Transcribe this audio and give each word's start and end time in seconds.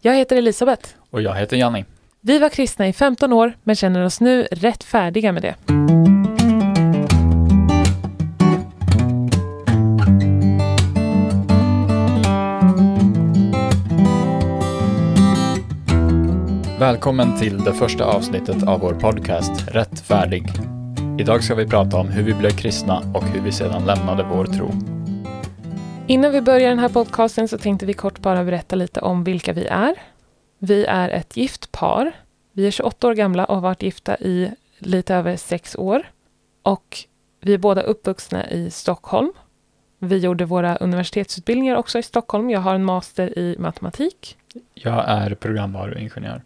Jag 0.00 0.14
heter 0.14 0.36
Elisabeth. 0.36 0.88
Och 1.10 1.22
jag 1.22 1.34
heter 1.34 1.56
Janni. 1.56 1.84
Vi 2.20 2.38
var 2.38 2.48
kristna 2.48 2.88
i 2.88 2.92
15 2.92 3.32
år 3.32 3.52
men 3.62 3.76
känner 3.76 4.04
oss 4.04 4.20
nu 4.20 4.42
rätt 4.42 4.84
färdiga 4.84 5.32
med 5.32 5.42
det. 5.42 5.54
Välkommen 16.78 17.38
till 17.38 17.58
det 17.64 17.74
första 17.74 18.04
avsnittet 18.04 18.62
av 18.62 18.80
vår 18.80 18.94
podcast 18.94 19.68
Rätt 19.68 20.00
färdig. 20.00 20.44
Idag 21.20 21.44
ska 21.44 21.54
vi 21.54 21.66
prata 21.66 21.96
om 21.96 22.08
hur 22.08 22.22
vi 22.22 22.34
blev 22.34 22.50
kristna 22.50 23.02
och 23.14 23.24
hur 23.24 23.40
vi 23.40 23.52
sedan 23.52 23.86
lämnade 23.86 24.26
vår 24.30 24.44
tro. 24.46 24.97
Innan 26.08 26.32
vi 26.32 26.40
börjar 26.40 26.68
den 26.68 26.78
här 26.78 26.88
podcasten 26.88 27.48
så 27.48 27.58
tänkte 27.58 27.86
vi 27.86 27.92
kort 27.92 28.18
bara 28.18 28.44
berätta 28.44 28.76
lite 28.76 29.00
om 29.00 29.24
vilka 29.24 29.52
vi 29.52 29.66
är. 29.66 29.94
Vi 30.58 30.84
är 30.84 31.08
ett 31.08 31.36
gift 31.36 31.72
par. 31.72 32.12
Vi 32.52 32.66
är 32.66 32.70
28 32.70 33.08
år 33.08 33.14
gamla 33.14 33.44
och 33.44 33.54
har 33.54 33.62
varit 33.62 33.82
gifta 33.82 34.16
i 34.16 34.50
lite 34.78 35.14
över 35.14 35.36
sex 35.36 35.76
år. 35.76 36.10
Och 36.62 36.98
vi 37.40 37.54
är 37.54 37.58
båda 37.58 37.82
uppvuxna 37.82 38.50
i 38.50 38.70
Stockholm. 38.70 39.32
Vi 39.98 40.18
gjorde 40.18 40.44
våra 40.44 40.76
universitetsutbildningar 40.76 41.76
också 41.76 41.98
i 41.98 42.02
Stockholm. 42.02 42.50
Jag 42.50 42.60
har 42.60 42.74
en 42.74 42.84
master 42.84 43.38
i 43.38 43.56
matematik. 43.58 44.36
Jag 44.74 45.04
är 45.08 45.34
programvaruingenjör. 45.34 46.42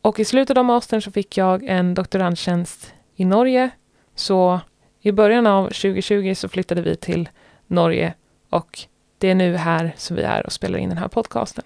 Och 0.00 0.20
i 0.20 0.24
slutet 0.24 0.58
av 0.58 0.64
mastern 0.64 1.02
så 1.02 1.10
fick 1.10 1.36
jag 1.36 1.64
en 1.64 1.94
doktorandtjänst 1.94 2.94
i 3.16 3.24
Norge. 3.24 3.70
Så 4.14 4.60
i 5.00 5.12
början 5.12 5.46
av 5.46 5.64
2020 5.64 6.34
så 6.34 6.48
flyttade 6.48 6.82
vi 6.82 6.96
till 6.96 7.28
Norge 7.66 8.14
och 8.50 8.78
det 9.18 9.30
är 9.30 9.34
nu 9.34 9.56
här 9.56 9.92
som 9.96 10.16
vi 10.16 10.22
är 10.22 10.46
och 10.46 10.52
spelar 10.52 10.78
in 10.78 10.88
den 10.88 10.98
här 10.98 11.08
podcasten. 11.08 11.64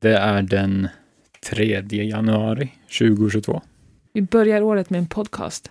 Det 0.00 0.16
är 0.16 0.42
den 0.42 0.88
3 1.50 1.82
januari 1.90 2.72
2022. 2.98 3.62
Vi 4.12 4.22
börjar 4.22 4.62
året 4.62 4.90
med 4.90 4.98
en 4.98 5.06
podcast. 5.06 5.70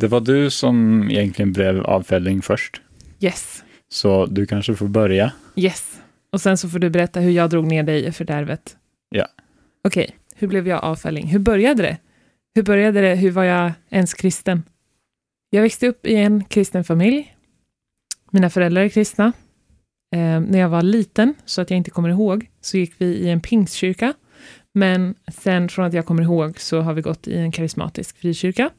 Det 0.00 0.06
var 0.08 0.20
du 0.20 0.50
som 0.50 1.08
egentligen 1.10 1.52
blev 1.52 1.80
avfälling 1.86 2.42
först, 2.42 2.80
Yes, 3.22 3.64
så 3.88 4.26
du 4.26 4.46
kanske 4.46 4.74
får 4.74 4.88
börja. 4.88 5.32
yes. 5.56 6.00
Och 6.32 6.40
sen 6.40 6.58
så 6.58 6.68
får 6.68 6.78
du 6.78 6.90
berätta 6.90 7.20
hur 7.20 7.30
jag 7.30 7.50
drog 7.50 7.66
ner 7.66 7.82
dig 7.82 8.04
i 8.06 8.12
fördärvet. 8.12 8.76
Ja. 9.08 9.26
Okej, 9.84 10.16
hur 10.34 10.48
blev 10.48 10.68
jag 10.68 10.84
avfälling? 10.84 11.26
Hur 11.26 11.38
började 11.38 11.82
det? 11.82 11.96
Hur 12.54 12.62
började 12.62 13.00
det? 13.00 13.14
Hur 13.14 13.30
var 13.30 13.44
jag 13.44 13.72
ens 13.90 14.14
kristen? 14.14 14.62
Jag 15.50 15.62
växte 15.62 15.86
upp 15.88 16.06
i 16.06 16.14
en 16.14 16.44
kristen 16.44 16.84
familj. 16.84 17.36
Mina 18.30 18.50
föräldrar 18.50 18.82
är 18.82 18.88
kristna. 18.88 19.32
Eh, 20.16 20.40
när 20.40 20.58
jag 20.58 20.68
var 20.68 20.82
liten, 20.82 21.34
så 21.44 21.60
att 21.60 21.70
jag 21.70 21.76
inte 21.76 21.90
kommer 21.90 22.08
ihåg, 22.08 22.50
så 22.60 22.76
gick 22.76 22.94
vi 22.98 23.06
i 23.06 23.28
en 23.28 23.40
pingstkyrka. 23.40 24.14
Men 24.72 25.14
sen 25.32 25.68
från 25.68 25.84
att 25.84 25.92
jag 25.92 26.06
kommer 26.06 26.22
ihåg 26.22 26.60
så 26.60 26.80
har 26.80 26.94
vi 26.94 27.02
gått 27.02 27.28
i 27.28 27.36
en 27.36 27.52
karismatisk 27.52 28.18
frikyrka. 28.18 28.70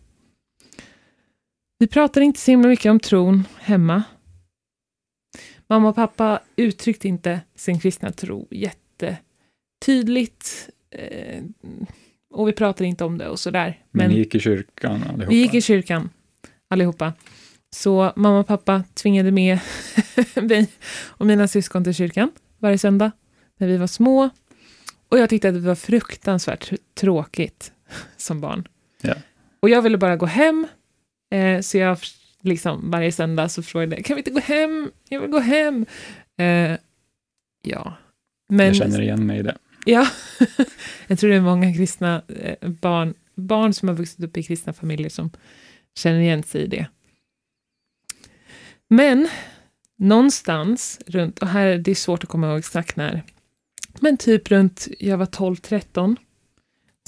Vi 1.79 1.87
pratar 1.87 2.21
inte 2.21 2.39
så 2.39 2.51
himla 2.51 2.67
mycket 2.67 2.89
om 2.89 2.99
tron 2.99 3.43
hemma. 3.59 4.03
Mamma 5.67 5.89
och 5.89 5.95
pappa 5.95 6.39
uttryckte 6.55 7.07
inte 7.07 7.41
sin 7.55 7.79
kristna 7.79 8.11
tro 8.11 8.47
jättetydligt. 8.51 10.69
Eh, 10.91 11.43
och 12.33 12.47
vi 12.47 12.53
pratar 12.53 12.85
inte 12.85 13.03
om 13.03 13.17
det 13.17 13.27
och 13.27 13.39
sådär. 13.39 13.79
Men 13.91 14.09
ni 14.09 14.17
gick 14.17 14.35
i 14.35 14.39
kyrkan 14.39 15.03
allihopa. 15.03 15.29
Vi 15.29 15.35
gick 15.35 15.53
i 15.53 15.61
kyrkan 15.61 16.09
allihopa. 16.67 17.13
Så 17.75 18.13
mamma 18.15 18.39
och 18.39 18.47
pappa 18.47 18.83
tvingade 18.93 19.31
med 19.31 19.59
mig 20.35 20.67
och 21.07 21.25
mina 21.25 21.47
syskon 21.47 21.83
till 21.83 21.93
kyrkan 21.93 22.31
varje 22.59 22.77
söndag 22.77 23.11
när 23.57 23.67
vi 23.67 23.77
var 23.77 23.87
små. 23.87 24.29
Och 25.09 25.19
jag 25.19 25.29
tyckte 25.29 25.47
att 25.47 25.53
det 25.53 25.59
var 25.59 25.75
fruktansvärt 25.75 26.73
tråkigt 26.93 27.71
som 28.17 28.41
barn. 28.41 28.67
Ja. 29.01 29.15
Och 29.59 29.69
jag 29.69 29.81
ville 29.81 29.97
bara 29.97 30.15
gå 30.15 30.25
hem. 30.25 30.67
Eh, 31.31 31.61
så 31.61 31.77
jag 31.77 31.97
liksom 32.41 32.91
varje 32.91 33.11
söndag 33.11 33.49
så 33.49 33.63
frågade 33.63 33.95
jag, 33.95 34.05
kan 34.05 34.15
vi 34.15 34.19
inte 34.19 34.31
gå 34.31 34.39
hem? 34.39 34.91
Jag 35.09 35.21
vill 35.21 35.29
gå 35.29 35.39
hem. 35.39 35.85
Eh, 36.37 36.77
ja. 37.61 37.93
Men, 38.49 38.67
Jag 38.67 38.75
känner 38.75 39.01
igen 39.01 39.25
mig 39.25 39.39
i 39.39 39.43
det. 39.43 39.57
Ja, 39.85 40.07
jag 41.07 41.19
tror 41.19 41.29
det 41.29 41.35
är 41.35 41.41
många 41.41 41.73
kristna 41.73 42.21
eh, 42.27 42.69
barn, 42.69 43.13
barn 43.35 43.73
som 43.73 43.87
har 43.87 43.95
vuxit 43.95 44.25
upp 44.25 44.37
i 44.37 44.43
kristna 44.43 44.73
familjer 44.73 45.09
som 45.09 45.31
känner 45.95 46.19
igen 46.19 46.43
sig 46.43 46.61
i 46.61 46.67
det. 46.67 46.87
Men 48.93 49.27
någonstans 49.97 50.99
runt, 51.05 51.39
och 51.39 51.47
här 51.47 51.77
det 51.77 51.91
är 51.91 51.95
svårt 51.95 52.23
att 52.23 52.29
komma 52.29 52.47
ihåg 52.47 52.59
exakt 52.59 52.95
när, 52.95 53.23
men 53.99 54.17
typ 54.17 54.51
runt, 54.51 54.87
jag 54.99 55.17
var 55.17 55.25
12-13, 55.25 56.15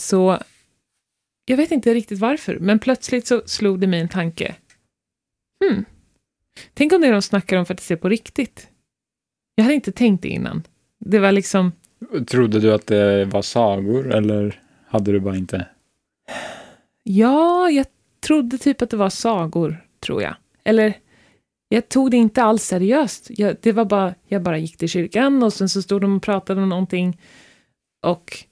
så 0.01 0.39
jag 1.45 1.57
vet 1.57 1.71
inte 1.71 1.93
riktigt 1.93 2.19
varför, 2.19 2.59
men 2.59 2.79
plötsligt 2.79 3.27
så 3.27 3.41
slog 3.45 3.79
det 3.79 3.87
mig 3.87 3.99
en 3.99 4.09
tanke. 4.09 4.55
Hmm, 5.63 5.85
tänk 6.73 6.93
om 6.93 7.01
det 7.01 7.11
de 7.11 7.21
snackar 7.21 7.57
om 7.57 7.65
faktiskt 7.65 7.91
är 7.91 7.95
på 7.95 8.09
riktigt. 8.09 8.67
Jag 9.55 9.63
hade 9.63 9.75
inte 9.75 9.91
tänkt 9.91 10.21
det 10.21 10.29
innan. 10.29 10.63
Det 10.99 11.19
var 11.19 11.31
liksom, 11.31 11.71
Trodde 12.27 12.59
du 12.59 12.73
att 12.73 12.87
det 12.87 13.25
var 13.25 13.41
sagor 13.41 14.13
eller 14.13 14.61
hade 14.87 15.11
du 15.11 15.19
bara 15.19 15.35
inte? 15.35 15.67
Ja, 17.03 17.69
jag 17.69 17.85
trodde 18.19 18.57
typ 18.57 18.81
att 18.81 18.89
det 18.89 18.97
var 18.97 19.09
sagor, 19.09 19.87
tror 19.99 20.21
jag. 20.21 20.35
Eller, 20.63 21.02
jag 21.67 21.89
tog 21.89 22.11
det 22.11 22.17
inte 22.17 22.43
alls 22.43 22.63
seriöst. 22.63 23.27
Jag, 23.29 23.55
det 23.61 23.71
var 23.71 23.85
bara, 23.85 24.15
jag 24.27 24.43
bara 24.43 24.57
gick 24.57 24.77
till 24.77 24.89
kyrkan 24.89 25.43
och 25.43 25.53
sen 25.53 25.69
så 25.69 25.81
stod 25.81 26.01
de 26.01 26.15
och 26.15 26.23
pratade 26.23 26.61
om 26.61 26.69
någonting. 26.69 27.21
Och 28.01 28.45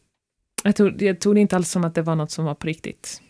jag 0.63 0.75
tog, 0.75 1.01
jag 1.01 1.19
tog 1.19 1.35
det 1.35 1.41
inte 1.41 1.55
alls 1.55 1.71
som 1.71 1.83
att 1.83 1.95
det 1.95 2.01
var 2.01 2.15
något 2.15 2.31
som 2.31 2.45
var 2.45 2.55
på 2.55 2.67
riktigt. 2.67 3.21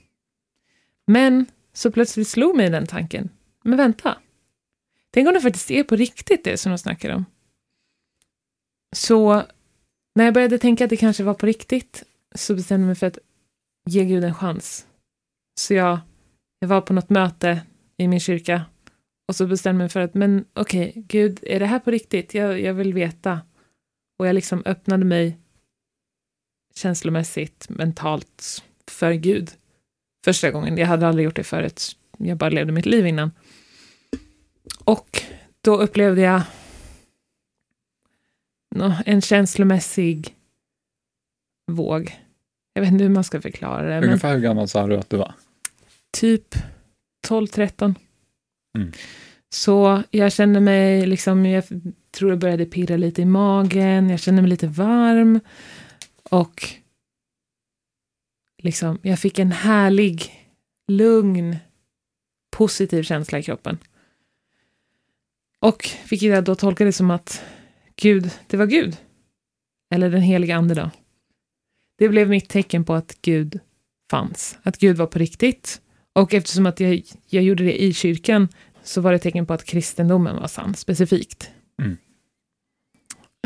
Men 1.08 1.46
så 1.74 1.92
plötsligt 1.92 2.28
slog 2.28 2.56
mig 2.56 2.70
den 2.70 2.88
tanken. 2.88 3.30
Men 3.64 3.78
vänta. 3.78 4.18
Tänk 5.12 5.28
om 5.28 5.34
det 5.34 5.42
faktiskt 5.42 5.72
är 5.72 5.84
på 5.84 5.96
riktigt 5.96 6.44
det 6.44 6.58
som 6.58 6.72
de 6.72 6.78
snackar 6.78 7.16
om. 7.16 7.26
Så 8.96 9.44
när 10.16 10.26
jag 10.26 10.34
började 10.34 10.58
tänka 10.58 10.84
att 10.84 10.90
det 10.90 10.98
kanske 10.98 11.24
var 11.24 11.34
på 11.34 11.46
riktigt 11.46 12.04
så 12.36 12.56
bestämde 12.56 12.84
jag 12.84 12.88
mig 12.88 12.96
för 12.96 13.08
att 13.08 13.18
ge 13.86 14.06
Gud 14.06 14.24
en 14.24 14.36
chans. 14.36 14.88
Så 15.60 15.74
jag, 15.74 16.00
jag 16.60 16.68
var 16.68 16.82
på 16.82 16.94
något 16.94 17.10
möte 17.10 17.62
i 17.98 18.08
min 18.08 18.20
kyrka 18.20 18.66
och 19.32 19.36
så 19.36 19.48
bestämde 19.48 19.76
jag 19.82 19.86
mig 19.86 19.90
för 19.90 20.00
att, 20.00 20.14
men 20.14 20.46
okej, 20.54 20.94
Gud, 20.96 21.40
är 21.42 21.60
det 21.60 21.66
här 21.66 21.80
på 21.80 21.92
riktigt? 21.92 22.34
Jag, 22.34 22.62
jag 22.62 22.74
vill 22.74 22.94
veta. 22.94 23.42
Och 24.20 24.28
jag 24.28 24.34
liksom 24.34 24.64
öppnade 24.66 25.06
mig 25.06 25.38
känslomässigt, 26.76 27.70
mentalt 27.70 28.64
för 28.88 29.14
Gud. 29.14 29.52
Första 30.26 30.52
gången. 30.52 30.78
Jag 30.78 30.88
hade 30.88 31.08
aldrig 31.08 31.26
gjort 31.26 31.36
det 31.36 31.44
förut. 31.44 31.98
Jag 32.18 32.38
bara 32.38 32.50
levde 32.50 32.72
mitt 32.72 32.86
liv 32.86 33.08
innan. 33.08 33.32
Och 34.84 35.24
då 35.62 35.78
upplevde 35.78 36.22
jag 36.22 36.42
en 39.06 39.22
känslomässig 39.22 40.36
våg. 41.72 42.20
Jag 42.74 42.82
vet 42.82 42.92
inte 42.92 43.04
hur 43.04 43.12
man 43.12 43.24
ska 43.24 43.42
förklara 43.42 43.82
det. 43.82 44.00
Men 44.00 44.04
Ungefär 44.04 44.34
hur 44.34 44.42
gammal 44.42 44.68
sa 44.68 44.88
du 44.88 44.98
att 44.98 45.10
du 45.10 45.18
var? 45.18 45.34
typ 46.12 46.56
12-13. 47.28 47.96
Mm. 48.78 48.92
Så 49.50 50.04
jag 50.12 50.34
kände 50.34 50.60
mig, 50.60 51.06
liksom, 51.06 51.46
jag 51.46 51.64
tror 52.12 52.32
det 52.32 52.38
började 52.38 52.66
pirra 52.66 52.98
lite 52.98 53.22
i 53.22 53.26
magen, 53.26 54.10
jag 54.10 54.20
kände 54.20 54.42
mig 54.42 54.50
lite 54.50 54.68
varm. 54.68 55.40
Och 56.24 56.68
liksom, 58.58 59.00
jag 59.02 59.20
fick 59.20 59.40
en 59.40 59.52
härlig, 59.52 60.48
lugn, 60.88 61.58
positiv 62.52 63.04
känsla 63.04 63.40
i 63.40 63.44
kroppen. 63.44 63.78
Och 65.60 65.90
vilket 66.10 66.30
jag 66.30 66.44
då 66.44 66.56
tolkade 66.56 66.94
som 66.94 67.12
att 67.12 67.44
Gud, 67.96 68.32
det 68.48 68.58
var 68.58 68.66
Gud. 68.66 68.98
Eller 69.90 70.10
den 70.10 70.22
heliga 70.22 70.56
ande 70.56 70.74
då. 70.74 70.92
Det 71.98 72.10
blev 72.10 72.30
mitt 72.30 72.50
tecken 72.50 72.86
på 72.86 72.94
att 72.94 73.18
Gud 73.22 73.60
fanns. 74.12 74.58
Att 74.64 74.78
Gud 74.78 74.98
var 74.98 75.08
på 75.08 75.20
riktigt. 75.20 75.82
Och 76.14 76.34
eftersom 76.34 76.66
att 76.66 76.80
jag, 76.80 77.02
jag 77.30 77.44
gjorde 77.44 77.64
det 77.64 77.84
i 77.84 77.94
kyrkan 77.94 78.48
så 78.84 79.02
var 79.02 79.12
det 79.12 79.20
tecken 79.20 79.46
på 79.46 79.54
att 79.54 79.64
kristendomen 79.64 80.36
var 80.36 80.48
sann, 80.48 80.76
specifikt. 80.76 81.52
Mm. 81.82 81.98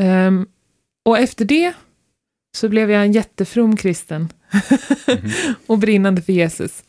Ehm, 0.02 0.48
och 1.06 1.20
efter 1.20 1.46
det 1.46 1.74
så 2.58 2.70
blev 2.70 2.92
jag 2.92 3.02
en 3.02 3.12
jättefrom 3.12 3.78
kristen 3.78 4.30
Mhm. 5.08 5.32
och 5.68 5.80
brinnande 5.80 6.22
för 6.22 6.34
Jesus. 6.34 6.84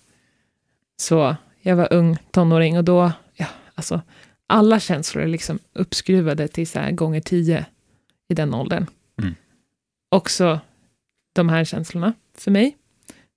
Så 1.01 1.37
jag 1.63 1.77
var 1.77 1.93
ung 1.93 2.17
tonåring 2.31 2.79
och 2.79 2.85
då, 2.85 3.13
ja, 3.35 3.47
alltså, 3.75 4.03
alla 4.47 4.81
känslor 4.81 5.25
är 5.25 5.29
liksom 5.29 5.59
uppskruvade 5.73 6.49
till 6.49 6.69
så 6.69 6.79
här 6.79 6.91
gånger 6.91 7.21
tio 7.21 7.67
i 8.29 8.35
den 8.35 8.55
åldern. 8.55 8.87
Mm. 9.23 9.35
Också 10.09 10.61
de 11.33 11.49
här 11.49 11.65
känslorna 11.65 12.13
för 12.35 12.51
mig. 12.51 12.77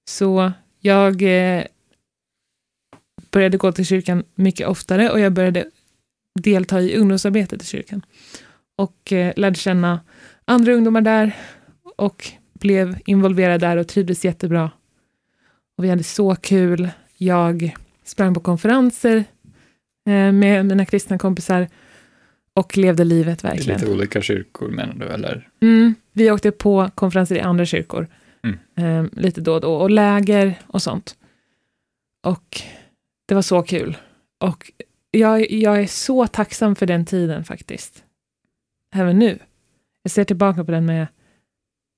Så 0.10 0.52
jag 0.80 1.22
eh, 1.22 1.64
började 3.32 3.58
gå 3.58 3.72
till 3.72 3.86
kyrkan 3.86 4.24
mycket 4.36 4.68
oftare 4.68 5.10
och 5.10 5.20
jag 5.20 5.34
började 5.34 5.66
delta 6.42 6.82
i 6.82 6.98
ungdomsarbetet 6.98 7.62
i 7.64 7.66
kyrkan. 7.66 8.06
Och 8.78 9.14
eh, 9.14 9.34
lärde 9.36 9.56
känna 9.56 10.00
andra 10.46 10.74
ungdomar 10.74 11.02
där 11.02 11.36
och 11.98 12.32
blev 12.54 12.98
involverad 13.06 13.62
där 13.62 13.78
och 13.78 13.88
trivdes 13.88 14.26
jättebra. 14.26 14.72
Och 15.78 15.84
vi 15.84 15.90
hade 15.90 16.04
så 16.04 16.36
kul. 16.36 16.90
Jag 17.18 17.76
sprang 18.04 18.34
på 18.34 18.40
konferenser 18.40 19.18
eh, 20.10 20.32
med 20.32 20.66
mina 20.66 20.86
kristna 20.86 21.18
kompisar 21.18 21.68
och 22.54 22.78
levde 22.78 23.04
livet 23.04 23.44
I 23.44 23.48
verkligen. 23.48 23.80
lite 23.80 23.92
olika 23.92 24.22
kyrkor 24.22 24.68
menar 24.68 24.94
du, 24.94 25.06
eller? 25.06 25.50
Mm, 25.62 25.96
vi 26.14 26.32
åkte 26.32 26.52
på 26.52 26.90
konferenser 26.96 27.36
i 27.36 27.40
andra 27.40 27.66
kyrkor. 27.66 28.08
Mm. 28.44 28.58
Eh, 28.78 29.20
lite 29.22 29.42
då 29.42 29.54
och 29.54 29.62
då. 29.62 29.74
Och 29.74 29.90
läger 29.90 30.60
och 30.68 30.82
sånt. 30.82 31.16
Och 32.24 32.62
det 33.30 33.36
var 33.36 33.42
så 33.42 33.64
kul. 33.64 33.98
Och 34.38 34.72
jag, 35.12 35.52
jag 35.52 35.82
är 35.82 35.88
så 35.88 36.28
tacksam 36.28 36.76
för 36.76 36.86
den 36.86 37.06
tiden 37.06 37.44
faktiskt. 37.44 38.04
Även 38.94 39.20
nu. 39.20 39.40
Jag 40.04 40.12
ser 40.12 40.24
tillbaka 40.24 40.64
på 40.64 40.72
den 40.72 40.86
med 40.86 41.08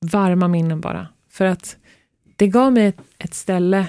varma 0.06 0.48
minnen 0.48 0.82
bara. 0.82 1.08
För 1.30 1.46
att 1.46 1.78
det 2.36 2.48
gav 2.48 2.74
mig 2.74 2.86
ett, 2.86 3.02
ett 3.18 3.34
ställe 3.34 3.88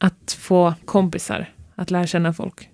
att 0.00 0.32
få 0.32 0.74
kompisar, 0.84 1.52
att 1.74 1.90
lära 1.90 2.06
känna 2.06 2.32
folk. 2.32 2.70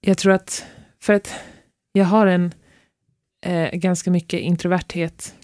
Jag 0.00 0.18
tror 0.18 0.32
att, 0.32 0.66
för 1.00 1.12
att 1.12 1.34
jag 1.92 2.04
har 2.04 2.26
en 2.26 2.54
eh, 3.46 3.70
ganska 3.72 4.10
mycket 4.10 4.40
introverthet 4.40 5.36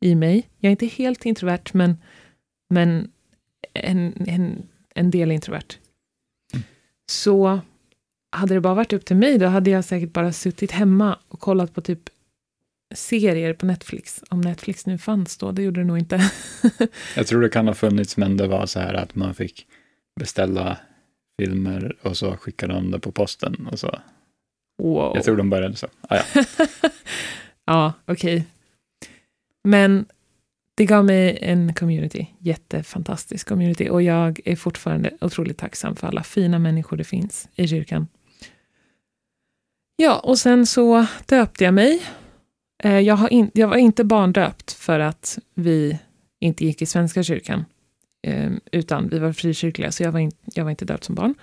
i 0.00 0.14
mig. 0.14 0.48
Jag 0.58 0.68
är 0.68 0.70
inte 0.70 0.86
helt 0.86 1.26
introvert, 1.26 1.64
men, 1.72 1.96
men 2.70 3.10
en, 3.74 4.28
en, 4.28 4.68
en 4.94 5.10
del 5.10 5.32
introvert. 5.32 5.81
Så 7.12 7.60
hade 8.30 8.54
det 8.54 8.60
bara 8.60 8.74
varit 8.74 8.92
upp 8.92 9.04
till 9.04 9.16
mig, 9.16 9.38
då 9.38 9.46
hade 9.46 9.70
jag 9.70 9.84
säkert 9.84 10.12
bara 10.12 10.32
suttit 10.32 10.70
hemma 10.70 11.18
och 11.28 11.40
kollat 11.40 11.74
på 11.74 11.80
typ 11.80 12.00
serier 12.94 13.54
på 13.54 13.66
Netflix. 13.66 14.24
Om 14.28 14.40
Netflix 14.40 14.86
nu 14.86 14.98
fanns 14.98 15.36
då, 15.36 15.52
det 15.52 15.62
gjorde 15.62 15.80
det 15.80 15.84
nog 15.84 15.98
inte. 15.98 16.30
Jag 17.16 17.26
tror 17.26 17.40
det 17.42 17.48
kan 17.48 17.66
ha 17.66 17.74
funnits, 17.74 18.16
men 18.16 18.36
det 18.36 18.46
var 18.46 18.66
så 18.66 18.80
här 18.80 18.94
att 18.94 19.14
man 19.14 19.34
fick 19.34 19.66
beställa 20.20 20.76
filmer 21.40 21.96
och 22.02 22.16
så 22.16 22.36
skickade 22.36 22.74
de 22.74 22.90
det 22.90 23.00
på 23.00 23.12
posten. 23.12 23.68
Och 23.72 23.78
så. 23.78 23.98
wow. 24.82 25.12
Jag 25.14 25.24
tror 25.24 25.36
de 25.36 25.50
började 25.50 25.76
så. 25.76 25.88
Ah, 26.00 26.16
ja. 26.16 26.44
ja, 27.64 27.92
okej. 28.06 28.46
Men 29.64 30.06
det 30.74 30.84
gav 30.86 31.04
mig 31.04 31.38
en 31.42 31.74
community, 31.74 32.26
jättefantastisk 32.38 33.48
community. 33.48 33.88
Och 33.88 34.02
jag 34.02 34.40
är 34.44 34.56
fortfarande 34.56 35.10
otroligt 35.20 35.58
tacksam 35.58 35.96
för 35.96 36.06
alla 36.06 36.22
fina 36.22 36.58
människor 36.58 36.96
det 36.96 37.04
finns 37.04 37.48
i 37.54 37.68
kyrkan. 37.68 38.06
Ja, 39.96 40.18
och 40.18 40.38
sen 40.38 40.66
så 40.66 41.06
döpte 41.26 41.64
jag 41.64 41.74
mig. 41.74 42.02
Eh, 42.82 43.00
jag, 43.00 43.16
har 43.16 43.32
in, 43.32 43.50
jag 43.54 43.68
var 43.68 43.76
inte 43.76 44.04
barndöpt 44.04 44.72
för 44.72 45.00
att 45.00 45.38
vi 45.54 45.98
inte 46.40 46.64
gick 46.64 46.82
i 46.82 46.86
Svenska 46.86 47.22
kyrkan, 47.22 47.64
ehm, 48.26 48.60
utan 48.72 49.08
vi 49.08 49.18
var 49.18 49.32
frikyrkliga, 49.32 49.92
så 49.92 50.02
jag 50.02 50.12
var, 50.12 50.20
in, 50.20 50.32
jag 50.54 50.64
var 50.64 50.70
inte 50.70 50.84
döpt 50.84 51.04
som 51.04 51.14
barn. 51.14 51.34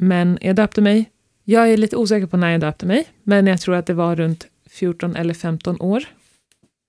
Men 0.00 0.38
jag 0.40 0.56
döpte 0.56 0.80
mig. 0.80 1.10
Jag 1.44 1.70
är 1.72 1.76
lite 1.76 1.96
osäker 1.96 2.26
på 2.26 2.36
när 2.36 2.50
jag 2.50 2.60
döpte 2.60 2.86
mig, 2.86 3.06
men 3.22 3.46
jag 3.46 3.60
tror 3.60 3.74
att 3.74 3.86
det 3.86 3.94
var 3.94 4.16
runt 4.16 4.46
14 4.70 5.16
eller 5.16 5.34
15 5.34 5.80
år. 5.80 6.04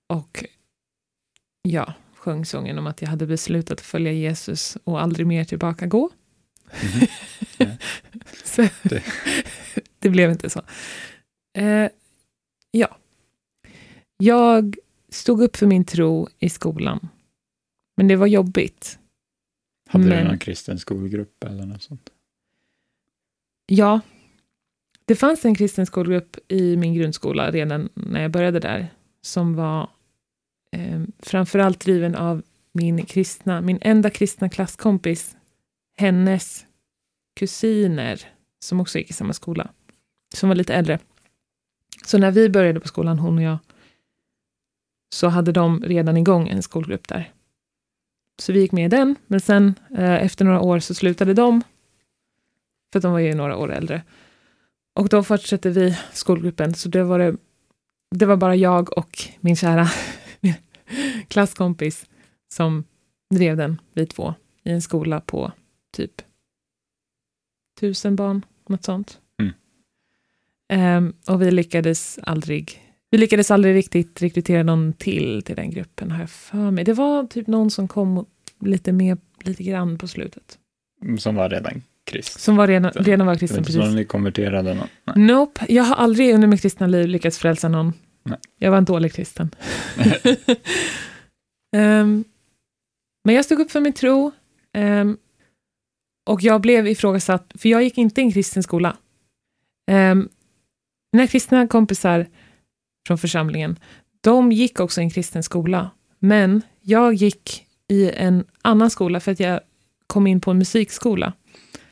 Och 0.08 0.44
ja, 1.62 1.94
sjöng 2.14 2.44
sången 2.44 2.78
om 2.78 2.86
att 2.86 3.02
jag 3.02 3.08
hade 3.08 3.26
beslutat 3.26 3.70
att 3.80 3.86
följa 3.86 4.12
Jesus 4.12 4.76
och 4.84 5.00
aldrig 5.02 5.26
mer 5.26 5.44
tillbaka 5.44 5.86
gå. 5.86 6.10
Mhm. 6.82 7.06
Ja. 7.58 7.66
så, 8.44 8.62
Det- 8.82 9.02
det. 9.98 10.08
blev 10.10 10.30
inte 10.30 10.50
så. 10.50 10.62
Eh, 11.58 11.88
ja. 12.70 12.96
Jag 14.16 14.76
stod 15.08 15.42
upp 15.42 15.56
för 15.56 15.66
min 15.66 15.84
tro 15.84 16.28
i 16.38 16.48
skolan. 16.48 17.08
Men 17.96 18.08
det 18.08 18.16
var 18.16 18.26
jobbigt. 18.26 18.98
Hade 19.88 20.04
du 20.04 20.10
Men- 20.10 20.26
någon 20.26 20.38
kristen 20.38 20.78
skolgrupp 20.78 21.44
eller 21.44 21.66
något 21.66 21.82
sånt? 21.82 22.10
Ja, 23.66 24.00
det 25.04 25.16
fanns 25.16 25.44
en 25.44 25.54
kristen 25.54 25.86
skolgrupp 25.86 26.36
i 26.48 26.76
min 26.76 26.94
grundskola 26.94 27.50
redan 27.50 27.88
när 27.94 28.22
jag 28.22 28.30
började 28.30 28.60
där, 28.60 28.88
som 29.22 29.54
var 29.54 29.90
eh, 30.76 31.02
framförallt 31.18 31.80
driven 31.80 32.14
av 32.14 32.42
min 32.72 33.06
kristna, 33.06 33.60
min 33.60 33.78
enda 33.80 34.10
kristna 34.10 34.48
klasskompis, 34.48 35.36
hennes 35.96 36.66
kusiner, 37.36 38.28
som 38.58 38.80
också 38.80 38.98
gick 38.98 39.10
i 39.10 39.12
samma 39.12 39.32
skola, 39.32 39.70
som 40.34 40.48
var 40.48 40.56
lite 40.56 40.74
äldre. 40.74 40.98
Så 42.04 42.18
när 42.18 42.30
vi 42.30 42.48
började 42.48 42.80
på 42.80 42.88
skolan, 42.88 43.18
hon 43.18 43.38
och 43.38 43.44
jag, 43.44 43.58
så 45.14 45.28
hade 45.28 45.52
de 45.52 45.82
redan 45.82 46.16
igång 46.16 46.48
en 46.48 46.62
skolgrupp 46.62 47.08
där. 47.08 47.32
Så 48.38 48.52
vi 48.52 48.60
gick 48.60 48.72
med 48.72 48.84
i 48.84 48.88
den, 48.88 49.16
men 49.26 49.40
sen 49.40 49.74
eh, 49.96 50.24
efter 50.24 50.44
några 50.44 50.60
år 50.60 50.78
så 50.78 50.94
slutade 50.94 51.34
de, 51.34 51.62
för 52.92 52.98
att 52.98 53.02
de 53.02 53.12
var 53.12 53.18
ju 53.18 53.34
några 53.34 53.56
år 53.56 53.72
äldre. 53.72 54.02
Och 54.94 55.08
då 55.08 55.22
fortsatte 55.22 55.70
vi 55.70 55.98
skolgruppen, 56.12 56.74
så 56.74 56.88
det 56.88 57.04
var, 57.04 57.18
det, 57.18 57.36
det 58.10 58.26
var 58.26 58.36
bara 58.36 58.56
jag 58.56 58.98
och 58.98 59.18
min 59.40 59.56
kära 59.56 59.88
klasskompis 61.30 62.06
som 62.52 62.84
drev 63.34 63.56
den, 63.56 63.80
vi 63.92 64.06
två, 64.06 64.34
i 64.64 64.70
en 64.70 64.82
skola 64.82 65.20
på 65.20 65.52
typ 65.92 66.22
tusen 67.80 68.16
barn, 68.16 68.44
något 68.68 68.84
sånt. 68.84 69.18
Mm. 69.38 69.52
Ehm, 70.68 71.14
och 71.26 71.42
vi 71.42 71.50
lyckades 71.50 72.18
aldrig 72.22 72.86
vi 73.10 73.18
lyckades 73.18 73.50
aldrig 73.50 73.74
riktigt 73.74 74.22
rekrytera 74.22 74.62
någon 74.62 74.92
till 74.92 75.42
till 75.42 75.56
den 75.56 75.70
gruppen, 75.70 76.10
har 76.10 76.20
jag 76.20 76.30
för 76.30 76.70
mig. 76.70 76.84
Det 76.84 76.92
var 76.92 77.26
typ 77.26 77.46
någon 77.46 77.70
som 77.70 77.88
kom 77.88 78.26
lite 78.60 78.92
med 78.92 79.18
lite 79.42 79.62
grann 79.62 79.98
på 79.98 80.08
slutet. 80.08 80.58
Som 81.18 81.34
var 81.34 81.48
redan 81.48 81.82
krist. 82.04 82.40
Som 82.40 82.56
var 82.56 82.66
redan, 82.66 82.90
redan 82.94 83.26
var 83.26 83.34
Det 83.34 83.36
var 83.36 83.38
kristen, 83.38 83.58
inte 83.58 83.72
precis. 83.72 83.90
så 83.90 83.96
ni 83.96 84.04
konverterade 84.04 84.74
någon? 84.74 84.88
Nej. 85.04 85.26
Nope, 85.26 85.66
jag 85.68 85.84
har 85.84 85.94
aldrig 85.94 86.34
under 86.34 86.48
mitt 86.48 86.62
kristna 86.62 86.86
liv 86.86 87.08
lyckats 87.08 87.38
frälsa 87.38 87.68
någon. 87.68 87.92
Nej. 88.22 88.38
Jag 88.58 88.70
var 88.70 88.78
en 88.78 88.84
dålig 88.84 89.12
kristen. 89.12 89.50
Ehm, 91.76 92.24
men 93.24 93.34
jag 93.34 93.44
stod 93.44 93.60
upp 93.60 93.70
för 93.70 93.80
min 93.80 93.92
tro. 93.92 94.32
ehm, 94.72 95.16
och 96.26 96.42
jag 96.42 96.60
blev 96.60 96.88
ifrågasatt, 96.88 97.52
för 97.58 97.68
jag 97.68 97.82
gick 97.82 97.98
inte 97.98 98.20
i 98.20 98.24
en 98.24 98.32
kristen 98.32 98.62
skola. 98.62 98.96
Um, 99.90 100.28
mina 101.12 101.26
kristna 101.26 101.66
kompisar 101.66 102.26
från 103.06 103.18
församlingen, 103.18 103.78
de 104.20 104.52
gick 104.52 104.80
också 104.80 105.00
i 105.00 105.04
en 105.04 105.10
kristen 105.10 105.42
skola. 105.42 105.90
Men 106.18 106.62
jag 106.80 107.14
gick 107.14 107.66
i 107.88 108.10
en 108.10 108.44
annan 108.62 108.90
skola 108.90 109.20
för 109.20 109.32
att 109.32 109.40
jag 109.40 109.60
kom 110.06 110.26
in 110.26 110.40
på 110.40 110.50
en 110.50 110.58
musikskola. 110.58 111.32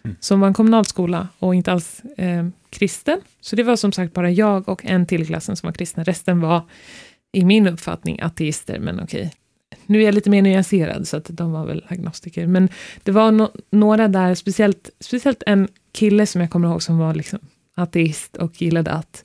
Mm. 0.05 0.17
Som 0.21 0.41
var 0.41 0.49
en 0.49 0.55
kommunal 0.55 0.85
skola 0.85 1.29
och 1.39 1.55
inte 1.55 1.73
alls 1.73 2.01
eh, 2.01 2.47
kristen. 2.71 3.21
Så 3.41 3.57
det 3.57 3.63
var 3.63 3.77
som 3.77 3.93
sagt 3.93 4.15
bara 4.15 4.31
jag 4.31 4.69
och 4.69 4.85
en 4.85 5.07
till 5.07 5.23
i 5.23 5.27
klassen 5.27 5.57
som 5.57 5.67
var 5.67 5.75
kristna. 5.75 6.03
Resten 6.03 6.41
var 6.41 6.63
i 7.33 7.45
min 7.45 7.67
uppfattning 7.67 8.21
ateister, 8.21 8.79
men 8.79 9.01
okej. 9.01 9.33
Nu 9.87 10.01
är 10.01 10.05
jag 10.05 10.15
lite 10.15 10.31
mer 10.31 10.43
nyanserad, 10.43 11.09
så 11.09 11.17
att 11.17 11.27
de 11.29 11.53
var 11.53 11.67
väl 11.67 11.85
agnostiker. 11.89 12.47
Men 12.47 12.69
det 13.03 13.13
var 13.13 13.31
no 13.31 13.53
några 13.71 14.09
där, 14.09 14.35
speciellt, 14.35 14.91
speciellt 15.01 15.43
en 15.47 15.69
kille 15.93 16.27
som 16.27 16.41
jag 16.41 16.51
kommer 16.51 16.69
ihåg 16.69 16.83
som 16.83 16.99
var 16.99 17.15
liksom 17.15 17.39
ateist 17.77 18.37
och 18.37 18.63
gillade 18.63 18.91
att 18.91 19.25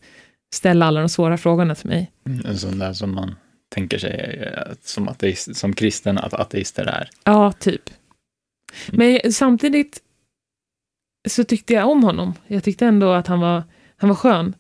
ställa 0.56 0.86
alla 0.86 1.00
de 1.00 1.10
svåra 1.10 1.38
frågorna 1.38 1.76
till 1.76 1.88
mig. 1.90 2.12
Mm, 2.28 2.46
En 2.46 2.58
sån 2.58 2.80
där 2.80 2.94
som 2.94 3.16
man 3.16 3.36
tänker 3.70 3.98
sig 3.98 4.44
eh, 4.58 4.74
som, 4.84 5.08
ateist, 5.08 5.56
som 5.56 5.74
kristen 5.74 6.18
att 6.18 6.34
ateister 6.34 6.86
är. 6.86 7.10
Ja, 7.24 7.52
typ. 7.52 7.90
Men 8.92 9.20
samtidigt 9.34 10.02
så 11.30 11.44
tyckte 11.44 11.74
jag 11.74 11.90
om 11.90 12.04
honom. 12.04 12.34
Jag 12.48 12.64
tyckte 12.64 12.86
ändå 12.86 13.12
att 13.12 13.28
han 13.28 13.40
var, 13.40 13.64
han 13.98 14.10
var 14.10 14.16
skön. 14.16 14.56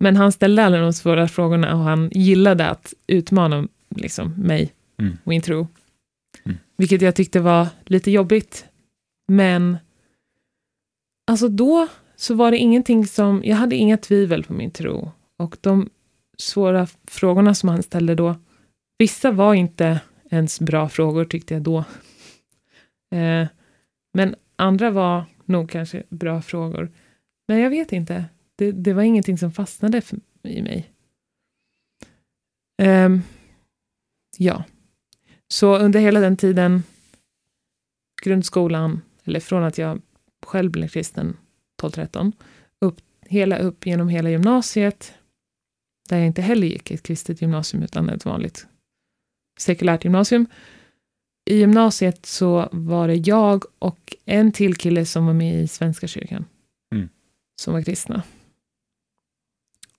Men 0.00 0.16
han 0.16 0.32
ställde 0.32 0.64
alla 0.64 0.78
de 0.78 0.92
svåra 0.92 1.28
frågorna 1.28 1.74
och 1.74 1.80
han 1.80 2.10
gillade 2.12 2.68
att 2.68 2.94
utmana 3.06 3.68
liksom, 3.96 4.34
mig, 4.36 4.72
Mm. 5.02 5.18
min 5.24 5.42
tro. 5.42 5.66
Mm. 6.44 6.58
Vilket 6.76 7.02
jag 7.02 7.14
tyckte 7.14 7.40
var 7.40 7.68
lite 7.84 8.10
jobbigt. 8.10 8.66
Men 9.28 9.76
alltså 11.26 11.48
då 11.48 11.88
så 12.16 12.34
var 12.34 12.50
det 12.50 12.58
ingenting 12.58 13.06
som, 13.06 13.42
jag 13.44 13.56
hade 13.56 13.76
inga 13.76 13.96
tvivel 13.96 14.44
på 14.44 14.52
min 14.52 14.70
tro. 14.70 15.10
Och 15.36 15.56
de 15.60 15.90
svåra 16.38 16.86
frågorna 17.04 17.54
som 17.54 17.68
han 17.68 17.82
ställde 17.82 18.14
då, 18.14 18.36
vissa 18.98 19.30
var 19.30 19.54
inte 19.54 20.00
ens 20.30 20.60
bra 20.60 20.88
frågor 20.88 21.24
tyckte 21.24 21.54
jag 21.54 21.62
då. 21.62 21.78
Eh, 23.14 23.46
men 24.14 24.34
andra 24.56 24.90
var 24.90 25.24
nog 25.44 25.70
kanske 25.70 26.02
bra 26.08 26.42
frågor. 26.42 26.92
Men 27.48 27.58
jag 27.58 27.70
vet 27.70 27.92
inte. 27.92 28.24
Det, 28.56 28.72
det 28.72 28.92
var 28.92 29.02
ingenting 29.02 29.38
som 29.38 29.52
fastnade 29.52 30.00
för, 30.00 30.18
i 30.42 30.62
mig. 30.62 30.92
Ehm, 32.82 33.22
ja. 34.38 34.64
Så 35.48 35.78
under 35.78 36.00
hela 36.00 36.20
den 36.20 36.36
tiden, 36.36 36.82
grundskolan, 38.22 39.00
eller 39.24 39.40
från 39.40 39.64
att 39.64 39.78
jag 39.78 40.02
själv 40.46 40.70
blev 40.70 40.88
kristen 40.88 41.36
12-13, 41.82 42.32
upp, 42.80 43.00
hela 43.20 43.58
upp 43.58 43.86
genom 43.86 44.08
hela 44.08 44.30
gymnasiet, 44.30 45.14
där 46.08 46.16
jag 46.16 46.26
inte 46.26 46.42
heller 46.42 46.66
gick 46.66 46.90
ett 46.90 47.02
kristet 47.02 47.42
gymnasium 47.42 47.82
utan 47.82 48.08
ett 48.08 48.24
vanligt 48.24 48.66
sekulärt 49.58 50.04
gymnasium. 50.04 50.46
I 51.50 51.58
gymnasiet 51.58 52.26
så 52.26 52.68
var 52.72 53.08
det 53.08 53.14
jag 53.14 53.64
och 53.78 54.16
en 54.24 54.52
till 54.52 54.76
kille 54.76 55.06
som 55.06 55.26
var 55.26 55.34
med 55.34 55.62
i 55.62 55.68
Svenska 55.68 56.06
kyrkan. 56.06 56.44
Mm. 56.94 57.08
Som 57.60 57.72
var 57.72 57.82
kristna. 57.82 58.22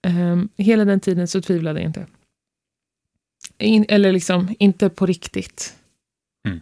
Um, 0.08 0.50
hela 0.58 0.86
den 0.86 1.00
tiden 1.00 1.28
så 1.28 1.42
tvivlade 1.42 1.80
jag 1.80 1.90
inte. 1.90 2.06
In, 3.60 3.86
eller 3.90 4.12
liksom, 4.12 4.56
inte 4.60 4.90
på 4.90 5.06
riktigt. 5.06 5.76
Mm. 6.48 6.62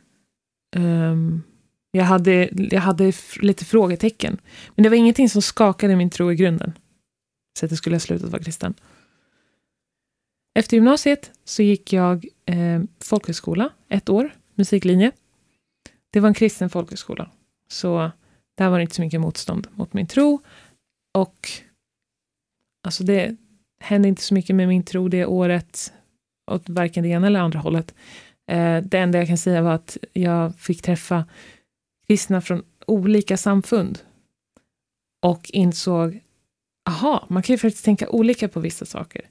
Um, 0.75 1.44
jag, 1.92 2.04
hade, 2.04 2.50
jag 2.51 2.82
hade 2.82 3.13
lite 3.42 3.66
frågetecken. 3.66 4.38
Men 4.75 4.84
det 4.84 4.89
var 4.89 4.96
ingenting 4.96 5.30
som 5.30 5.42
skakade 5.42 5.96
min 5.96 6.10
tro 6.10 6.32
i 6.32 6.36
grunden. 6.36 6.74
Så 7.60 7.66
att 7.66 7.72
jag 7.72 7.77
skulle 7.77 7.96
ha 7.96 8.00
slutat 8.00 8.30
vara 8.30 8.44
kristen. 8.44 8.74
Efter 10.60 10.77
gymnasiet 10.77 11.32
så 11.44 11.63
gick 11.63 11.94
jag 11.94 12.27
eh, 12.46 12.82
folkhögskola 13.04 13.70
ett 13.89 14.10
år, 14.10 14.36
musiklinje. 14.56 15.12
Det 16.10 16.20
var 16.20 16.27
en 16.27 16.34
kristen 16.34 16.70
folkhögskola. 16.70 17.30
Så 17.68 18.12
där 18.58 18.70
var 18.70 18.77
det 18.77 18.82
inte 18.82 18.96
så 18.96 19.01
mycket 19.01 19.22
motstånd 19.22 19.68
mot 19.75 19.94
min 19.94 20.08
tro. 20.08 20.42
Och 21.13 21.50
alltså 22.84 23.04
det 23.04 23.36
hände 23.80 24.08
inte 24.08 24.22
så 24.22 24.34
mycket 24.34 24.56
med 24.56 24.68
min 24.68 24.84
tro 24.84 25.08
det 25.08 25.25
året, 25.25 25.94
åt 26.48 26.70
varken 26.70 27.04
det 27.04 27.10
ena 27.10 27.27
eller 27.27 27.39
andra 27.39 27.60
hållet. 27.60 27.96
Eh, 28.51 28.84
det 28.84 28.98
enda 28.98 29.18
jag 29.18 29.27
kan 29.27 29.38
säga 29.38 29.62
var 29.62 29.74
att 29.74 29.98
jag 30.13 30.56
fick 30.56 30.82
träffa 30.82 31.25
kristna 32.08 32.42
från 32.42 32.63
olika 32.88 33.38
samfund 33.38 34.00
och 35.22 35.50
insåg, 35.54 36.20
aha, 36.89 37.25
man 37.30 37.44
kan 37.44 37.54
ju 37.54 37.58
faktiskt 37.58 37.86
tänka 37.86 38.10
olika 38.10 38.48
på 38.48 38.60
vissa 38.60 38.86
saker. 38.86 39.22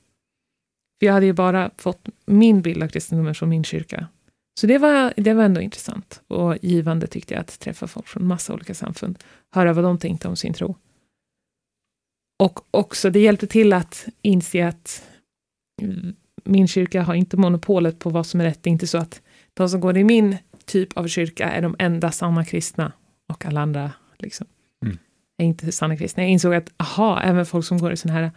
För 0.98 1.06
jag 1.06 1.12
hade 1.12 1.26
ju 1.26 1.32
bara 1.32 1.70
fått 1.76 2.08
min 2.26 2.62
bild 2.62 2.82
av 2.82 2.88
kristendomen 2.88 3.34
från 3.34 3.48
min 3.48 3.64
kyrka. 3.64 4.08
Så 4.60 4.66
det 4.66 4.78
var, 4.78 5.12
det 5.16 5.34
var 5.34 5.44
ändå 5.44 5.60
intressant 5.60 6.22
och 6.28 6.56
givande 6.62 7.06
tyckte 7.06 7.34
jag 7.34 7.40
att 7.40 7.60
träffa 7.60 7.86
folk 7.86 8.06
från 8.06 8.26
massa 8.26 8.54
olika 8.54 8.74
samfund, 8.74 9.18
höra 9.50 9.72
vad 9.72 9.84
de 9.84 9.98
tänkte 9.98 10.28
om 10.28 10.36
sin 10.36 10.54
tro. 10.54 10.74
Och 12.38 12.60
också, 12.70 13.10
det 13.10 13.20
hjälpte 13.20 13.46
till 13.46 13.72
att 13.72 14.06
inse 14.22 14.68
att 14.68 15.02
min 16.46 16.68
kyrka 16.68 17.02
har 17.02 17.14
inte 17.14 17.36
monopolet 17.36 17.98
på 17.98 18.10
vad 18.10 18.26
som 18.26 18.40
är 18.40 18.44
rätt. 18.44 18.62
Det 18.62 18.70
är 18.70 18.72
inte 18.72 18.86
så 18.86 18.98
att 18.98 19.22
de 19.54 19.68
som 19.68 19.80
går 19.80 19.96
i 19.96 20.04
min 20.04 20.36
typ 20.64 20.96
av 20.96 21.08
kyrka 21.08 21.50
är 21.50 21.62
de 21.62 21.76
enda 21.78 22.12
sanna 22.12 22.44
kristna 22.44 22.92
och 23.28 23.44
alla 23.46 23.60
andra 23.60 23.92
liksom, 24.18 24.46
Mm. 24.84 24.98
är 25.36 25.44
inte 25.44 25.72
sanna 25.72 25.96
kristna. 25.96 26.22
Jag 26.22 26.30
insåg 26.30 26.54
att, 26.54 26.72
aha, 26.76 27.20
även 27.20 27.46
folk 27.46 27.66
som 27.66 27.78
går 27.78 27.92
i 27.92 27.96
sådana 27.96 28.20
här 28.20 28.30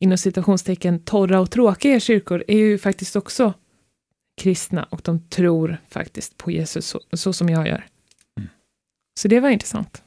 inom 0.00 0.18
citationstecken 0.18 0.98
torra 0.98 1.40
och 1.40 1.50
tråkiga 1.50 2.00
kyrkor 2.00 2.44
är 2.48 2.56
ju 2.56 2.78
faktiskt 2.78 3.16
också 3.16 3.52
kristna 4.36 4.84
och 4.84 5.00
de 5.04 5.28
tror 5.28 5.76
faktiskt 5.88 6.36
på 6.36 6.50
Jesus 6.50 6.86
så, 6.86 7.00
så 7.12 7.32
som 7.32 7.48
jag 7.48 7.68
gör. 7.68 7.86
Mm. 8.36 8.48
Så 9.20 9.28
det 9.28 9.40
var 9.40 9.48
intressant. 9.50 10.02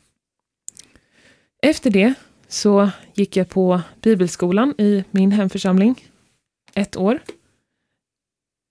Efter 1.62 1.90
det 1.90 2.14
så 2.48 2.90
gick 3.14 3.36
jag 3.36 3.50
på 3.50 3.82
bibelskolan 4.02 4.74
i 4.78 5.04
min 5.12 5.32
hemförsamling 5.32 6.08
ett 6.78 6.98
år. 6.98 7.20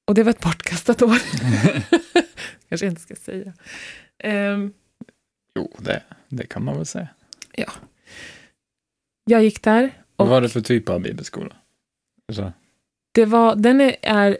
Och 0.06 0.14
det 0.14 0.22
var 0.22 0.30
ett 0.30 0.40
bortkastat 0.40 1.02
år. 1.02 1.18
Kanske 2.68 2.86
jag 2.86 2.92
inte 2.92 3.00
ska 3.00 3.16
säga. 3.16 3.52
Ehm, 4.18 4.72
Jo, 5.54 5.72
det, 5.78 6.02
det 6.28 6.46
kan 6.46 6.64
man 6.64 6.76
väl 6.76 6.86
säga. 6.86 7.08
jag 9.24 9.44
gick 9.44 9.62
där 9.62 10.02
Vad 10.16 10.28
var 10.28 10.40
det 10.40 10.48
för 10.48 10.60
typ 10.60 10.88
av 10.88 11.00
bibelskola? 11.00 11.56
Alltså, 12.28 12.52
det 13.12 13.24
var, 13.24 13.56
den 13.56 13.80
är, 13.80 13.96
är, 14.02 14.38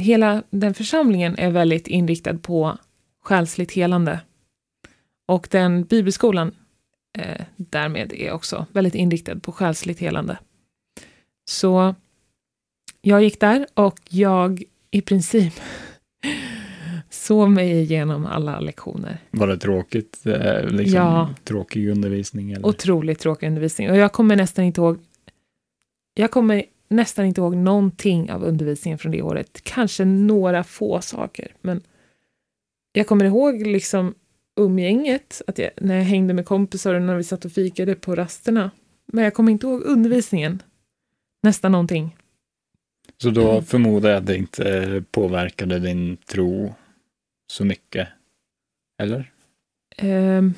hela 0.00 0.42
den 0.50 0.74
församlingen 0.74 1.38
är 1.38 1.50
väldigt 1.50 1.86
inriktad 1.86 2.38
på 2.38 2.78
själsligt 3.22 3.72
helande. 3.72 4.20
Och 5.28 5.48
den 5.50 5.84
bibelskolan 5.84 6.54
eh, 7.18 7.44
därmed 7.56 8.12
är 8.12 8.32
också 8.32 8.66
väldigt 8.72 8.94
inriktad 8.94 9.40
på 9.40 9.52
själsligt 9.52 9.98
helande. 9.98 10.38
Så 11.50 11.94
jag 13.06 13.22
gick 13.22 13.40
där 13.40 13.66
och 13.74 14.00
jag 14.08 14.62
i 14.90 15.00
princip 15.00 15.52
sov 17.10 17.50
mig 17.50 17.70
igenom 17.80 18.26
alla 18.26 18.60
lektioner. 18.60 19.18
var 19.30 19.46
det 19.46 19.58
tråkigt? 19.58 20.26
eh, 20.26 20.64
Liksom, 20.68 20.96
Ja. 21.00 21.34
Tråkig 21.44 21.88
undervisning? 21.88 22.52
Eller? 22.52 22.66
Otroligt 22.66 23.18
tråkig 23.18 23.46
undervisning. 23.46 23.90
Och 23.90 23.96
jag 23.96 24.12
kommer 24.12 24.36
nästan 24.36 24.64
inte 24.64 24.80
ihåg 24.80 24.98
jag 26.14 26.30
kommer 26.30 26.64
nästan 26.88 27.24
inte 27.26 27.40
ihåg 27.40 27.56
någonting 27.56 28.30
av 28.32 28.44
undervisningen 28.44 28.98
från 28.98 29.12
det 29.12 29.22
året. 29.22 29.60
Kanske 29.62 30.04
några 30.04 30.64
få 30.64 31.00
saker, 31.00 31.52
men 31.60 31.82
jag 32.92 33.06
kommer 33.06 33.24
ihåg 33.24 33.66
liksom 33.66 34.14
umgänget, 34.60 35.42
att 35.46 35.58
jag, 35.58 35.70
när 35.80 35.96
jag 35.96 36.04
hängde 36.04 36.34
med 36.34 36.46
kompisar 36.46 36.94
och 36.94 37.02
när 37.02 37.16
vi 37.16 37.24
satt 37.24 37.44
och 37.44 37.52
fikade 37.52 37.94
på 37.94 38.14
rasterna. 38.14 38.70
Men 39.12 39.24
jag 39.24 39.34
kommer 39.34 39.52
inte 39.52 39.66
ihåg 39.66 39.82
undervisningen. 39.82 40.62
Nästan 41.42 41.72
någonting. 41.72 42.16
Så 43.22 43.30
då 43.30 43.62
förmodar 43.62 44.10
jag 44.10 44.18
att 44.18 44.26
det 44.26 44.36
inte 44.36 45.04
påverkade 45.10 45.78
din 45.78 46.16
tro 46.16 46.74
så 47.52 47.64
mycket? 47.64 48.08
Eller? 49.02 49.32
Ehm, 49.96 50.54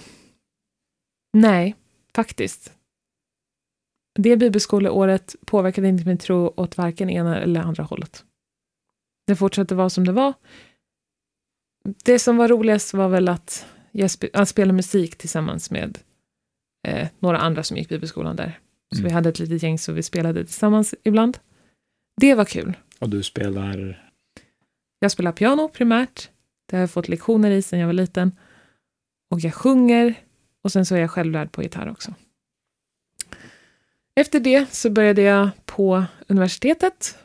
nej, 1.32 1.74
faktiskt. 2.14 2.72
Det 4.18 4.36
bibelskoleåret 4.36 5.36
påverkade 5.46 5.88
inte 5.88 6.04
min 6.04 6.18
tro 6.18 6.52
åt 6.56 6.76
varken 6.76 7.10
ena 7.10 7.40
eller 7.40 7.60
andra 7.60 7.82
hållet. 7.84 8.24
Det 9.26 9.36
fortsatte 9.36 9.74
vara 9.74 9.90
som 9.90 10.06
det 10.06 10.12
var. 10.12 10.32
Det 12.04 12.18
som 12.18 12.36
var 12.36 12.48
roligast 12.48 12.94
var 12.94 13.08
väl 13.08 13.28
att 13.28 13.66
jag 13.92 14.10
spe, 14.10 14.28
att 14.32 14.48
spela 14.48 14.72
musik 14.72 15.16
tillsammans 15.16 15.70
med 15.70 15.98
eh, 16.88 17.08
några 17.18 17.38
andra 17.38 17.62
som 17.62 17.76
gick 17.76 17.88
bibelskolan 17.88 18.36
där. 18.36 18.58
Så 18.94 18.98
Mm. 19.00 19.08
vi 19.08 19.14
hade 19.14 19.28
ett 19.28 19.38
litet 19.38 19.62
gäng 19.62 19.78
så 19.78 19.92
vi 19.92 20.02
spelade 20.02 20.44
tillsammans 20.44 20.94
ibland. 21.04 21.38
Det 22.20 22.34
var 22.34 22.44
kul. 22.44 22.76
Och 22.98 23.08
du 23.08 23.22
spelar? 23.22 24.10
Jag 24.98 25.10
spelar 25.10 25.32
piano 25.32 25.68
primärt. 25.68 26.30
Det 26.66 26.76
har 26.76 26.80
jag 26.80 26.90
fått 26.90 27.08
lektioner 27.08 27.50
i 27.50 27.62
sedan 27.62 27.78
jag 27.78 27.87
var 27.87 27.92
liten. 27.92 28.37
Och 29.30 29.40
jag 29.40 29.54
sjunger. 29.54 30.14
Och 30.64 30.72
sen 30.72 30.87
så 30.87 30.94
är 30.94 30.98
jag 31.00 31.10
självlärd 31.10 31.52
på 31.52 31.62
gitarr 31.62 31.90
också. 31.90 32.14
Efter 34.20 34.40
det 34.40 34.75
så 34.75 34.90
började 34.90 35.22
jag 35.22 35.50
på 35.64 36.04
universitetet. 36.26 37.18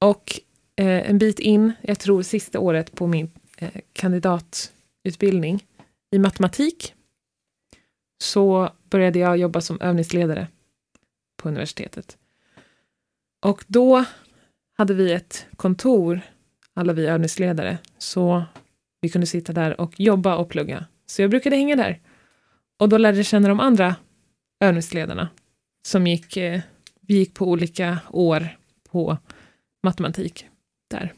Och 0.00 0.40
eh, 0.76 1.10
en 1.10 1.18
bit 1.18 1.38
in, 1.38 1.72
jag 1.82 1.98
tror 1.98 2.22
sista 2.22 2.58
året 2.58 2.94
på 2.94 3.06
min 3.06 3.30
eh, 3.58 3.80
kandidatutbildning 3.92 5.64
i 6.10 6.18
matematik, 6.18 6.94
så 8.22 8.70
började 8.90 9.18
jag 9.18 9.36
jobba 9.36 9.60
som 9.60 9.80
övningsledare 9.80 10.48
på 11.42 11.48
universitetet. 11.48 12.18
Och 13.44 13.64
då 13.66 14.04
hade 14.76 14.94
vi 14.94 15.12
ett 15.12 15.46
kontor 15.56 16.20
alla 16.74 16.92
vi 16.92 17.06
övningsledare, 17.06 17.78
så 17.98 18.44
vi 19.00 19.08
kunde 19.08 19.26
sitta 19.26 19.52
där 19.52 19.80
och 19.80 20.00
jobba 20.00 20.36
och 20.36 20.48
plugga. 20.48 20.86
Så 21.06 21.22
jag 21.22 21.30
brukade 21.30 21.56
hänga 21.56 21.76
där. 21.76 22.00
Och 22.78 22.88
då 22.88 22.98
lärde 22.98 23.16
jag 23.16 23.26
känna 23.26 23.48
de 23.48 23.60
andra 23.60 23.96
övningsledarna 24.60 25.28
som 25.86 26.06
gick, 26.06 26.36
eh, 26.36 26.60
vi 27.00 27.14
gick 27.14 27.34
på 27.34 27.46
olika 27.46 27.98
år 28.10 28.48
på 28.90 29.18
matematik 29.82 30.46
där. 30.90 31.12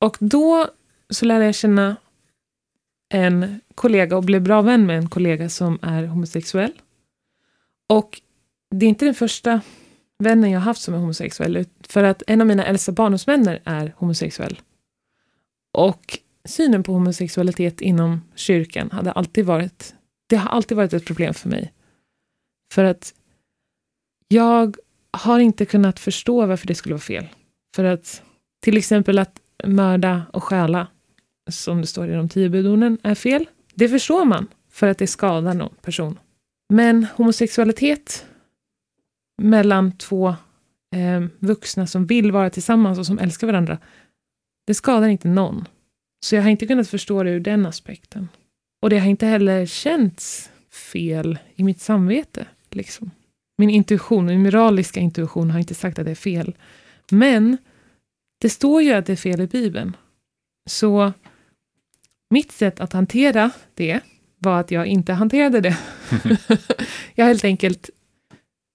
Och 0.00 0.16
då 0.20 0.68
så 1.10 1.26
lärde 1.26 1.44
jag 1.44 1.54
känna 1.54 1.96
en 3.08 3.60
kollega 3.74 4.16
och 4.16 4.24
blev 4.24 4.42
bra 4.42 4.62
vän 4.62 4.86
med 4.86 4.98
en 4.98 5.08
kollega 5.08 5.48
som 5.48 5.78
är 5.82 6.06
homosexuell. 6.06 6.72
Och 7.88 8.20
det 8.70 8.86
är 8.86 8.90
inte 8.90 9.04
den 9.04 9.14
första 9.14 9.60
vännen 10.22 10.50
jag 10.50 10.60
haft 10.60 10.82
som 10.82 10.94
är 10.94 10.98
homosexuell, 10.98 11.64
för 11.88 12.04
att 12.04 12.22
en 12.26 12.40
av 12.40 12.46
mina 12.46 12.64
äldsta 12.64 12.92
barndomsvänner 12.92 13.62
är 13.64 13.94
homosexuell. 13.96 14.60
Och 15.72 16.18
synen 16.44 16.82
på 16.82 16.92
homosexualitet 16.92 17.80
inom 17.80 18.22
kyrkan 18.34 18.90
hade 18.90 19.12
alltid 19.12 19.44
varit, 19.46 19.94
det 20.26 20.36
har 20.36 20.50
alltid 20.50 20.76
varit 20.76 20.92
ett 20.92 21.06
problem 21.06 21.34
för 21.34 21.48
mig. 21.48 21.72
För 22.74 22.84
att 22.84 23.14
jag 24.28 24.76
har 25.10 25.38
inte 25.38 25.64
kunnat 25.64 26.00
förstå 26.00 26.46
varför 26.46 26.66
det 26.66 26.74
skulle 26.74 26.94
vara 26.94 27.00
fel. 27.00 27.28
För 27.76 27.84
att 27.84 28.22
till 28.60 28.76
exempel 28.76 29.18
att 29.18 29.40
mörda 29.64 30.22
och 30.32 30.44
stjäla, 30.44 30.86
som 31.50 31.80
det 31.80 31.86
står 31.86 32.08
i 32.08 32.14
de 32.14 32.28
tio 32.28 32.48
budorden, 32.48 32.98
är 33.02 33.14
fel. 33.14 33.48
Det 33.74 33.88
förstår 33.88 34.24
man, 34.24 34.46
för 34.70 34.86
att 34.86 34.98
det 34.98 35.06
skadar 35.06 35.54
någon 35.54 35.74
person. 35.82 36.18
Men 36.68 37.06
homosexualitet 37.16 38.26
mellan 39.42 39.92
två 39.92 40.28
eh, 40.94 41.24
vuxna 41.38 41.86
som 41.86 42.06
vill 42.06 42.32
vara 42.32 42.50
tillsammans 42.50 42.98
och 42.98 43.06
som 43.06 43.18
älskar 43.18 43.46
varandra, 43.46 43.78
det 44.66 44.74
skadar 44.74 45.08
inte 45.08 45.28
någon. 45.28 45.68
Så 46.24 46.34
jag 46.34 46.42
har 46.42 46.50
inte 46.50 46.66
kunnat 46.66 46.88
förstå 46.88 47.22
det 47.22 47.30
ur 47.30 47.40
den 47.40 47.66
aspekten. 47.66 48.28
Och 48.82 48.90
det 48.90 48.98
har 48.98 49.06
inte 49.06 49.26
heller 49.26 49.66
känts 49.66 50.50
fel 50.70 51.38
i 51.54 51.64
mitt 51.64 51.80
samvete. 51.80 52.46
Liksom. 52.70 53.10
Min 53.58 53.70
intuition, 53.70 54.26
min 54.26 54.42
moraliska 54.42 55.00
intuition 55.00 55.50
har 55.50 55.58
inte 55.58 55.74
sagt 55.74 55.98
att 55.98 56.04
det 56.04 56.10
är 56.10 56.14
fel. 56.14 56.54
Men 57.10 57.56
det 58.40 58.50
står 58.50 58.82
ju 58.82 58.92
att 58.92 59.06
det 59.06 59.12
är 59.12 59.16
fel 59.16 59.40
i 59.40 59.46
Bibeln. 59.46 59.96
Så 60.70 61.12
mitt 62.30 62.52
sätt 62.52 62.80
att 62.80 62.92
hantera 62.92 63.50
det 63.74 64.00
var 64.38 64.60
att 64.60 64.70
jag 64.70 64.86
inte 64.86 65.12
hanterade 65.12 65.60
det. 65.60 65.78
jag 67.14 67.26
helt 67.26 67.44
enkelt 67.44 67.90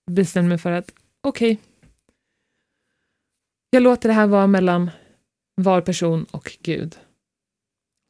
bestämde 0.08 0.50
mig 0.50 0.58
för 0.58 0.72
att 0.72 0.92
okej, 1.22 1.52
okay, 1.52 1.64
jag 3.70 3.84
låter 3.84 4.10
det 4.10 4.16
här 4.16 4.28
vara 4.28 4.48
mellan 4.48 4.92
var 5.56 5.82
person 5.82 6.26
och 6.32 6.58
Gud. 6.62 6.96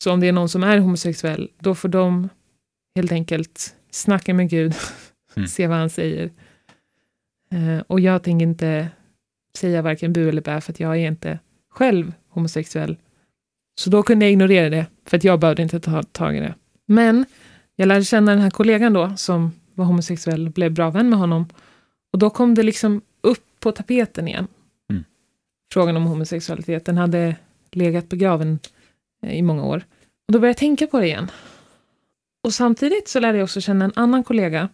Så 0.04 0.12
om 0.12 0.20
det 0.20 0.28
är 0.28 0.32
någon 0.32 0.50
som 0.50 0.64
är 0.64 0.78
homosexuell, 0.78 1.52
då 1.60 1.76
får 1.76 1.90
de 1.90 2.30
helt 2.96 3.12
enkelt 3.12 3.76
snacka 3.92 4.34
med 4.34 4.50
Gud, 4.50 4.76
mm. 5.36 5.48
se 5.48 5.68
vad 5.68 5.78
han 5.78 5.90
säger. 5.90 6.32
Uh, 7.54 7.80
och 7.88 8.00
jag 8.00 8.24
tänker 8.24 8.44
inte 8.44 8.90
säga 9.58 9.82
varken 9.82 10.14
bu 10.14 10.30
eller 10.30 10.42
bä, 10.42 10.62
för 10.62 10.74
att 10.74 10.80
jag 10.80 10.98
är 10.98 11.08
inte 11.08 11.40
själv 11.70 12.14
homosexuell. 12.30 12.98
Så 13.80 13.90
då 13.90 14.04
kunde 14.04 14.26
jag 14.26 14.32
ignorera 14.32 14.70
det, 14.70 14.86
för 15.06 15.18
att 15.18 15.24
jag 15.24 15.40
behövde 15.40 15.64
inte 15.64 15.80
ta 15.80 16.04
tag 16.04 16.38
i 16.38 16.40
det. 16.40 16.56
Men 16.86 17.26
jag 17.76 17.88
lärde 17.88 18.04
känna 18.04 18.32
den 18.32 18.42
här 18.42 18.50
kollegan 18.50 18.94
då, 18.94 19.14
som 19.18 19.52
var 19.74 19.86
homosexuell 19.86 20.48
och 20.48 20.54
blev 20.54 20.72
bra 20.72 20.90
vän 20.90 21.10
med 21.10 21.20
honom. 21.20 21.46
Och 22.14 22.20
då 22.20 22.30
kom 22.30 22.56
det 22.56 22.64
liksom 22.64 23.02
upp 23.22 23.46
på 23.60 23.72
tapeten 23.72 24.28
igen. 24.28 24.48
Mm. 24.90 25.04
Frågan 25.74 25.98
om 25.98 26.06
homosexualiteten 26.06 26.98
hade 26.98 27.36
legat 27.72 28.10
begraven 28.10 28.60
eh, 29.24 29.38
i 29.38 29.42
många 29.42 29.64
år. 29.64 29.86
Och 30.28 30.34
då 30.34 30.40
började 30.40 30.50
jag 30.50 30.58
tänka 30.58 30.88
på 30.88 31.00
det 31.00 31.06
igen. 31.06 31.32
Och 32.44 32.54
samtidigt 32.54 33.08
så 33.08 33.20
lärde 33.20 33.38
jag 33.38 33.44
också 33.44 33.62
känna 33.62 33.86
en 33.86 33.94
annan 33.96 34.24
kollega 34.24 34.70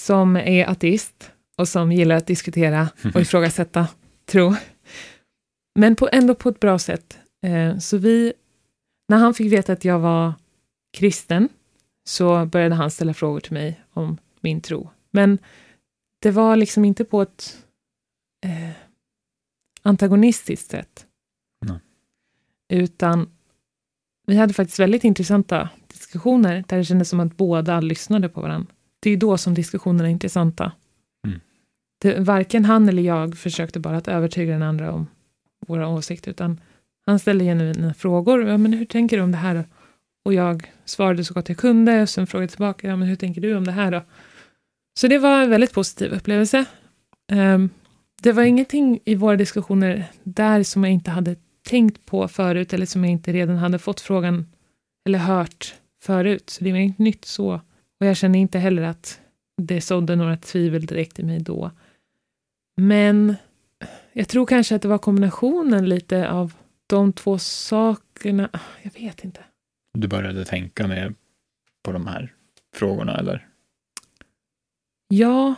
som 0.00 0.36
är 0.36 0.66
ateist 0.66 1.30
och 1.56 1.68
som 1.68 1.92
gillar 1.92 2.16
att 2.16 2.26
diskutera 2.26 2.88
och 3.14 3.20
ifrågasätta 3.20 3.88
tro. 4.26 4.54
Men 5.74 5.96
på, 5.96 6.08
ändå 6.12 6.34
på 6.34 6.48
ett 6.48 6.60
bra 6.60 6.78
sätt. 6.78 7.18
Eh, 7.42 7.78
så 7.78 7.96
vi, 7.96 8.32
när 9.08 9.16
han 9.16 9.34
fick 9.34 9.52
veta 9.52 9.72
att 9.72 9.84
jag 9.84 9.98
var 9.98 10.32
kristen, 10.92 11.48
så 12.04 12.46
började 12.46 12.74
han 12.74 12.90
ställa 12.90 13.14
frågor 13.14 13.40
till 13.40 13.52
mig 13.52 13.80
om 13.92 14.18
min 14.40 14.60
tro. 14.60 14.90
Men 15.10 15.38
det 16.22 16.30
var 16.30 16.56
liksom 16.56 16.84
inte 16.84 17.04
på 17.04 17.22
ett 17.22 17.66
eh, 18.44 18.70
antagonistiskt 19.82 20.70
sätt. 20.70 21.06
Nej. 21.66 21.78
Utan 22.68 23.30
vi 24.26 24.36
hade 24.36 24.54
faktiskt 24.54 24.78
väldigt 24.78 25.04
intressanta 25.04 25.68
diskussioner 25.86 26.64
där 26.68 26.76
det 26.76 26.84
kändes 26.84 27.08
som 27.08 27.20
att 27.20 27.36
båda 27.36 27.80
lyssnade 27.80 28.28
på 28.28 28.40
varandra. 28.40 28.72
Det 29.00 29.10
är 29.10 29.16
då 29.16 29.38
som 29.38 29.54
diskussionerna 29.54 30.08
är 30.08 30.12
intressanta. 30.12 30.72
Mm. 31.26 31.40
Det, 32.00 32.20
varken 32.20 32.64
han 32.64 32.88
eller 32.88 33.02
jag 33.02 33.38
försökte 33.38 33.80
bara 33.80 33.96
att 33.96 34.08
övertyga 34.08 34.52
den 34.52 34.62
andra 34.62 34.92
om 34.92 35.06
våra 35.66 35.88
åsikter, 35.88 36.30
utan 36.30 36.60
han 37.06 37.18
ställde 37.18 37.44
genuina 37.44 37.94
frågor. 37.94 38.48
Ja, 38.48 38.56
men 38.58 38.72
hur 38.72 38.84
tänker 38.84 39.16
du 39.16 39.22
om 39.22 39.32
det 39.32 39.38
här? 39.38 39.64
Och 40.24 40.34
jag 40.34 40.72
svarade 40.84 41.24
så 41.24 41.34
gott 41.34 41.48
jag 41.48 41.58
kunde, 41.58 42.02
och 42.02 42.08
sen 42.08 42.26
frågade 42.26 42.48
tillbaka, 42.48 42.88
ja, 42.88 42.96
men 42.96 43.08
hur 43.08 43.16
tänker 43.16 43.40
du 43.40 43.56
om 43.56 43.64
det 43.64 43.72
här 43.72 43.90
då? 43.90 44.02
Så 44.94 45.08
det 45.08 45.18
var 45.18 45.42
en 45.42 45.50
väldigt 45.50 45.72
positiv 45.72 46.12
upplevelse. 46.12 46.64
Um, 47.32 47.70
det 48.22 48.32
var 48.32 48.42
ingenting 48.42 49.00
i 49.04 49.14
våra 49.14 49.36
diskussioner 49.36 50.04
där 50.22 50.62
som 50.62 50.84
jag 50.84 50.92
inte 50.92 51.10
hade 51.10 51.36
tänkt 51.62 52.06
på 52.06 52.28
förut, 52.28 52.72
eller 52.72 52.86
som 52.86 53.04
jag 53.04 53.12
inte 53.12 53.32
redan 53.32 53.56
hade 53.56 53.78
fått 53.78 54.00
frågan 54.00 54.46
eller 55.06 55.18
hört 55.18 55.74
förut. 56.02 56.50
Så 56.50 56.64
det 56.64 56.72
var 56.72 56.78
inget 56.78 56.98
nytt 56.98 57.24
så. 57.24 57.60
Och 58.00 58.06
jag 58.06 58.16
känner 58.16 58.38
inte 58.38 58.58
heller 58.58 58.82
att 58.82 59.20
det 59.56 59.80
sådde 59.80 60.16
några 60.16 60.36
tvivel 60.36 60.86
direkt 60.86 61.18
i 61.18 61.22
mig 61.22 61.40
då. 61.40 61.70
Men 62.76 63.36
jag 64.12 64.28
tror 64.28 64.46
kanske 64.46 64.74
att 64.74 64.82
det 64.82 64.88
var 64.88 64.98
kombinationen 64.98 65.88
lite 65.88 66.30
av 66.30 66.52
de 66.86 67.12
två 67.12 67.38
sakerna. 67.38 68.48
Jag 68.82 68.92
vet 68.92 69.24
inte. 69.24 69.40
Du 69.98 70.08
började 70.08 70.44
tänka 70.44 70.86
mer 70.86 71.14
på 71.82 71.92
de 71.92 72.06
här 72.06 72.34
frågorna, 72.74 73.18
eller? 73.18 73.48
Ja. 75.14 75.54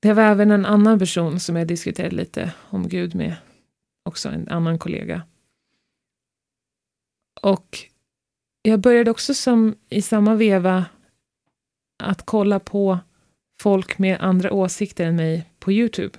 Det 0.00 0.12
var 0.12 0.22
även 0.22 0.50
en 0.50 0.66
annan 0.66 0.98
person 0.98 1.40
som 1.40 1.56
jag 1.56 1.68
diskuterade 1.68 2.16
lite 2.16 2.52
om 2.70 2.88
Gud 2.88 3.14
med. 3.14 3.36
Också 4.04 4.28
en 4.28 4.48
annan 4.48 4.78
kollega. 4.78 5.22
Och 7.42 7.78
jag 8.62 8.80
började 8.80 9.10
också 9.10 9.34
som 9.34 9.74
i 9.88 10.02
samma 10.02 10.34
veva 10.34 10.84
att 12.02 12.26
kolla 12.26 12.60
på 12.60 12.98
folk 13.60 13.98
med 13.98 14.20
andra 14.20 14.52
åsikter 14.52 15.06
än 15.06 15.16
mig 15.16 15.50
på 15.58 15.72
Youtube. 15.72 16.18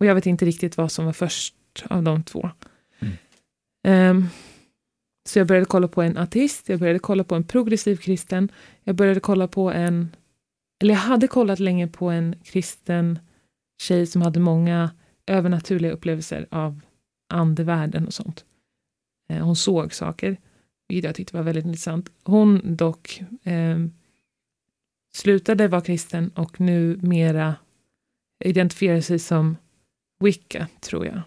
Och 0.00 0.06
jag 0.06 0.14
vet 0.14 0.26
inte 0.26 0.44
riktigt 0.44 0.76
vad 0.76 0.92
som 0.92 1.04
var 1.04 1.12
först 1.12 1.54
av 1.84 2.02
de 2.02 2.22
två. 2.22 2.50
Mm. 2.98 4.16
Um, 4.16 4.28
så 5.28 5.38
jag 5.38 5.46
började 5.46 5.66
kolla 5.66 5.88
på 5.88 6.02
en 6.02 6.16
ateist, 6.16 6.68
jag 6.68 6.80
började 6.80 6.98
kolla 6.98 7.24
på 7.24 7.34
en 7.34 7.44
progressiv 7.44 7.96
kristen, 7.96 8.52
jag 8.82 8.96
började 8.96 9.20
kolla 9.20 9.48
på 9.48 9.72
en, 9.72 10.16
eller 10.84 10.94
jag 10.94 11.00
hade 11.00 11.28
kollat 11.28 11.58
länge 11.58 11.88
på 11.88 12.10
en 12.10 12.34
kristen 12.42 13.18
tjej 13.82 14.06
som 14.06 14.22
hade 14.22 14.40
många 14.40 14.90
övernaturliga 15.26 15.92
upplevelser 15.92 16.46
av 16.50 16.80
andevärlden 17.28 18.06
och 18.06 18.14
sånt. 18.14 18.44
Uh, 19.32 19.38
hon 19.38 19.56
såg 19.56 19.94
saker, 19.94 20.36
vilket 20.88 21.04
jag 21.04 21.14
tyckte 21.14 21.36
var 21.36 21.42
väldigt 21.42 21.64
intressant. 21.64 22.10
Hon 22.24 22.76
dock 22.76 23.22
um, 23.44 23.92
slutade 25.14 25.68
vara 25.68 25.80
kristen 25.80 26.28
och 26.28 26.60
nu 26.60 26.98
mera 27.02 27.54
identifierar 28.44 29.00
sig 29.00 29.18
som 29.18 29.56
Wicca, 30.20 30.68
tror 30.80 31.06
jag. 31.06 31.20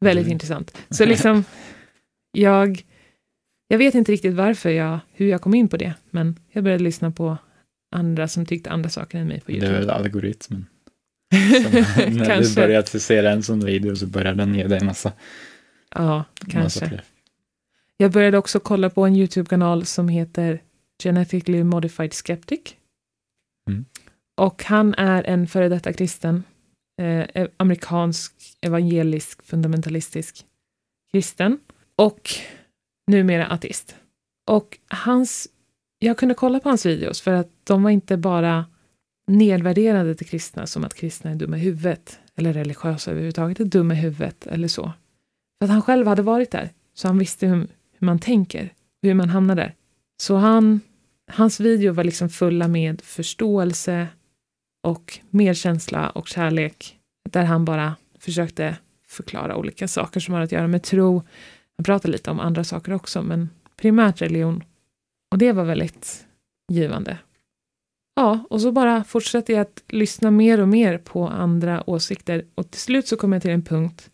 Väldigt 0.00 0.24
mm. 0.24 0.32
intressant. 0.32 0.78
Så 0.90 1.04
liksom, 1.04 1.44
jag, 2.32 2.84
jag 3.68 3.78
vet 3.78 3.94
inte 3.94 4.12
riktigt 4.12 4.34
varför 4.34 4.70
jag, 4.70 4.98
hur 5.12 5.28
jag 5.28 5.40
kom 5.40 5.54
in 5.54 5.68
på 5.68 5.76
det, 5.76 5.94
men 6.10 6.38
jag 6.50 6.64
började 6.64 6.84
lyssna 6.84 7.10
på 7.10 7.38
andra 7.94 8.28
som 8.28 8.46
tyckte 8.46 8.70
andra 8.70 8.90
saker 8.90 9.18
än 9.18 9.28
mig 9.28 9.40
på 9.40 9.52
YouTube. 9.52 9.72
Det 9.72 9.76
är 9.76 9.80
väl 9.80 9.90
algoritmen. 9.90 10.66
när 12.10 12.42
du 12.42 12.54
börjat 12.54 12.88
se 12.88 13.16
en 13.16 13.42
sån 13.42 13.64
video 13.64 13.96
så 13.96 14.06
börjar 14.06 14.34
den 14.34 14.54
ge 14.54 14.66
dig 14.66 14.78
en 14.78 14.86
massa. 14.86 15.12
Ja, 15.94 16.24
kanske. 16.48 16.84
Massa 16.84 17.02
jag 17.96 18.12
började 18.12 18.38
också 18.38 18.60
kolla 18.60 18.90
på 18.90 19.06
en 19.06 19.16
YouTube-kanal 19.16 19.86
som 19.86 20.08
heter 20.08 20.62
Genetically 21.02 21.64
Modified 21.64 22.14
Skeptic. 22.14 22.60
Mm. 23.70 23.84
Och 24.36 24.64
han 24.64 24.94
är 24.94 25.24
en 25.24 25.46
före 25.46 25.68
detta 25.68 25.92
kristen 25.92 26.42
eh, 27.02 27.48
amerikansk 27.56 28.32
evangelisk 28.60 29.42
fundamentalistisk 29.42 30.46
kristen 31.12 31.58
och 31.96 32.30
numera 33.06 33.46
ateist. 33.46 33.96
Och 34.50 34.78
hans, 34.88 35.48
jag 35.98 36.18
kunde 36.18 36.34
kolla 36.34 36.60
på 36.60 36.68
hans 36.68 36.86
videos 36.86 37.20
för 37.20 37.32
att 37.32 37.50
de 37.64 37.82
var 37.82 37.90
inte 37.90 38.16
bara 38.16 38.66
nedvärderade 39.26 40.14
till 40.14 40.26
kristna 40.26 40.66
som 40.66 40.84
att 40.84 40.94
kristna 40.94 41.30
är 41.30 41.34
dumma 41.34 41.56
i 41.56 41.60
huvudet 41.60 42.18
eller 42.36 42.52
religiösa 42.52 43.10
överhuvudtaget 43.10 43.60
är 43.60 43.64
dumma 43.64 43.94
i 43.94 43.96
huvudet 43.96 44.46
eller 44.46 44.68
så. 44.68 44.92
För 45.58 45.64
att 45.64 45.70
han 45.70 45.82
själv 45.82 46.06
hade 46.06 46.22
varit 46.22 46.50
där, 46.50 46.70
så 46.94 47.08
han 47.08 47.18
visste 47.18 47.46
hur, 47.46 47.56
hur 47.98 48.06
man 48.06 48.18
tänker, 48.18 48.72
hur 49.02 49.14
man 49.14 49.28
hamnar 49.28 49.54
där. 49.54 49.74
Så 50.22 50.36
han, 50.36 50.80
hans 51.32 51.60
video 51.60 51.92
var 51.92 52.04
liksom 52.04 52.28
fulla 52.28 52.68
med 52.68 53.00
förståelse, 53.00 54.08
och 54.84 55.18
medkänsla 55.30 56.10
och 56.10 56.28
kärlek 56.28 56.98
där 57.30 57.44
han 57.44 57.64
bara 57.64 57.96
försökte 58.18 58.76
förklara 59.08 59.56
olika 59.56 59.88
saker 59.88 60.20
som 60.20 60.34
har 60.34 60.40
att 60.40 60.52
göra 60.52 60.66
med 60.66 60.82
tro. 60.82 61.22
Han 61.76 61.84
pratade 61.84 62.12
lite 62.12 62.30
om 62.30 62.40
andra 62.40 62.64
saker 62.64 62.92
också, 62.92 63.22
men 63.22 63.50
primärt 63.76 64.22
religion. 64.22 64.64
Och 65.30 65.38
det 65.38 65.52
var 65.52 65.64
väldigt 65.64 66.26
givande. 66.72 67.18
Ja, 68.14 68.46
och 68.50 68.60
så 68.60 68.72
bara 68.72 69.04
fortsatte 69.04 69.52
jag 69.52 69.60
att 69.60 69.82
lyssna 69.88 70.30
mer 70.30 70.60
och 70.60 70.68
mer 70.68 70.98
på 70.98 71.28
andra 71.28 71.90
åsikter 71.90 72.46
och 72.54 72.70
till 72.70 72.80
slut 72.80 73.08
så 73.08 73.16
kom 73.16 73.32
jag 73.32 73.42
till 73.42 73.50
en 73.50 73.62
punkt 73.62 74.10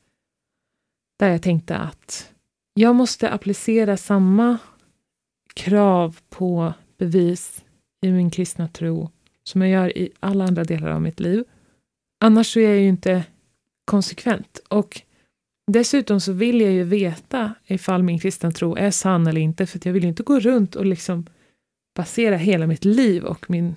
där 1.19 1.29
jag 1.29 1.43
tänkte 1.43 1.77
att 1.77 2.33
jag 2.75 2.95
måste 2.95 3.31
applicera 3.31 3.97
samma 3.97 4.59
krav 5.55 6.19
på 6.29 6.73
bevis 6.99 7.65
i 8.07 8.11
min 8.11 8.31
kristna 8.31 8.69
tro 8.69 9.11
som 9.43 9.63
jag 9.63 9.71
gör 9.71 9.99
i 9.99 10.13
alla 10.21 10.45
andra 10.45 10.65
delar 10.65 10.91
av 10.91 11.03
mitt 11.03 11.21
liv. 11.21 11.45
Annars 12.25 12.53
så 12.53 12.61
är 12.61 12.69
jag 12.69 12.79
ju 12.79 12.89
inte 12.89 13.25
konsekvent. 13.85 14.61
Och 14.69 15.03
dessutom 15.73 16.21
så 16.21 16.33
vill 16.33 16.61
jag 16.61 16.73
ju 16.73 16.85
veta 16.85 17.55
ifall 17.67 18.03
min 18.03 18.19
kristna 18.19 18.51
tro 18.51 18.77
är 18.77 18.91
sann 18.91 19.27
eller 19.27 19.41
inte, 19.41 19.67
för 19.67 19.81
jag 19.85 19.93
vill 19.93 20.03
ju 20.03 20.09
inte 20.09 20.23
gå 20.23 20.41
runt 20.41 20.77
och 20.77 20.87
liksom 20.87 21.27
basera 21.97 22.37
hela 22.37 22.67
mitt 22.67 22.85
liv 22.85 23.25
och 23.25 23.51
min, 23.51 23.75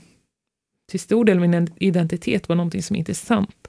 till 0.92 1.00
stor 1.00 1.26
del 1.26 1.40
min 1.40 1.70
identitet 1.76 2.48
på 2.48 2.56
någonting 2.56 2.84
som 2.84 2.96
inte 2.96 3.12
är 3.12 3.14
sant. 3.14 3.68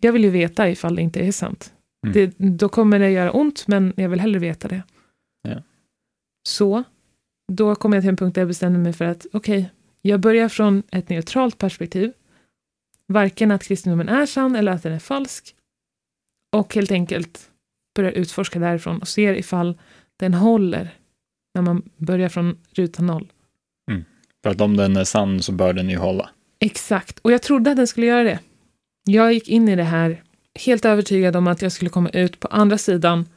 Jag 0.00 0.12
vill 0.12 0.24
ju 0.24 0.30
veta 0.30 0.70
ifall 0.70 0.96
det 0.96 1.02
inte 1.02 1.20
är 1.20 1.32
sant. 1.32 1.74
Mm. 2.06 2.12
Det, 2.12 2.34
då 2.38 2.68
kommer 2.68 2.98
det 2.98 3.10
göra 3.10 3.32
ont, 3.32 3.66
men 3.66 3.92
jag 3.96 4.08
vill 4.08 4.20
hellre 4.20 4.38
veta 4.38 4.68
det. 4.68 4.82
Ja. 5.42 5.62
Så, 6.48 6.84
då 7.52 7.74
kom 7.74 7.92
jag 7.92 8.02
till 8.02 8.10
en 8.10 8.16
punkt 8.16 8.34
där 8.34 8.42
jag 8.42 8.48
bestämde 8.48 8.78
mig 8.78 8.92
för 8.92 9.04
att 9.04 9.26
okej, 9.32 9.58
okay, 9.58 9.70
jag 10.02 10.20
börjar 10.20 10.48
från 10.48 10.82
ett 10.90 11.08
neutralt 11.08 11.58
perspektiv. 11.58 12.12
Varken 13.06 13.50
att 13.50 13.64
kristendomen 13.64 14.08
är 14.08 14.26
sann 14.26 14.56
eller 14.56 14.72
att 14.72 14.82
den 14.82 14.92
är 14.92 14.98
falsk. 14.98 15.54
och 16.56 16.74
helt 16.74 16.90
enkelt 16.90 17.50
börjar 17.94 18.12
utforska 18.12 18.58
därifrån 18.58 18.98
och 18.98 19.08
ser 19.08 19.34
ifall 19.34 19.78
den 20.16 20.34
håller 20.34 20.94
när 21.54 21.62
man 21.62 21.90
börjar 21.96 22.28
från 22.28 22.58
ruta 22.70 23.02
noll. 23.02 23.32
För 24.42 24.50
att 24.50 24.60
om 24.60 24.76
den 24.76 24.96
är 24.96 25.04
sann 25.04 25.42
så 25.42 25.52
bör 25.52 25.72
den 25.72 25.90
ju 25.90 25.96
hålla. 25.96 26.30
Exakt, 26.58 27.18
och 27.18 27.32
jag 27.32 27.42
trodde 27.42 27.70
att 27.70 27.76
den 27.76 27.86
skulle 27.86 28.06
göra 28.06 28.24
det. 28.24 28.38
Jag 29.04 29.32
gick 29.32 29.48
in 29.48 29.68
i 29.68 29.76
det 29.76 29.82
här 29.82 30.22
helt 30.54 30.84
övertygad 30.84 31.36
om 31.36 31.46
att 31.46 31.62
jag 31.62 31.72
skulle 31.72 31.90
komma 31.90 32.08
ut 32.08 32.40
på 32.40 32.48
andra 32.48 32.78
sidan 32.78 33.28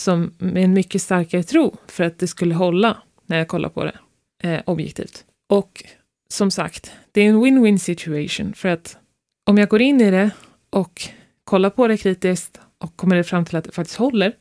som 0.00 0.34
med 0.38 0.64
en 0.64 0.74
mycket 0.74 1.02
starkare 1.02 1.42
tro 1.42 1.76
för 1.86 2.04
att 2.04 2.18
det 2.18 2.26
skulle 2.26 2.54
hålla 2.54 2.96
när 3.26 3.38
jag 3.38 3.48
kollar 3.48 3.68
på 3.68 3.84
det 3.84 3.98
eh, 4.42 4.60
objektivt. 4.66 5.24
Och 5.48 5.84
som 6.28 6.50
sagt, 6.50 6.92
det 7.12 7.20
är 7.20 7.28
en 7.28 7.44
win-win 7.44 7.78
situation 7.78 8.54
för 8.54 8.68
att 8.68 8.96
om 9.46 9.58
jag 9.58 9.68
går 9.68 9.82
in 9.82 10.00
i 10.00 10.10
det 10.10 10.30
och 10.70 11.02
kollar 11.44 11.70
på 11.70 11.88
det 11.88 11.96
kritiskt 11.96 12.60
och 12.78 12.96
kommer 12.96 13.22
fram 13.22 13.44
till 13.44 13.56
att 13.56 13.64
det 13.64 13.72
faktiskt 13.72 13.98
håller, 13.98 14.32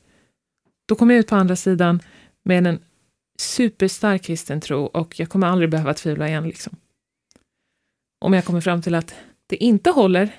då 0.87 0.95
kommer 0.95 1.13
jag 1.13 1.19
ut 1.19 1.27
på 1.27 1.35
andra 1.35 1.55
sidan 1.55 1.99
med 2.45 2.67
en 2.67 2.79
superstark 3.39 4.23
kristen 4.23 4.61
tro 4.61 4.85
och 4.85 5.19
jag 5.19 5.29
kommer 5.29 5.47
aldrig 5.47 5.69
behöva 5.69 5.93
tvivla 5.93 6.27
igen. 6.27 6.47
Liksom. 6.47 6.75
Om 8.19 8.33
jag 8.33 8.45
kommer 8.45 8.61
fram 8.61 8.81
till 8.81 8.95
att 8.95 9.15
det 9.47 9.55
inte 9.55 9.89
håller, 9.89 10.29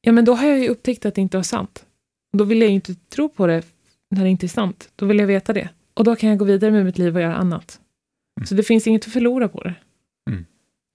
ja 0.00 0.12
men 0.12 0.24
då 0.24 0.34
har 0.34 0.48
jag 0.48 0.58
ju 0.58 0.68
upptäckt 0.68 1.06
att 1.06 1.14
det 1.14 1.20
inte 1.20 1.36
var 1.36 1.44
sant. 1.44 1.86
Då 2.32 2.44
vill 2.44 2.60
jag 2.60 2.68
ju 2.68 2.74
inte 2.74 2.94
tro 2.94 3.28
på 3.28 3.46
det 3.46 3.62
när 4.10 4.24
det 4.24 4.30
inte 4.30 4.46
är 4.46 4.48
sant. 4.48 4.92
Då 4.96 5.06
vill 5.06 5.18
jag 5.18 5.26
veta 5.26 5.52
det. 5.52 5.68
Och 5.94 6.04
då 6.04 6.16
kan 6.16 6.28
jag 6.28 6.38
gå 6.38 6.44
vidare 6.44 6.70
med 6.70 6.84
mitt 6.84 6.98
liv 6.98 7.16
och 7.16 7.22
göra 7.22 7.36
annat. 7.36 7.80
Mm. 8.40 8.46
Så 8.46 8.54
det 8.54 8.62
finns 8.62 8.86
inget 8.86 9.06
att 9.06 9.12
förlora 9.12 9.48
på 9.48 9.62
det. 9.62 9.74
Mm. 10.30 10.46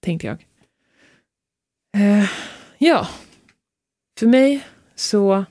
Tänkte 0.02 0.26
jag. 0.26 0.46
Eh, 1.96 2.30
ja, 2.78 3.08
för 4.18 4.26
mig 4.26 4.66
så 4.94 5.44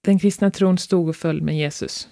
den 0.00 0.18
kristna 0.18 0.50
tron 0.50 0.78
stod 0.78 1.08
och 1.08 1.16
föll 1.16 1.42
med 1.42 1.56
Jesus. 1.56 2.08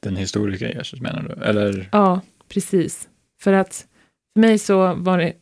Den 0.00 0.16
historiska 0.16 0.68
Jesus 0.68 1.00
menar 1.00 1.22
du? 1.22 1.44
Eller? 1.44 1.88
Ja, 1.92 2.20
precis. 2.52 3.08
För 3.42 3.52
att 3.52 3.86
för 4.32 4.40
mig 4.40 4.58
så 4.58 4.94
var 4.94 5.18
det, 5.18 5.32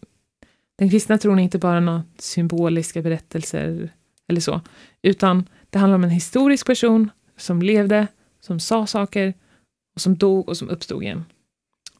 den 0.79 0.91
kristna 0.91 1.19
tron 1.19 1.39
är 1.39 1.43
inte 1.43 1.59
bara 1.59 1.81
några 1.81 2.05
symboliska 2.19 3.03
berättelser 3.03 3.93
eller 4.29 4.41
så, 4.41 4.61
utan 5.03 5.49
det 5.71 5.79
handlar 5.79 5.95
om 5.95 6.05
en 6.05 6.11
historisk 6.11 6.67
person 6.67 7.11
som 7.37 7.63
levde, 7.63 8.07
som 8.41 8.61
sa 8.61 8.87
saker 8.87 9.35
och 9.95 10.01
som 10.01 10.17
dog 10.17 10.49
och 10.49 10.57
som 10.57 10.69
uppstod 10.69 11.03
igen. 11.03 11.25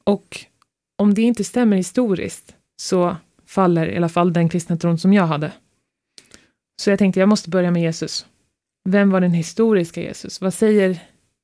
Och 0.05 0.47
om 0.99 1.15
det 1.15 1.23
inte 1.23 1.45
stämmer 1.45 1.77
historiskt 1.77 2.55
så 2.81 3.17
faller 3.47 3.87
i 3.87 3.97
alla 3.97 4.09
fall 4.09 4.33
den 4.33 4.49
kristna 4.49 4.77
tron 4.77 4.99
som 4.99 5.13
jag 5.13 5.27
hade. 5.27 5.53
Så 6.81 6.91
jag 6.91 6.99
tänkte 6.99 7.21
jag 7.21 7.29
måste 7.29 7.51
börja 7.51 7.71
med 7.71 7.83
Jesus. 7.83 8.27
Vem 8.89 9.11
var 9.11 9.21
den 9.21 9.33
historiska 9.33 10.01
Jesus? 10.01 10.41
Vad 10.41 10.55
säger 10.55 11.01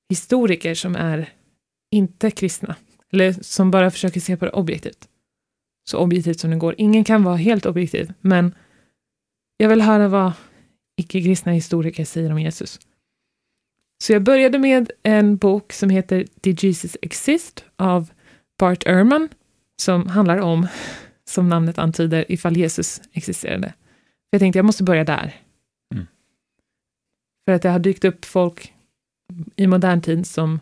historiker 0.09 0.75
som 0.75 0.97
är 0.97 1.33
inte 1.91 2.31
kristna? 2.31 2.77
Eller 3.15 3.33
som 3.33 3.71
bara 3.71 3.91
försöker 3.91 4.21
se 4.21 4.37
på 4.37 4.45
det 4.45 4.51
objektivt. 4.51 5.09
Så 5.91 5.99
objektivt 5.99 6.41
som 6.41 6.51
det 6.51 6.57
går. 6.57 6.75
Ingen 6.79 7.05
kan 7.05 7.25
vara 7.25 7.37
helt 7.37 7.67
objektiv, 7.67 8.13
men 8.21 8.55
jag 9.57 9.69
vill 9.69 9.81
höra 9.81 10.09
vad 10.09 10.33
icke-kristna 10.97 11.53
historiker 11.53 12.05
säger 12.05 12.33
om 12.33 12.39
Jesus. 12.39 12.81
Så 14.05 14.13
jag 14.13 14.23
började 14.23 14.59
med 14.59 14.91
en 15.03 15.37
bok 15.37 15.73
som 15.73 15.91
heter 15.91 16.27
Did 16.35 16.65
Jesus 16.65 16.97
Exist? 17.03 17.65
av 17.77 18.11
Bart 18.59 18.87
Ehrman, 18.87 19.29
som 19.83 20.07
handlar 20.07 20.39
om, 20.39 20.67
som 21.29 21.49
namnet 21.49 21.79
antyder, 21.79 22.33
ifall 22.33 22.57
Jesus 22.57 23.03
existerade. 23.13 23.75
Jag 24.31 24.41
tänkte 24.41 24.59
jag 24.59 24.67
måste 24.67 24.85
börja 24.85 25.05
där. 25.05 25.41
Mm. 25.95 26.07
För 27.45 27.53
att 27.53 27.63
det 27.63 27.69
har 27.69 27.79
dykt 27.79 28.05
upp 28.05 28.25
folk 28.25 28.73
i 29.57 29.67
modern 29.67 30.01
tid 30.01 30.27
som 30.27 30.61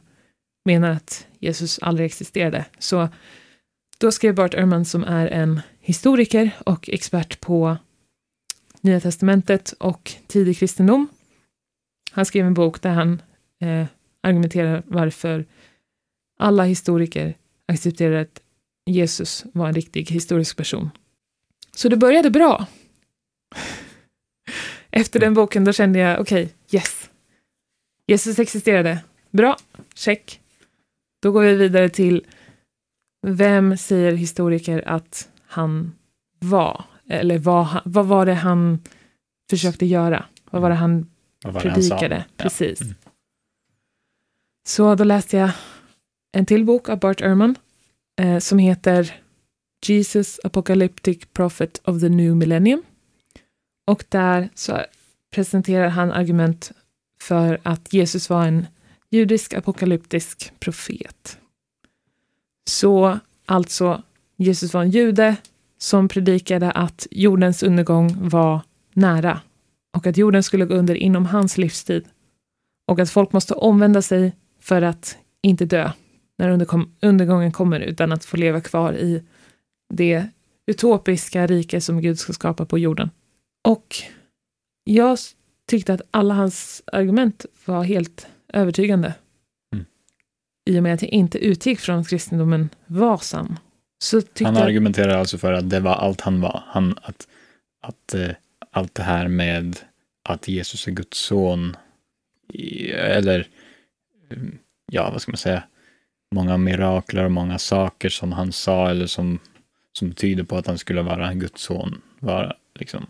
menar 0.65 0.91
att 0.91 1.27
Jesus 1.39 1.79
aldrig 1.79 2.07
existerade. 2.07 2.65
Så 2.79 3.09
då 3.99 4.13
skrev 4.13 4.35
Bart 4.35 4.55
Ehrman, 4.55 4.85
som 4.85 5.05
är 5.05 5.27
en 5.27 5.61
historiker 5.81 6.51
och 6.67 6.89
expert 6.89 7.41
på 7.41 7.77
Nya 8.81 9.01
Testamentet 9.01 9.73
och 9.73 10.13
tidig 10.27 10.59
kristendom. 10.59 11.09
Han 12.13 12.27
skrev 12.27 12.47
en 12.47 12.55
bok 12.55 12.83
där 12.83 12.91
han 12.91 13.23
eh, 13.61 13.87
argumenterar 14.21 14.83
varför 14.87 15.47
alla 16.39 16.65
historiker 16.65 17.35
accepterar 17.69 18.21
att 18.21 18.41
Jesus 18.87 19.45
var 19.53 19.69
en 19.69 19.75
riktig 19.75 20.11
historisk 20.11 20.57
person. 20.57 20.91
Så 21.75 21.89
det 21.89 21.97
började 21.97 22.31
bra. 22.31 22.67
Efter 24.91 25.21
den 25.21 25.35
boken 25.35 25.65
då 25.65 25.73
kände 25.73 25.99
jag, 25.99 26.21
okej, 26.21 26.45
okay, 26.45 26.55
yes. 26.71 27.11
Jesus 28.07 28.39
existerade. 28.39 28.99
Bra, 29.31 29.57
check. 29.95 30.42
Då 31.23 31.33
går 31.33 31.43
vi 31.43 31.55
vidare 31.55 31.89
till 31.89 32.27
vem 33.27 33.77
säger 33.77 34.13
historiker 34.13 34.89
att 34.89 35.29
han 35.47 35.93
var? 36.39 36.85
Eller 37.09 37.39
vad, 37.39 37.81
vad 37.85 38.07
var 38.07 38.27
det 38.27 38.35
han 38.35 38.83
försökte 39.51 39.87
göra? 39.87 40.25
Vad 40.51 40.63
var 40.63 40.71
det 40.71 40.77
han 40.77 41.11
Vad 41.45 41.55
var 41.55 41.61
han 41.61 41.73
predikade? 41.73 42.17
sa? 42.19 42.25
Ja. 42.37 42.43
Precis. 42.43 42.81
Mm. 42.81 42.95
Så 44.67 44.95
då 44.95 45.05
läste 45.05 45.37
jag 45.37 45.51
en 46.33 46.47
till 46.47 46.65
bok 46.65 46.89
av 46.89 46.99
Bart 46.99 47.21
Ehrman 47.21 47.55
eh, 48.21 48.39
som 48.39 48.59
heter 48.59 49.15
Jesus 49.87 50.41
Apocalyptic 50.45 51.19
Prophet 51.33 51.81
of 51.85 52.01
the 52.01 52.09
New 52.09 52.37
Millennium. 52.37 52.83
Och 53.87 54.05
där 54.09 54.49
så 54.55 54.79
presenterar 55.35 55.89
han 55.89 56.13
argument 56.13 56.73
för 57.21 57.61
att 57.63 57.93
Jesus 57.93 58.31
var 58.31 58.47
en 58.47 58.67
judisk 59.13 59.55
apokalyptisk 59.55 60.53
profet. 60.61 61.39
Så 62.71 63.19
alltså, 63.47 64.03
Jesus 64.37 64.75
var 64.75 64.83
en 64.83 64.91
jude 64.91 65.37
som 65.79 66.09
predikade 66.09 66.71
att 66.71 67.07
jordens 67.11 67.63
undergång 67.63 68.29
var 68.29 68.61
nära 68.93 69.41
och 69.97 70.07
att 70.07 70.17
jorden 70.17 70.43
skulle 70.43 70.65
gå 70.65 70.75
under 70.75 70.95
inom 70.95 71.27
hans 71.27 71.59
livstid 71.59 72.05
och 72.87 73.01
att 73.01 73.11
folk 73.11 73.33
måste 73.33 73.55
omvända 73.55 74.03
sig 74.03 74.33
för 74.61 74.83
att 74.83 75.17
inte 75.43 75.65
dö 75.65 75.91
när 76.39 76.49
undergången 77.01 77.53
kommer 77.53 77.81
utan 77.81 78.13
att 78.13 78.25
få 78.25 78.37
leva 78.37 78.61
kvar 78.61 78.93
i 78.93 79.23
det 79.95 80.29
utopiska 80.67 81.47
rike 81.47 81.81
som 81.81 82.01
Gud 82.01 82.19
ska 82.19 82.33
skapa 82.33 82.67
på 82.67 82.79
jorden. 82.79 83.11
Och 83.69 83.97
jag 84.85 85.19
tyckte 85.69 85.95
att 85.95 86.03
alla 86.11 86.35
hans 86.35 86.83
argument 86.87 87.47
var 87.65 87.85
helt 87.85 88.27
övertygande. 88.53 89.15
Mm. 89.73 89.87
I 90.71 90.79
och 90.79 90.83
med 90.83 90.95
att 90.95 91.03
jag 91.03 91.11
inte 91.11 91.39
utgick 91.39 91.81
från 91.81 91.99
att 91.99 92.09
kristendomen 92.09 92.69
var 92.87 93.19
sann. 93.19 93.59
Han 94.45 94.57
argumenterar 94.57 95.19
alltså 95.19 95.39
för 95.39 95.53
att 95.53 95.71
det 95.71 95.81
var 95.81 95.95
allt 95.95 96.21
han 96.21 96.41
var. 96.41 96.63
Han, 96.67 96.99
att 97.03 97.27
att 97.83 98.15
eh, 98.15 98.31
allt 98.71 98.95
det 98.95 99.03
här 99.03 99.29
med 99.29 99.77
att 100.23 100.49
Jesus 100.49 100.89
är 100.89 100.93
Guds 100.93 101.19
son, 101.19 101.77
eller 102.95 103.47
mm, 104.31 104.59
ja, 104.93 105.11
vad 105.11 105.23
ska 105.23 105.33
man 105.33 105.37
säga, 105.37 105.63
många 106.35 106.57
mirakler 106.57 107.25
och 107.25 107.33
många 107.33 107.59
saker 107.59 108.09
som 108.09 108.33
han 108.33 108.53
sa 108.53 108.91
eller 108.91 109.07
som, 109.07 109.39
som 109.93 110.13
tyder 110.13 110.45
på 110.45 110.57
att 110.57 110.67
han 110.67 110.79
skulle 110.79 111.03
vara 111.03 111.29
en 111.29 111.39
Guds 111.39 111.63
son, 111.63 112.03
var 112.19 112.57
liksom 112.75 113.07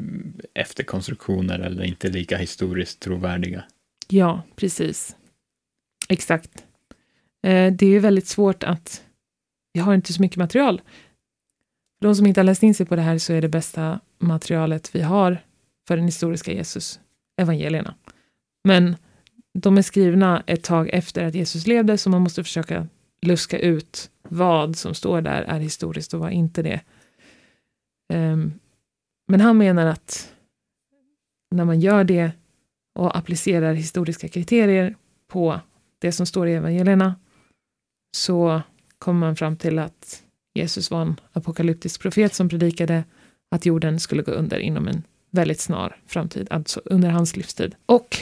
mm, 0.00 0.40
efterkonstruktioner 0.54 1.58
eller 1.58 1.84
inte 1.84 2.08
lika 2.08 2.36
historiskt 2.36 3.00
trovärdiga. 3.00 3.64
Ja, 4.10 4.42
precis. 4.56 5.16
Exakt. 6.08 6.64
Eh, 7.42 7.72
det 7.72 7.86
är 7.86 7.90
ju 7.90 7.98
väldigt 7.98 8.26
svårt 8.26 8.64
att... 8.64 9.04
Vi 9.72 9.80
har 9.80 9.94
inte 9.94 10.12
så 10.12 10.22
mycket 10.22 10.36
material. 10.36 10.80
För 11.98 12.08
de 12.08 12.14
som 12.14 12.26
inte 12.26 12.40
har 12.40 12.44
läst 12.44 12.62
in 12.62 12.74
sig 12.74 12.86
på 12.86 12.96
det 12.96 13.02
här 13.02 13.18
så 13.18 13.32
är 13.32 13.42
det 13.42 13.48
bästa 13.48 14.00
materialet 14.18 14.94
vi 14.94 15.02
har 15.02 15.38
för 15.88 15.96
den 15.96 16.06
historiska 16.06 16.52
Jesus 16.52 17.00
evangelierna. 17.36 17.94
Men 18.64 18.96
de 19.54 19.78
är 19.78 19.82
skrivna 19.82 20.42
ett 20.46 20.64
tag 20.64 20.90
efter 20.92 21.24
att 21.24 21.34
Jesus 21.34 21.66
levde, 21.66 21.98
så 21.98 22.10
man 22.10 22.22
måste 22.22 22.44
försöka 22.44 22.88
luska 23.22 23.58
ut 23.58 24.10
vad 24.28 24.76
som 24.76 24.94
står 24.94 25.20
där 25.20 25.42
är 25.42 25.60
historiskt 25.60 26.14
och 26.14 26.20
vad 26.20 26.32
inte 26.32 26.62
det. 26.62 26.80
Ehm, 28.12 28.52
men 29.28 29.40
han 29.40 29.58
menar 29.58 29.86
att 29.86 30.32
när 31.50 31.64
man 31.64 31.80
gör 31.80 32.04
det 32.04 32.32
och 33.00 33.18
applicerar 33.18 33.74
historiska 33.74 34.28
kriterier 34.28 34.96
på 35.28 35.60
det 35.98 36.12
som 36.12 36.26
står 36.26 36.48
i 36.48 36.54
evangelierna 36.54 37.14
så 38.16 38.62
kommer 38.98 39.20
man 39.20 39.36
fram 39.36 39.56
till 39.56 39.78
att 39.78 40.22
Jesus 40.54 40.90
var 40.90 41.02
en 41.02 41.20
apokalyptisk 41.32 42.00
profet 42.00 42.34
som 42.34 42.48
predikade 42.48 43.04
att 43.50 43.66
jorden 43.66 44.00
skulle 44.00 44.22
gå 44.22 44.32
under 44.32 44.58
inom 44.58 44.88
en 44.88 45.02
väldigt 45.30 45.60
snar 45.60 45.96
framtid, 46.06 46.46
alltså 46.50 46.80
under 46.84 47.10
hans 47.10 47.36
livstid. 47.36 47.74
Och 47.86 48.16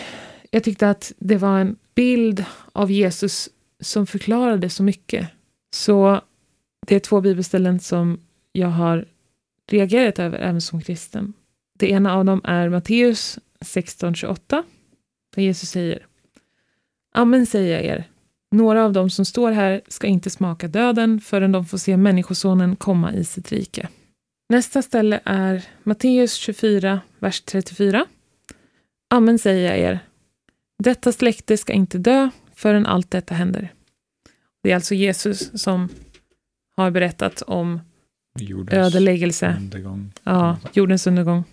jag 0.50 0.64
tyckte 0.64 0.90
att 0.90 1.12
det 1.18 1.36
var 1.36 1.58
en 1.58 1.76
bild 1.94 2.44
av 2.72 2.90
Jesus 2.90 3.48
som 3.80 4.06
förklarade 4.06 4.70
så 4.70 4.82
mycket. 4.82 5.28
Så 5.74 6.20
det 6.86 6.94
är 6.94 7.00
två 7.00 7.20
bibelställen 7.20 7.80
som 7.80 8.20
jag 8.52 8.68
har 8.68 9.06
reagerat 9.70 10.18
över 10.18 10.38
även 10.38 10.60
som 10.60 10.80
kristen. 10.80 11.32
Det 11.78 11.90
ena 11.90 12.14
av 12.14 12.24
dem 12.24 12.40
är 12.44 12.68
Matteus 12.68 13.38
16.28 13.64 14.64
Där 15.34 15.42
Jesus 15.42 15.70
säger 15.70 16.06
Amen 17.14 17.46
säger 17.46 17.74
jag 17.76 17.84
er, 17.84 18.04
några 18.50 18.84
av 18.84 18.92
dem 18.92 19.10
som 19.10 19.24
står 19.24 19.52
här 19.52 19.80
ska 19.88 20.06
inte 20.06 20.30
smaka 20.30 20.68
döden 20.68 21.20
förrän 21.20 21.52
de 21.52 21.66
får 21.66 21.78
se 21.78 21.96
Människosonen 21.96 22.76
komma 22.76 23.12
i 23.12 23.24
sitt 23.24 23.52
rike. 23.52 23.88
Nästa 24.48 24.82
ställe 24.82 25.20
är 25.24 25.64
Matteus 25.82 26.34
24, 26.34 27.00
vers 27.18 27.40
34. 27.40 28.06
Amen 29.10 29.38
säger 29.38 29.70
jag 29.70 29.78
er, 29.78 29.98
detta 30.78 31.12
släkte 31.12 31.56
ska 31.56 31.72
inte 31.72 31.98
dö 31.98 32.30
förrän 32.54 32.86
allt 32.86 33.10
detta 33.10 33.34
händer. 33.34 33.72
Det 34.62 34.70
är 34.70 34.74
alltså 34.74 34.94
Jesus 34.94 35.62
som 35.62 35.88
har 36.76 36.90
berättat 36.90 37.42
om 37.42 37.80
Jordens 38.38 38.72
ödeläggelse, 38.86 39.56
undergång. 39.60 40.12
ja, 40.22 40.58
jordens 40.72 41.06
undergång. 41.06 41.44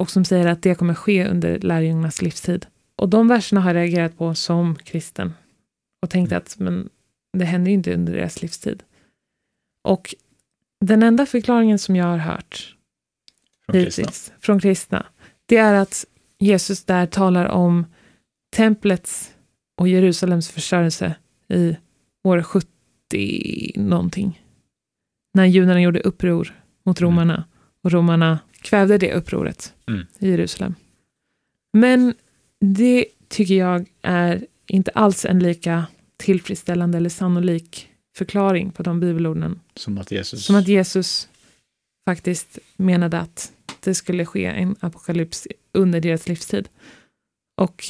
Och 0.00 0.10
som 0.10 0.24
säger 0.24 0.46
att 0.46 0.62
det 0.62 0.74
kommer 0.74 0.94
ske 0.94 1.28
under 1.28 1.58
lärjungarnas 1.58 2.22
livstid. 2.22 2.66
Och 2.96 3.08
de 3.08 3.28
verserna 3.28 3.60
har 3.60 3.74
jag 3.74 3.80
reagerat 3.80 4.18
på 4.18 4.34
som 4.34 4.76
kristen. 4.76 5.34
Och 6.02 6.10
tänkt 6.10 6.32
att 6.32 6.58
men 6.58 6.88
det 7.32 7.44
händer 7.44 7.70
ju 7.70 7.74
inte 7.74 7.94
under 7.94 8.12
deras 8.12 8.42
livstid. 8.42 8.82
Och 9.84 10.14
den 10.80 11.02
enda 11.02 11.26
förklaringen 11.26 11.78
som 11.78 11.96
jag 11.96 12.04
har 12.04 12.16
hört 12.16 12.76
Från 13.66 13.72
kristna. 13.72 14.02
hittills 14.02 14.32
från 14.40 14.60
kristna, 14.60 15.06
det 15.46 15.56
är 15.56 15.74
att 15.74 16.06
Jesus 16.38 16.84
där 16.84 17.06
talar 17.06 17.46
om 17.46 17.86
templets 18.56 19.34
och 19.76 19.88
Jerusalems 19.88 20.48
förstörelse 20.48 21.14
i 21.48 21.76
år 22.24 22.42
70 22.42 22.68
någonting. 23.76 24.42
När 25.34 25.44
judarna 25.44 25.80
gjorde 25.80 26.00
uppror 26.00 26.62
mot 26.84 27.00
Mm. 27.00 27.10
romarna 27.10 27.44
och 27.84 27.92
romarna 27.92 28.38
kvävde 28.62 28.98
det 28.98 29.14
upproret 29.14 29.74
Mm. 29.90 30.06
i 30.18 30.30
Jerusalem. 30.30 30.74
Men 31.72 32.14
det 32.60 33.06
tycker 33.28 33.54
jag 33.54 33.88
är 34.02 34.46
inte 34.66 34.90
alls 34.90 35.24
en 35.24 35.38
lika 35.38 35.86
tillfredsställande 36.16 36.98
eller 36.98 37.10
sannolik 37.10 37.88
förklaring 38.16 38.70
på 38.70 38.82
de 38.82 39.00
bibelorden 39.00 39.60
Som 39.74 39.98
att 39.98 40.10
Jesus... 40.10 40.44
som 40.44 40.56
att 40.56 40.68
Jesus 40.68 41.28
faktiskt 42.08 42.58
menade 42.76 43.20
att 43.20 43.52
det 43.80 43.94
skulle 43.94 44.26
ske 44.26 44.44
en 44.44 44.76
apokalyps 44.80 45.46
under 45.72 46.00
deras 46.00 46.28
livstid. 46.28 46.68
Och 47.56 47.84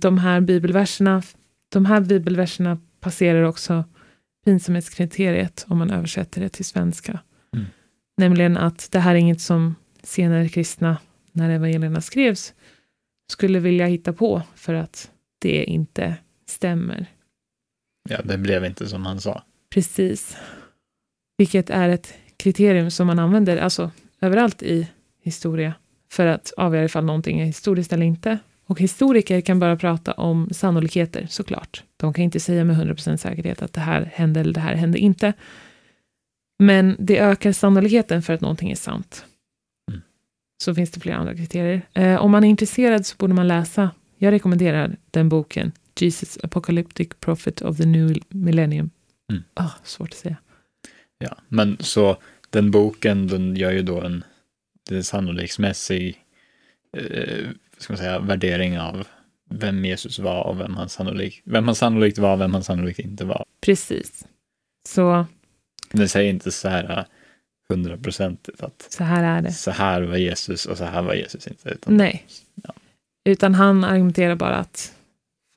de 0.00 0.18
här 0.18 0.40
bibelverserna, 0.40 1.22
de 1.68 1.86
här 1.86 2.00
bibelverserna 2.00 2.78
passerar 3.00 3.42
också 3.42 3.84
pinsamhetskriteriet 4.44 5.64
om 5.68 5.78
man 5.78 5.90
översätter 5.90 6.40
det 6.40 6.48
till 6.48 6.64
svenska. 6.64 7.20
Mm. 7.56 7.66
Nämligen 8.16 8.56
att 8.56 8.88
det 8.92 8.98
här 8.98 9.14
är 9.14 9.18
inget 9.18 9.40
som 9.40 9.74
senare 10.02 10.48
kristna, 10.48 10.96
när 11.32 11.50
evangelierna 11.50 12.00
skrevs, 12.00 12.54
skulle 13.32 13.58
vilja 13.58 13.86
hitta 13.86 14.12
på 14.12 14.42
för 14.54 14.74
att 14.74 15.10
det 15.38 15.64
inte 15.64 16.16
stämmer. 16.46 17.06
Ja, 18.08 18.22
det 18.24 18.38
blev 18.38 18.64
inte 18.64 18.88
som 18.88 19.06
han 19.06 19.20
sa. 19.20 19.42
Precis. 19.74 20.36
Vilket 21.38 21.70
är 21.70 21.88
ett 21.88 22.14
kriterium 22.36 22.90
som 22.90 23.06
man 23.06 23.18
använder 23.18 23.56
alltså, 23.56 23.90
överallt 24.20 24.62
i 24.62 24.88
historia 25.22 25.74
för 26.12 26.26
att 26.26 26.52
avgöra 26.56 26.84
ifall 26.84 27.04
någonting 27.04 27.40
är 27.40 27.44
historiskt 27.44 27.92
eller 27.92 28.06
inte. 28.06 28.38
Och 28.66 28.80
historiker 28.80 29.40
kan 29.40 29.58
bara 29.58 29.76
prata 29.76 30.12
om 30.12 30.48
sannolikheter, 30.52 31.26
såklart. 31.30 31.84
De 31.96 32.12
kan 32.12 32.24
inte 32.24 32.40
säga 32.40 32.64
med 32.64 32.76
100% 32.76 33.16
säkerhet 33.16 33.62
att 33.62 33.72
det 33.72 33.80
här 33.80 34.10
hände 34.14 34.40
eller 34.40 34.52
det 34.52 34.60
här 34.60 34.74
hände 34.74 34.98
inte. 34.98 35.32
Men 36.58 36.96
det 36.98 37.18
ökar 37.18 37.52
sannolikheten 37.52 38.22
för 38.22 38.32
att 38.32 38.40
någonting 38.40 38.70
är 38.70 38.76
sant. 38.76 39.24
Så 40.62 40.74
finns 40.74 40.90
det 40.90 41.00
flera 41.00 41.16
andra 41.16 41.34
kriterier. 41.34 41.82
Eh, 41.92 42.16
om 42.16 42.30
man 42.30 42.44
är 42.44 42.48
intresserad 42.48 43.06
så 43.06 43.16
borde 43.16 43.34
man 43.34 43.48
läsa, 43.48 43.90
jag 44.18 44.32
rekommenderar 44.32 44.96
den 45.10 45.28
boken, 45.28 45.72
Jesus 46.00 46.38
Apocalyptic 46.42 47.08
Prophet 47.20 47.62
of 47.62 47.76
the 47.76 47.86
New 47.86 48.18
Millennium. 48.28 48.90
Mm. 49.30 49.42
Ah, 49.54 49.70
svårt 49.84 50.08
att 50.08 50.16
säga. 50.16 50.36
Ja, 51.18 51.36
men 51.48 51.76
så 51.80 52.16
den 52.50 52.70
boken, 52.70 53.26
den 53.26 53.56
gör 53.56 53.70
ju 53.70 53.82
då 53.82 54.00
en, 54.00 54.24
sannoliksmässig 55.02 56.16
eh, 56.96 57.44
vad 57.44 57.82
ska 57.82 57.92
man 57.92 57.98
säga, 57.98 58.18
värdering 58.18 58.78
av 58.78 59.06
vem 59.50 59.84
Jesus 59.84 60.18
var 60.18 60.44
och 60.44 60.60
vem 60.60 60.76
han, 60.76 60.88
sannolik, 60.88 61.42
vem 61.44 61.64
han 61.64 61.74
sannolikt 61.74 62.18
var 62.18 62.32
och 62.32 62.40
vem 62.40 62.54
han 62.54 62.64
sannolikt 62.64 62.98
inte 62.98 63.24
var. 63.24 63.44
Precis. 63.60 64.26
Så, 64.88 65.26
Den 65.92 66.08
säger 66.08 66.30
inte 66.30 66.50
så 66.50 66.68
här 66.68 67.06
hundraprocentigt 67.68 68.62
att 68.62 68.86
så 68.90 69.04
här 69.04 69.38
är 69.38 69.42
det. 69.42 69.52
så 69.52 69.70
här 69.70 70.02
var 70.02 70.16
Jesus 70.16 70.66
och 70.66 70.78
så 70.78 70.84
här 70.84 71.02
var 71.02 71.14
Jesus 71.14 71.46
inte. 71.46 71.68
Utan, 71.68 71.96
Nej. 71.96 72.26
Ja. 72.54 72.74
Utan 73.24 73.54
han 73.54 73.84
argumenterar 73.84 74.34
bara 74.34 74.56
att 74.56 74.92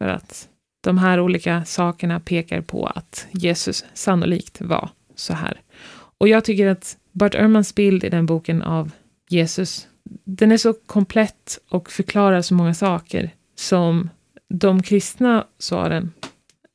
för 0.04 0.08
att 0.10 0.50
de 0.84 0.98
här 0.98 1.20
olika 1.20 1.66
sakerna 1.66 2.20
pekar 2.20 2.62
på 2.62 2.88
att 2.88 3.28
Jesus 3.32 3.86
sannolikt 3.94 4.62
var 4.62 4.90
så 5.16 5.34
här. 5.34 5.62
Och 6.18 6.28
jag 6.28 6.46
tycker 6.46 6.68
att 6.68 6.98
Bart 7.12 7.36
Ehrmans 7.36 7.76
bild 7.76 8.04
i 8.04 8.10
den 8.10 8.26
boken 8.26 8.62
av 8.62 8.92
Jesus, 9.30 9.88
den 10.24 10.52
är 10.52 10.58
så 10.58 10.74
komplett 10.74 11.60
och 11.70 11.92
förklarar 11.92 12.42
så 12.42 12.54
många 12.54 12.74
saker 12.74 13.30
som 13.56 14.10
de 14.50 14.84
kristna 14.84 15.48
svaren, 15.60 16.12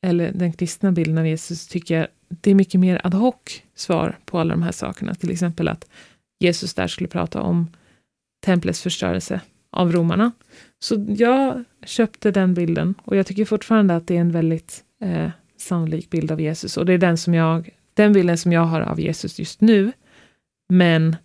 eller 0.01 0.31
den 0.31 0.53
kristna 0.53 0.91
bilden 0.91 1.17
av 1.17 1.27
Jesus, 1.27 1.67
tycker 1.67 1.97
jag 1.97 2.07
det 2.29 2.51
är 2.51 2.55
mycket 2.55 2.79
mer 2.79 3.01
ad 3.03 3.17
hoc 3.17 3.35
svar 3.81 4.17
på 4.25 4.39
alla 4.39 4.53
de 4.53 4.61
här 4.61 4.71
sakerna. 4.71 5.15
Till 5.15 5.31
exempel 5.31 5.67
att 5.67 5.89
Jesus 6.39 6.73
där 6.73 6.87
skulle 6.87 7.09
prata 7.09 7.41
om 7.41 7.67
templets 8.45 8.81
förstörelse 8.81 9.41
av 9.71 9.91
romarna. 9.91 10.31
Så 10.79 11.05
jag 11.07 11.63
köpte 11.85 12.31
den 12.31 12.53
bilden 12.53 12.95
och 13.03 13.15
jag 13.15 13.27
tycker 13.27 13.45
fortfarande 13.45 13.95
att 13.95 14.07
det 14.07 14.17
är 14.17 14.21
en 14.21 14.31
väldigt 14.31 14.83
eh, 15.01 15.29
sannolik 15.57 16.09
bild 16.09 16.31
av 16.31 16.41
Jesus 16.41 16.77
och 16.77 16.85
det 16.85 16.93
är 16.93 16.97
den 16.97 17.17
som 17.17 17.33
jag, 17.33 17.69
den 17.93 18.13
bilden 18.13 18.37
som 18.37 18.51
jag 18.51 18.65
har 18.65 18.81
av 18.81 18.99
Jesus 18.99 19.39
just 19.39 19.61
nu. 19.61 19.91
Men 20.69 21.15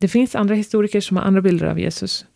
det 0.00 0.08
finns 0.08 0.34
andra 0.34 0.54
historiker 0.54 1.00
som 1.00 1.16
har 1.16 1.24
andra 1.24 1.40
bilder 1.40 1.66
av 1.66 1.80
Jesus. 1.80 2.26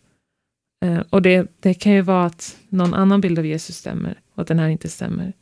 Eh, 0.85 0.99
och 1.09 1.21
det, 1.21 1.51
det 1.59 1.73
kan 1.73 1.91
ju 1.93 2.01
vara 2.01 2.25
att 2.25 2.57
någon 2.69 2.93
annan 2.93 3.21
bild 3.21 3.39
av 3.39 3.45
Jesus 3.45 3.77
stämmer 3.77 4.19
och 4.33 4.41
att 4.41 4.47
den 4.47 4.59
här 4.59 4.67
inte 4.67 4.89
stämmer. 4.89 5.33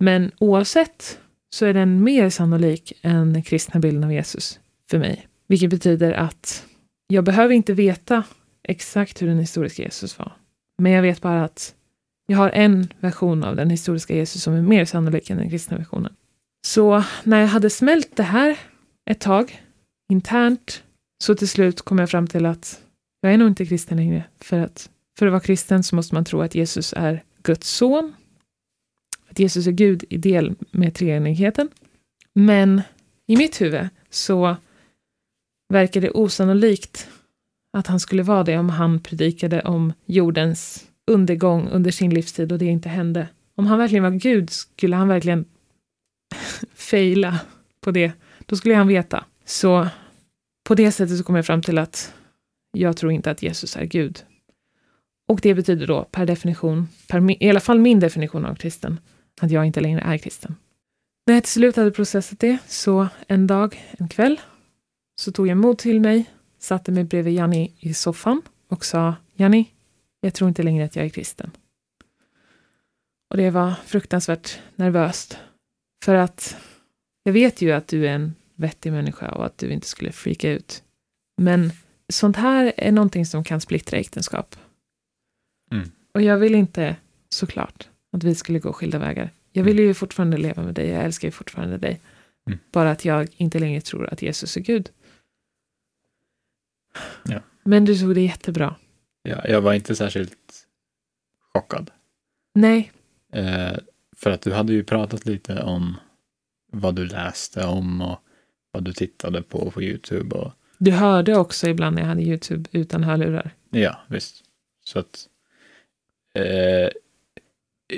Men 0.00 0.30
oavsett 0.38 1.20
så 1.54 1.66
är 1.66 1.74
den 1.74 2.04
mer 2.04 2.30
sannolik 2.30 2.92
än 3.02 3.32
den 3.32 3.42
kristna 3.42 3.80
bilden 3.80 4.04
av 4.04 4.12
Jesus 4.12 4.60
för 4.90 4.98
mig. 4.98 5.28
Vilket 5.48 5.70
betyder 5.70 6.12
att 6.12 6.66
jag 7.06 7.24
behöver 7.24 7.54
inte 7.54 7.72
veta 7.72 8.24
exakt 8.62 9.22
hur 9.22 9.26
den 9.26 9.38
historiska 9.38 9.82
Jesus 9.82 10.18
var. 10.18 10.32
Men 10.78 10.92
jag 10.92 11.02
vet 11.02 11.22
bara 11.22 11.44
att 11.44 11.74
jag 12.26 12.38
har 12.38 12.50
en 12.50 12.88
version 13.00 13.44
av 13.44 13.56
den 13.56 13.70
historiska 13.70 14.14
Jesus 14.14 14.42
som 14.42 14.54
är 14.54 14.62
mer 14.62 14.84
sannolik 14.84 15.30
än 15.30 15.36
den 15.38 15.50
kristna 15.50 15.76
versionen. 15.76 16.14
Så 16.66 17.04
när 17.24 17.40
jag 17.40 17.48
hade 17.48 17.70
smält 17.70 18.16
det 18.16 18.22
här 18.22 18.58
ett 19.10 19.20
tag, 19.20 19.62
internt, 20.08 20.82
så 21.24 21.34
till 21.34 21.48
slut 21.48 21.82
kom 21.82 21.98
jag 21.98 22.10
fram 22.10 22.26
till 22.26 22.46
att 22.46 22.80
jag 23.20 23.32
är 23.32 23.38
nog 23.38 23.48
inte 23.48 23.66
kristen 23.66 23.96
längre. 23.96 24.24
För 24.40 24.58
att 24.60 24.90
för 25.18 25.26
att 25.26 25.32
vara 25.32 25.40
kristen 25.40 25.82
så 25.82 25.96
måste 25.96 26.14
man 26.14 26.24
tro 26.24 26.40
att 26.40 26.54
Jesus 26.54 26.94
är 26.96 27.22
Guds 27.42 27.68
son. 27.68 28.14
Att 29.34 29.38
Jesus 29.38 29.66
är 29.66 29.72
Gud 29.72 30.04
i 30.10 30.16
del 30.16 30.54
med 30.70 30.94
treenigheten. 30.94 31.68
Men 32.34 32.82
i 33.26 33.36
mitt 33.36 33.60
huvud 33.60 33.88
så 34.10 34.56
verkar 35.68 36.00
det 36.00 36.10
osannolikt 36.10 37.08
att 37.72 37.86
han 37.86 38.00
skulle 38.00 38.22
vara 38.22 38.44
det 38.44 38.58
om 38.58 38.68
han 38.68 39.00
predikade 39.00 39.62
om 39.62 39.92
jordens 40.06 40.88
undergång 41.06 41.68
under 41.68 41.90
sin 41.90 42.14
livstid 42.14 42.52
och 42.52 42.58
det 42.58 42.64
inte 42.64 42.88
hände. 42.88 43.28
Om 43.54 43.66
han 43.66 43.78
verkligen 43.78 44.02
var 44.02 44.10
Gud 44.10 44.50
skulle 44.50 44.96
han 44.96 45.08
verkligen 45.08 45.44
fejla 46.74 47.40
på 47.80 47.90
det. 47.90 48.12
Då 48.46 48.56
skulle 48.56 48.74
han 48.74 48.88
veta. 48.88 49.24
Så 49.44 49.88
på 50.64 50.74
det 50.74 50.92
sättet 50.92 51.18
så 51.18 51.24
kommer 51.24 51.38
jag 51.38 51.46
fram 51.46 51.62
till 51.62 51.78
att 51.78 52.14
jag 52.72 52.96
tror 52.96 53.12
inte 53.12 53.30
att 53.30 53.42
Jesus 53.42 53.76
är 53.76 53.84
Gud. 53.84 54.24
Och 55.28 55.40
det 55.42 55.54
betyder 55.54 55.86
då 55.86 56.04
per 56.04 56.26
definition, 56.26 56.88
per, 57.08 57.42
i 57.42 57.50
alla 57.50 57.60
fall 57.60 57.80
min 57.80 58.00
definition 58.00 58.44
av 58.44 58.54
kristen, 58.54 59.00
att 59.40 59.50
jag 59.50 59.66
inte 59.66 59.80
längre 59.80 60.00
är 60.00 60.18
kristen. 60.18 60.56
När 61.26 61.34
jag 61.34 61.42
till 61.42 61.52
slut 61.52 61.76
hade 61.76 61.90
processat 61.90 62.38
det, 62.38 62.58
så 62.66 63.08
en 63.28 63.46
dag, 63.46 63.84
en 63.98 64.08
kväll, 64.08 64.40
så 65.20 65.32
tog 65.32 65.48
jag 65.48 65.56
mod 65.56 65.78
till 65.78 66.00
mig, 66.00 66.30
satte 66.58 66.92
mig 66.92 67.04
bredvid 67.04 67.34
Janni 67.34 67.72
i 67.78 67.94
soffan 67.94 68.42
och 68.68 68.84
sa 68.84 69.14
Janni, 69.34 69.70
jag 70.20 70.34
tror 70.34 70.48
inte 70.48 70.62
längre 70.62 70.84
att 70.84 70.96
jag 70.96 71.04
är 71.04 71.08
kristen. 71.08 71.50
Och 73.30 73.36
det 73.36 73.50
var 73.50 73.72
fruktansvärt 73.86 74.58
nervöst. 74.76 75.38
För 76.04 76.14
att 76.14 76.56
jag 77.22 77.32
vet 77.32 77.62
ju 77.62 77.72
att 77.72 77.88
du 77.88 78.06
är 78.06 78.12
en 78.12 78.34
vettig 78.54 78.92
människa 78.92 79.30
och 79.30 79.46
att 79.46 79.58
du 79.58 79.70
inte 79.72 79.86
skulle 79.86 80.12
freaka 80.12 80.50
ut. 80.50 80.82
Men 81.36 81.70
sånt 82.12 82.36
här 82.36 82.72
är 82.76 82.92
någonting 82.92 83.26
som 83.26 83.44
kan 83.44 83.60
splittra 83.60 83.98
äktenskap. 83.98 84.56
Mm. 85.72 85.90
Och 86.14 86.22
jag 86.22 86.38
vill 86.38 86.54
inte, 86.54 86.96
såklart, 87.28 87.88
att 88.14 88.24
vi 88.24 88.34
skulle 88.34 88.58
gå 88.58 88.72
skilda 88.72 88.98
vägar. 88.98 89.30
Jag 89.52 89.64
vill 89.64 89.78
ju 89.78 89.94
fortfarande 89.94 90.36
leva 90.36 90.62
med 90.62 90.74
dig, 90.74 90.88
jag 90.88 91.04
älskar 91.04 91.28
ju 91.28 91.32
fortfarande 91.32 91.78
dig. 91.78 92.00
Mm. 92.46 92.58
Bara 92.72 92.90
att 92.90 93.04
jag 93.04 93.28
inte 93.36 93.58
längre 93.58 93.80
tror 93.80 94.12
att 94.12 94.22
Jesus 94.22 94.56
är 94.56 94.60
Gud. 94.60 94.90
Ja. 97.24 97.40
Men 97.62 97.84
du 97.84 97.98
tog 97.98 98.14
det 98.14 98.20
jättebra. 98.20 98.76
Ja, 99.22 99.48
jag 99.48 99.60
var 99.60 99.74
inte 99.74 99.96
särskilt 99.96 100.66
chockad. 101.54 101.90
Nej. 102.54 102.92
Eh, 103.32 103.76
för 104.16 104.30
att 104.30 104.42
du 104.42 104.52
hade 104.52 104.72
ju 104.72 104.84
pratat 104.84 105.26
lite 105.26 105.62
om 105.62 105.96
vad 106.72 106.94
du 106.94 107.06
läste 107.06 107.66
om 107.66 108.00
och 108.00 108.18
vad 108.70 108.84
du 108.84 108.92
tittade 108.92 109.42
på 109.42 109.70
på 109.70 109.82
YouTube. 109.82 110.36
Och, 110.36 110.52
Du 110.78 110.90
hörde 110.90 111.36
också 111.36 111.68
ibland 111.68 111.94
när 111.94 112.02
jag 112.02 112.08
hade 112.08 112.22
YouTube 112.22 112.68
utan 112.72 113.04
hörlurar. 113.04 113.50
ja, 113.70 114.00
visst. 114.08 114.44
Så 114.84 114.98
att 114.98 115.28
eh, 116.34 116.88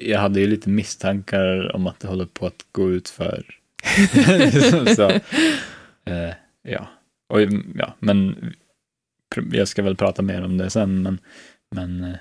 jag 0.03 0.21
hade 0.21 0.41
ju 0.41 0.47
lite 0.47 0.69
misstankar 0.69 1.77
om 1.77 1.87
att 1.87 2.01
det 2.01 2.09
håller 2.09 2.27
på 2.27 2.47
att 2.47 2.67
gå 2.73 2.91
ut 2.91 3.09
för. 3.09 3.45
så, 4.97 5.11
eh, 6.11 6.35
ja. 6.63 6.89
Och, 7.29 7.41
ja, 7.75 7.95
men 7.99 8.37
jag 9.53 9.69
ska 9.69 9.83
väl 9.83 9.97
prata 9.97 10.23
mer 10.23 10.45
om 10.45 10.59
det 10.59 10.71
sen, 10.71 11.03
men, 11.03 11.19
men 11.71 12.05
eh, 12.05 12.17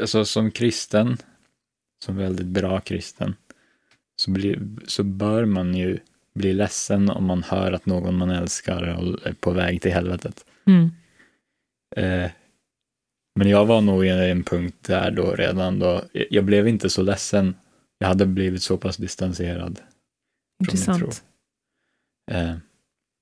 alltså 0.00 0.24
som 0.24 0.50
kristen, 0.50 1.16
som 2.04 2.16
väldigt 2.16 2.46
bra 2.46 2.80
kristen, 2.80 3.34
så, 4.16 4.30
blir, 4.30 4.60
så 4.86 5.02
bör 5.02 5.44
man 5.44 5.74
ju 5.74 5.98
bli 6.34 6.52
ledsen 6.52 7.10
om 7.10 7.24
man 7.24 7.42
hör 7.42 7.72
att 7.72 7.86
någon 7.86 8.16
man 8.16 8.30
älskar 8.30 8.82
är 9.24 9.32
på 9.32 9.50
väg 9.50 9.82
till 9.82 9.92
helvetet. 9.92 10.44
Mm. 10.66 10.90
Eh, 11.96 12.30
men 13.36 13.48
jag 13.48 13.66
var 13.66 13.80
nog 13.80 14.06
i 14.06 14.08
en 14.08 14.42
punkt 14.44 14.76
där 14.80 15.10
då 15.10 15.34
redan 15.34 15.78
då. 15.78 16.02
Jag 16.30 16.44
blev 16.44 16.68
inte 16.68 16.90
så 16.90 17.02
ledsen. 17.02 17.54
Jag 17.98 18.08
hade 18.08 18.26
blivit 18.26 18.62
så 18.62 18.76
pass 18.76 18.96
distanserad. 18.96 19.80
min 20.58 20.66
tro. 20.68 20.94
Intressant. 20.94 21.24
Eh, 22.30 22.56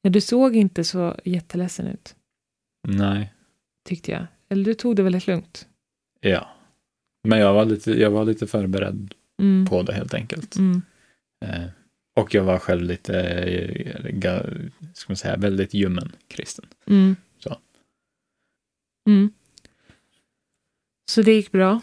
Ja, 0.03 0.11
du 0.11 0.21
såg 0.21 0.57
inte 0.57 0.85
så 0.85 1.17
jätteledsen 1.25 1.87
ut, 1.87 2.17
nej, 2.89 3.33
tyckte 3.89 4.11
jag. 4.13 4.27
Eller 4.49 4.65
du 4.65 4.75
tog 4.75 4.97
det 4.97 5.03
väldigt 5.03 5.27
lugnt. 5.27 5.69
ja. 6.21 6.49
Men 7.29 7.39
jag 7.39 7.55
var 7.55 7.65
lite, 7.65 8.01
jag 8.01 8.11
var 8.11 8.25
lite 8.25 8.47
förberedd 8.47 9.15
Mm. 9.43 9.67
på 9.67 9.83
det 9.83 9.93
helt 9.95 10.15
enkelt. 10.15 10.57
Mm. 10.57 10.83
Eh, 11.45 11.65
och 12.21 12.35
jag 12.35 12.45
var 12.45 12.59
själv 12.59 12.83
lite, 12.83 13.21
eh, 13.23 14.51
ska 14.95 15.11
man 15.11 15.17
säga, 15.17 15.37
väldigt 15.37 15.75
ljummen 15.75 16.13
kristen. 16.29 16.65
Mm. 16.87 17.17
Så. 17.39 17.57
Så 21.11 21.23
det 21.23 21.33
gick 21.33 21.53
bra. 21.53 21.81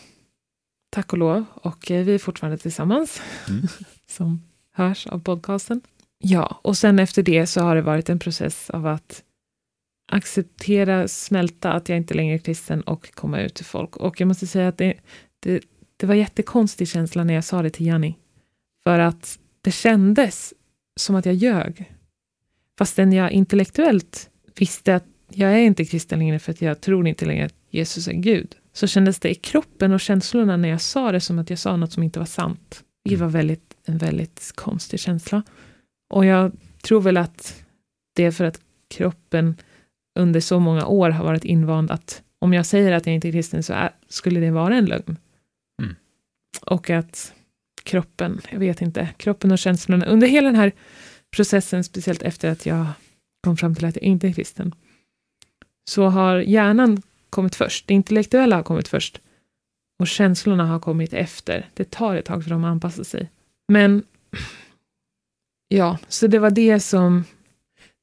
Tack 0.90 1.14
och 1.14 1.20
lov. 1.20 1.46
Och 1.54 1.92
eh, 1.92 2.06
vi 2.06 2.14
är 2.14 2.20
fortfarande 2.20 2.58
tillsammans. 2.58 3.22
Mm. 3.50 3.68
som 4.08 4.42
hörs 4.72 5.08
av 5.08 5.20
podcasten. 5.20 5.82
Ja, 6.18 6.60
och 6.62 6.78
sen 6.78 7.00
efter 7.00 7.24
det 7.24 7.48
så 7.48 7.62
har 7.62 7.76
det 7.76 7.82
varit 7.82 8.10
en 8.10 8.20
process 8.20 8.70
av 8.70 8.88
att 8.88 9.24
acceptera, 10.12 11.08
smälta 11.08 11.74
att 11.74 11.90
jag 11.90 11.98
inte 11.98 12.14
längre 12.14 12.36
är 12.36 12.40
kristen 12.40 12.82
och 12.82 13.14
komma 13.14 13.42
ut 13.42 13.54
till 13.54 13.66
folk. 13.66 13.98
Och 13.98 14.22
jag 14.22 14.28
måste 14.28 14.48
säga 14.48 14.68
att 14.68 14.78
det, 14.78 14.94
det, 15.40 15.62
det 15.98 16.06
var 16.08 16.16
jättekonstig 16.16 16.88
känsla 16.88 17.24
när 17.24 17.34
jag 17.34 17.44
sa 17.44 17.62
det 17.62 17.70
till 17.70 17.86
Janni. 17.86 18.18
För 18.84 19.00
att 19.00 19.40
det 19.62 19.72
kändes 19.72 20.54
som 20.96 21.16
att 21.16 21.26
jag 21.26 21.36
ljög. 21.36 21.92
Fastän 22.78 23.14
jag 23.14 23.32
intellektuellt 23.32 24.30
visste 24.56 24.96
att 24.96 25.06
jag 25.30 25.52
är 25.52 25.58
inte 25.58 25.86
kristen 25.86 26.20
längre 26.20 26.40
för 26.40 26.52
att 26.52 26.62
jag 26.62 26.82
tror 26.82 27.08
inte 27.08 27.26
längre 27.26 27.46
att 27.46 27.56
Jesus 27.70 28.08
är 28.08 28.14
Gud. 28.14 28.56
Så 28.74 28.88
kändes 28.88 29.20
det 29.20 29.30
i 29.30 29.36
kroppen 29.36 29.94
och 29.94 30.00
känslorna 30.00 30.58
när 30.58 30.70
jag 30.70 30.82
sa 30.82 31.12
det 31.12 31.20
som 31.20 31.40
att 31.40 31.50
jag 31.50 31.60
sa 31.60 31.76
något 31.78 31.94
som 31.94 32.04
inte 32.04 32.20
var 32.20 32.26
sant. 32.26 32.84
Det 33.04 33.16
var 33.16 33.28
väldigt, 33.28 33.76
en 33.86 33.98
väldigt 33.98 34.52
konstig 34.56 35.00
känsla. 35.00 35.44
Och 36.10 36.26
jag 36.26 36.52
tror 36.82 37.02
väl 37.02 37.18
att 37.18 37.64
det 38.16 38.24
är 38.24 38.32
för 38.32 38.46
att 38.46 38.60
kroppen 38.90 39.58
under 40.20 40.40
så 40.40 40.60
många 40.60 40.86
år 40.86 41.10
har 41.10 41.26
varit 41.26 41.46
invand 41.46 41.92
att 41.92 42.24
om 42.40 42.54
jag 42.54 42.66
säger 42.66 42.92
att 42.92 43.06
jag 43.06 43.16
inte 43.16 43.28
är 43.28 43.32
kristen 43.32 43.64
så 43.64 43.74
är, 43.74 43.92
skulle 44.08 44.40
det 44.40 44.52
vara 44.52 44.76
en 44.76 44.86
lögn. 44.86 45.18
Mm. 45.82 45.96
Och 46.62 46.90
att 46.90 47.34
kroppen, 47.84 48.42
jag 48.52 48.60
vet 48.60 48.82
inte, 48.82 49.10
kroppen 49.18 49.52
och 49.52 49.60
känslorna 49.60 50.06
under 50.06 50.28
hela 50.28 50.48
den 50.48 50.56
här 50.56 50.72
processen, 51.36 51.84
speciellt 51.84 52.22
efter 52.22 52.50
att 52.52 52.66
jag 52.66 52.86
kom 53.44 53.58
fram 53.58 53.76
till 53.76 53.86
att 53.86 53.96
jag 53.96 54.04
inte 54.04 54.28
är 54.28 54.34
kristen, 54.34 54.76
så 55.90 56.06
har 56.06 56.40
hjärnan 56.40 57.02
kommit 57.32 57.56
först, 57.56 57.88
det 57.88 57.94
intellektuella 57.94 58.56
har 58.56 58.64
kommit 58.64 58.88
först. 58.88 59.22
Och 60.00 60.08
känslorna 60.08 60.66
har 60.66 60.80
kommit 60.80 61.14
efter. 61.14 61.70
Det 61.74 61.92
tar 61.92 62.16
ett 62.16 62.26
tag 62.26 62.44
för 62.44 62.50
dem 62.50 62.64
att 62.64 62.72
anpassa 62.72 63.04
sig. 63.04 63.30
Men 63.68 64.04
ja, 65.68 65.98
så 66.08 66.28
det 66.28 66.40
var 66.40 66.50
det 66.50 66.80
som, 66.80 67.24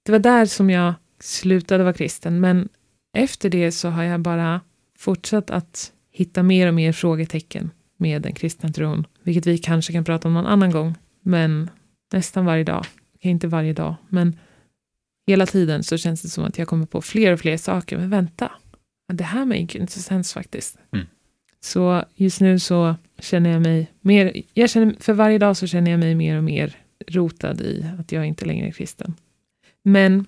det 0.05 0.13
var 0.13 0.19
där 0.19 0.47
som 0.47 0.71
jag 0.71 0.95
slutade 1.21 1.85
vara 1.85 1.95
kristen, 1.95 2.41
men 2.41 2.69
efter 3.17 3.51
det 3.51 3.73
så 3.73 3.89
har 3.89 4.03
jag 4.03 4.21
bara 4.21 4.61
fortsatt 4.99 5.51
att 5.51 5.93
hitta 6.11 6.43
mer 6.43 6.69
och 6.69 6.75
mer 6.75 6.93
frågetecken 6.93 7.71
med 7.97 8.23
den 8.23 8.35
kristna 8.35 8.69
tron, 8.69 9.07
vilket 9.23 9.47
vi 9.47 9.59
kanske 9.59 9.93
kan 9.93 10.05
prata 10.05 10.29
om 10.29 10.35
någon 10.35 10.47
annan 10.47 10.71
gång, 10.71 10.95
men 11.23 11.71
nästan 12.13 12.45
varje 12.45 12.65
dag, 12.65 12.87
Okej, 13.15 13.31
inte 13.31 13.49
varje 13.49 13.73
dag, 13.73 13.95
men 14.09 14.39
hela 15.27 15.47
tiden 15.47 15.85
så 15.85 15.97
känns 15.97 16.23
det 16.23 16.29
som 16.29 16.45
att 16.45 16.59
jag 16.59 16.69
kommer 16.69 16.87
på 16.87 17.03
fler 17.03 17.33
och 17.33 17.41
fler 17.41 17.57
saker, 17.57 17.99
men 17.99 18.11
vänta, 18.11 18.53
det 19.13 19.25
här 19.25 19.45
make 19.45 19.79
inte 19.79 19.93
sens 19.93 20.33
faktiskt. 20.33 20.79
Mm. 20.93 21.07
Så 21.61 22.05
just 22.15 22.41
nu 22.41 22.59
så 22.59 22.95
känner 23.19 23.51
jag 23.51 23.63
mig 23.63 23.93
mer, 24.01 24.43
jag 24.55 24.71
känner, 24.71 24.97
för 25.01 25.13
varje 25.13 25.39
dag 25.39 25.57
så 25.57 25.67
känner 25.67 25.91
jag 25.91 26.01
mig 26.01 26.15
mer 26.15 26.37
och 26.37 26.45
mer 26.45 26.77
rotad 27.07 27.61
i 27.61 27.87
att 27.99 28.13
jag 28.13 28.27
inte 28.27 28.45
längre 28.45 28.67
är 28.67 28.73
kristen. 28.73 29.15
Men 29.83 30.27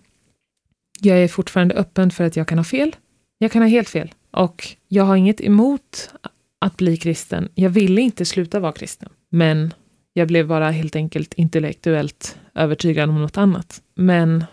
jag 1.00 1.18
är 1.18 1.28
fortfarande 1.28 1.74
öppen 1.74 2.10
för 2.10 2.24
att 2.24 2.36
jag 2.36 2.48
kan 2.48 2.58
ha 2.58 2.64
fel. 2.64 2.96
Jag 3.38 3.52
kan 3.52 3.62
ha 3.62 3.68
helt 3.68 3.88
fel. 3.88 4.14
Och 4.30 4.68
jag 4.88 5.04
har 5.04 5.16
inget 5.16 5.40
emot 5.40 6.14
att 6.58 6.76
bli 6.76 6.96
kristen. 6.96 7.48
Jag 7.54 7.70
ville 7.70 8.00
inte 8.00 8.24
sluta 8.24 8.60
vara 8.60 8.72
kristen. 8.72 9.08
Men 9.28 9.74
jag 10.12 10.28
blev 10.28 10.46
bara 10.46 10.70
helt 10.70 10.96
enkelt 10.96 11.34
intellektuellt 11.34 12.38
övertygad 12.54 13.08
om 13.08 13.20
något 13.20 13.36
annat. 13.36 13.82
Men 13.94 14.44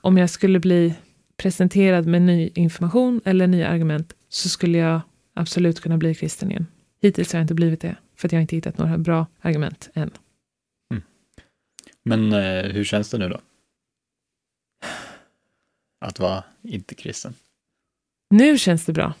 om 0.00 0.18
jag 0.18 0.30
skulle 0.30 0.60
bli 0.60 0.94
presenterad 1.40 2.06
med 2.06 2.22
ny 2.22 2.50
information 2.54 3.20
eller 3.24 3.46
nya 3.46 3.68
argument 3.68 4.12
så 4.28 4.48
skulle 4.48 4.78
jag 4.78 5.00
absolut 5.34 5.80
kunna 5.80 5.96
bli 5.96 6.14
kristen 6.14 6.50
igen. 6.50 6.66
Hittills 7.02 7.32
har 7.32 7.38
jag 7.38 7.44
inte 7.44 7.54
blivit 7.54 7.80
det, 7.80 7.96
för 8.16 8.28
att 8.28 8.32
jag 8.32 8.38
har 8.38 8.42
inte 8.42 8.56
hittat 8.56 8.78
några 8.78 8.98
bra 8.98 9.26
argument 9.40 9.90
än. 9.94 10.10
Men 12.02 12.32
eh, 12.32 12.72
hur 12.72 12.84
känns 12.84 13.10
det 13.10 13.18
nu 13.18 13.28
då? 13.28 13.40
Att 16.00 16.18
vara 16.18 16.44
inte 16.62 16.94
kristen. 16.94 17.34
Nu 18.30 18.58
känns 18.58 18.84
det 18.84 18.92
bra. 18.92 19.14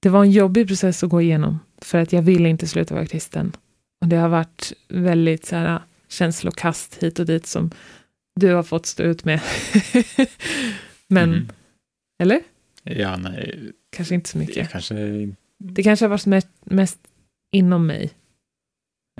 Det 0.00 0.08
var 0.08 0.24
en 0.24 0.30
jobbig 0.30 0.68
process 0.68 1.02
att 1.02 1.10
gå 1.10 1.22
igenom, 1.22 1.58
för 1.78 1.98
att 1.98 2.12
jag 2.12 2.22
ville 2.22 2.48
inte 2.48 2.66
sluta 2.66 2.94
vara 2.94 3.06
kristen. 3.06 3.52
Och 4.00 4.08
det 4.08 4.16
har 4.16 4.28
varit 4.28 4.72
väldigt 4.88 5.46
så 5.46 5.56
här, 5.56 5.82
känslokast 6.08 7.02
hit 7.02 7.18
och 7.18 7.26
dit 7.26 7.46
som 7.46 7.70
du 8.40 8.54
har 8.54 8.62
fått 8.62 8.86
stå 8.86 9.02
ut 9.02 9.24
med. 9.24 9.40
Men, 11.08 11.30
Mhm. 11.30 11.48
eller? 12.22 12.40
Ja, 12.82 13.16
nej, 13.16 13.72
Kanske 13.90 14.14
inte 14.14 14.28
så 14.30 14.38
det 14.38 14.44
mycket. 14.46 14.70
kanske, 14.70 14.94
Det 15.58 15.82
kanske 15.82 16.04
har 16.04 16.10
varit 16.10 16.26
mest, 16.26 16.48
mest 16.64 16.98
inom 17.52 17.86
mig. 17.86 18.10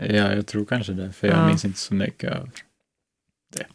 ja, 0.01 0.35
jag 0.35 0.47
tror 0.47 0.65
kanske 0.65 0.93
det, 0.93 1.13
för 1.13 1.29
jag 1.29 1.37
Ja. 1.39 1.47
minns 1.47 1.65
inte 1.65 1.79
så 1.79 1.95
mycket 1.95 2.33
av 2.33 2.51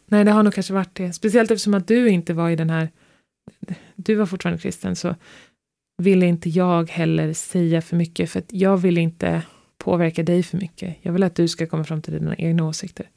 Nej, 0.06 0.24
det 0.24 0.30
har 0.30 0.42
nog 0.42 0.54
kanske 0.54 0.72
varit 0.72 0.94
det. 0.94 1.12
Speciellt 1.12 1.50
eftersom 1.50 1.74
att 1.74 1.88
du 1.88 2.08
inte 2.08 2.34
var 2.34 2.50
i 2.50 2.56
den 2.56 2.70
här... 2.70 2.88
Du 3.96 4.14
var 4.14 4.26
fortfarande 4.26 4.62
kristen, 4.62 4.96
så 4.96 5.16
ville 6.02 6.26
inte 6.26 6.48
jag 6.48 6.90
heller 6.90 7.32
säga 7.32 7.82
för 7.82 7.96
mycket, 7.96 8.30
för 8.30 8.38
att 8.38 8.52
jag 8.52 8.76
vill 8.76 8.98
inte 8.98 9.42
påverka 9.78 10.22
dig 10.22 10.42
för 10.42 10.56
mycket. 10.58 10.96
Jag 11.02 11.12
vill 11.12 11.22
att 11.22 11.34
du 11.34 11.48
ska 11.48 11.66
komma 11.66 11.84
fram 11.84 12.02
till 12.02 12.12
dina 12.12 12.36
egna 12.36 12.64
åsikter. 12.64 13.10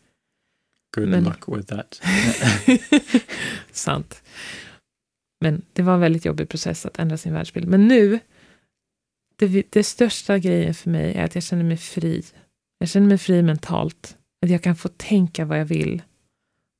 Good 0.96 1.08
Men- 1.08 1.24
luck 1.24 1.48
with 1.58 1.68
that. 1.76 2.02
Sant. 3.72 4.24
Men 5.40 5.62
det 5.74 5.82
var 5.82 5.94
en 5.94 6.00
väldigt 6.00 6.26
jobbig 6.26 6.50
process 6.50 6.86
att 6.86 7.00
ändra 7.00 7.18
sin 7.18 7.34
världsbild. 7.34 7.68
Men 7.68 7.88
nu, 7.88 8.20
det, 9.36 9.72
det 9.72 9.84
största 9.84 10.38
grejen 10.38 10.74
för 10.74 10.90
mig 10.90 11.14
är 11.14 11.24
att 11.24 11.36
jag 11.36 11.44
känner 11.44 11.64
mig 11.64 11.78
fri. 11.78 12.24
Jag 12.80 12.90
känner 12.90 13.08
mig 13.08 13.18
fri 13.18 13.42
mentalt. 13.42 14.18
Att 14.42 14.50
jag 14.50 14.64
kan 14.64 14.76
få 14.76 14.88
tänka 14.88 15.46
vad 15.46 15.60
jag 15.60 15.66
vill. 15.66 16.02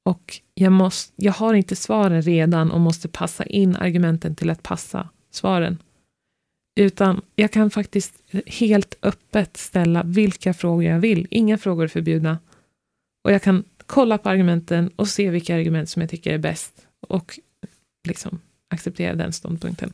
Och 0.06 0.42
jag, 0.54 0.72
måste, 0.72 1.14
jag 1.16 1.34
har 1.34 1.54
inte 1.54 1.76
svaren 1.76 2.22
redan 2.22 2.72
och 2.72 2.80
måste 2.80 3.08
passa 3.08 3.46
in 3.46 3.76
argumenten 3.76 4.36
till 4.36 4.50
att 4.50 4.64
passa 4.64 5.10
svaren. 5.32 5.78
Utan 6.80 7.22
jag 7.36 7.52
kan 7.52 7.70
faktiskt 7.70 8.14
helt 8.46 8.96
öppet 9.02 9.58
ställa 9.58 10.04
vilka 10.04 10.54
frågor 10.54 10.84
jag 10.84 11.00
vill. 11.00 11.28
Inga 11.30 11.58
frågor 11.58 11.84
är 11.84 11.88
förbjudna. 11.88 12.40
Och 13.24 13.32
jag 13.32 13.42
kan 13.42 13.64
kolla 13.86 14.18
på 14.18 14.30
argumenten 14.30 14.92
och 14.96 15.08
se 15.08 15.30
vilka 15.30 15.56
argument 15.56 15.90
som 15.90 16.02
jag 16.02 16.10
tycker 16.10 16.34
är 16.34 16.38
bäst. 16.38 16.88
Och 17.08 17.40
liksom 18.08 18.40
acceptera 18.70 19.16
den 19.16 19.34
ståndpunkten. 19.34 19.94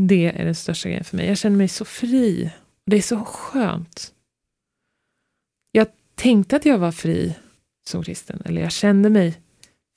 Det 0.00 0.40
är 0.40 0.44
den 0.44 0.54
största 0.54 0.88
grejen 0.88 1.04
för 1.04 1.16
mig. 1.16 1.26
Jag 1.26 1.38
känner 1.38 1.56
mig 1.56 1.68
så 1.68 1.84
fri. 1.84 2.50
Det 2.86 2.96
är 2.96 3.02
så 3.02 3.24
skönt. 3.24 4.12
Jag 5.72 5.86
tänkte 6.14 6.56
att 6.56 6.66
jag 6.66 6.78
var 6.78 6.92
fri 6.92 7.34
som 7.88 8.02
kristen, 8.02 8.42
eller 8.44 8.62
jag 8.62 8.72
kände 8.72 9.10
mig 9.10 9.40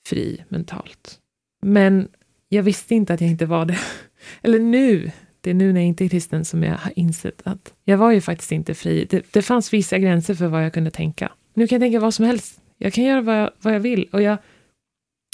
fri 0.08 0.44
mentalt. 0.48 1.18
Men 1.62 2.08
jag 2.48 2.62
visste 2.62 2.94
inte 2.94 3.14
att 3.14 3.20
jag 3.20 3.30
inte 3.30 3.46
var 3.46 3.64
det. 3.64 3.78
Eller 4.42 4.58
nu 4.58 5.10
det 5.40 5.50
är 5.50 5.54
nu 5.54 5.72
när 5.72 5.80
jag 5.80 5.88
inte 5.88 6.04
är 6.04 6.08
kristen 6.08 6.44
som 6.44 6.62
jag 6.62 6.76
har 6.76 6.92
insett 6.96 7.42
att 7.44 7.74
jag 7.84 7.98
var 7.98 8.10
ju 8.10 8.20
faktiskt 8.20 8.52
inte 8.52 8.74
fri. 8.74 9.06
Det, 9.10 9.32
det 9.32 9.42
fanns 9.42 9.72
vissa 9.72 9.98
gränser 9.98 10.34
för 10.34 10.46
vad 10.46 10.64
jag 10.64 10.74
kunde 10.74 10.90
tänka. 10.90 11.32
Nu 11.54 11.66
kan 11.66 11.76
jag 11.76 11.82
tänka 11.82 12.00
vad 12.00 12.14
som 12.14 12.24
helst. 12.24 12.60
Jag 12.76 12.92
kan 12.92 13.04
göra 13.04 13.20
vad 13.20 13.36
jag, 13.38 13.50
vad 13.60 13.74
jag 13.74 13.80
vill. 13.80 14.08
Och 14.12 14.22
jag 14.22 14.38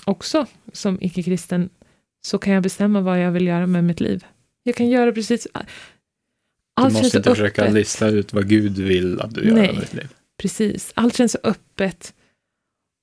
också, 0.05 0.47
som 0.73 0.99
icke-kristen, 1.01 1.71
så 2.27 2.39
kan 2.39 2.53
jag 2.53 2.63
bestämma 2.63 3.01
vad 3.01 3.21
jag 3.21 3.31
vill 3.31 3.47
göra 3.47 3.67
med 3.67 3.85
mitt 3.85 4.01
liv. 4.01 4.25
Jag 4.63 4.75
kan 4.75 4.89
göra 4.89 5.13
precis... 5.13 5.49
Allt 6.75 6.95
du 6.95 7.03
måste 7.03 7.17
inte 7.17 7.31
försöka 7.31 7.63
öppet. 7.63 7.75
lista 7.75 8.09
ut 8.09 8.33
vad 8.33 8.49
Gud 8.49 8.79
vill 8.79 9.21
att 9.21 9.35
du 9.35 9.45
gör 9.45 9.55
Nej, 9.55 9.73
med 9.73 9.83
ditt 9.83 9.95
liv. 9.95 10.09
Precis. 10.37 10.93
Allt 10.95 11.17
känns 11.17 11.33
så 11.33 11.39
öppet 11.43 12.15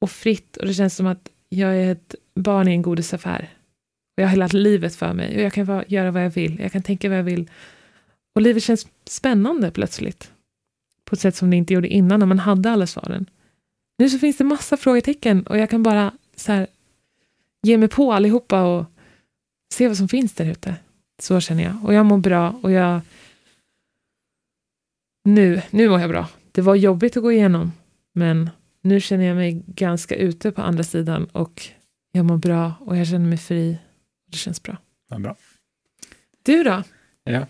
och 0.02 0.12
fritt 0.12 0.58
och 0.58 0.66
det 0.66 0.74
känns 0.74 0.96
som 0.96 1.08
att 1.08 1.30
jag 1.50 1.76
är 1.76 1.92
ett 1.92 2.16
barn 2.36 2.68
i 2.68 2.72
en 2.72 2.82
godisaffär. 2.82 3.50
Och 4.18 4.24
jag 4.24 4.28
har 4.28 4.32
hela 4.32 4.48
livet 4.48 4.96
för 4.96 5.14
mig 5.14 5.36
och 5.36 5.42
jag 5.42 5.54
kan 5.54 5.66
va, 5.66 5.84
göra 5.88 6.12
vad 6.12 6.26
jag 6.26 6.30
vill. 6.30 6.60
Jag 6.60 6.72
kan 6.72 6.84
tänka 6.84 7.10
vad 7.10 7.18
jag 7.18 7.24
vill. 7.24 7.50
Och 8.36 8.42
livet 8.42 8.64
känns 8.64 8.88
spännande 9.06 9.72
plötsligt. 9.72 10.32
På 11.06 11.16
ett 11.16 11.22
sätt 11.22 11.36
som 11.36 11.50
det 11.50 11.56
inte 11.56 11.74
gjorde 11.74 11.88
innan 11.88 12.20
när 12.20 12.28
man 12.28 12.40
hade 12.40 12.72
alla 12.72 12.88
svaren. 12.88 13.30
Nu 13.98 14.10
så 14.10 14.20
finns 14.20 14.38
det 14.38 14.44
massa 14.44 14.78
frågetecken 14.78 15.48
och 15.48 15.58
jag 15.58 15.70
kan 15.70 15.84
bara 15.84 16.12
så 16.36 16.52
här, 16.52 16.68
ge 17.62 17.78
mig 17.78 17.90
på 17.90 18.14
allihopa 18.14 18.64
och 18.64 18.86
se 19.74 19.88
vad 19.88 19.98
som 19.98 20.08
finns 20.08 20.34
där 20.34 20.46
ute. 20.46 20.76
Så 21.22 21.40
känner 21.40 21.64
jag. 21.64 21.86
Och 21.86 21.94
jag 21.94 22.06
mår 22.06 22.18
bra 22.18 22.60
och 22.62 22.72
jag... 22.72 23.02
Nu, 25.26 25.62
nu 25.70 25.90
mår 25.90 26.00
jag 26.00 26.10
bra. 26.10 26.30
Det 26.52 26.62
var 26.62 26.76
jobbigt 26.76 27.18
att 27.18 27.24
gå 27.24 27.32
igenom, 27.32 27.72
men 28.14 28.50
nu 28.82 29.02
känner 29.02 29.26
jag 29.26 29.36
mig 29.36 29.64
ganska 29.68 30.16
ute 30.16 30.52
på 30.52 30.62
andra 30.62 30.84
sidan 30.84 31.26
och 31.26 31.68
jag 32.12 32.26
mår 32.26 32.38
bra 32.38 32.74
och 32.80 32.98
jag 32.98 33.08
känner 33.08 33.30
mig 33.30 33.38
fri. 33.38 33.78
Det 34.32 34.38
känns 34.38 34.64
bra. 34.64 34.78
Ja, 35.10 35.20
bra. 35.20 35.36
Du 36.44 36.64
då? 36.64 36.84
Ja. 37.24 37.48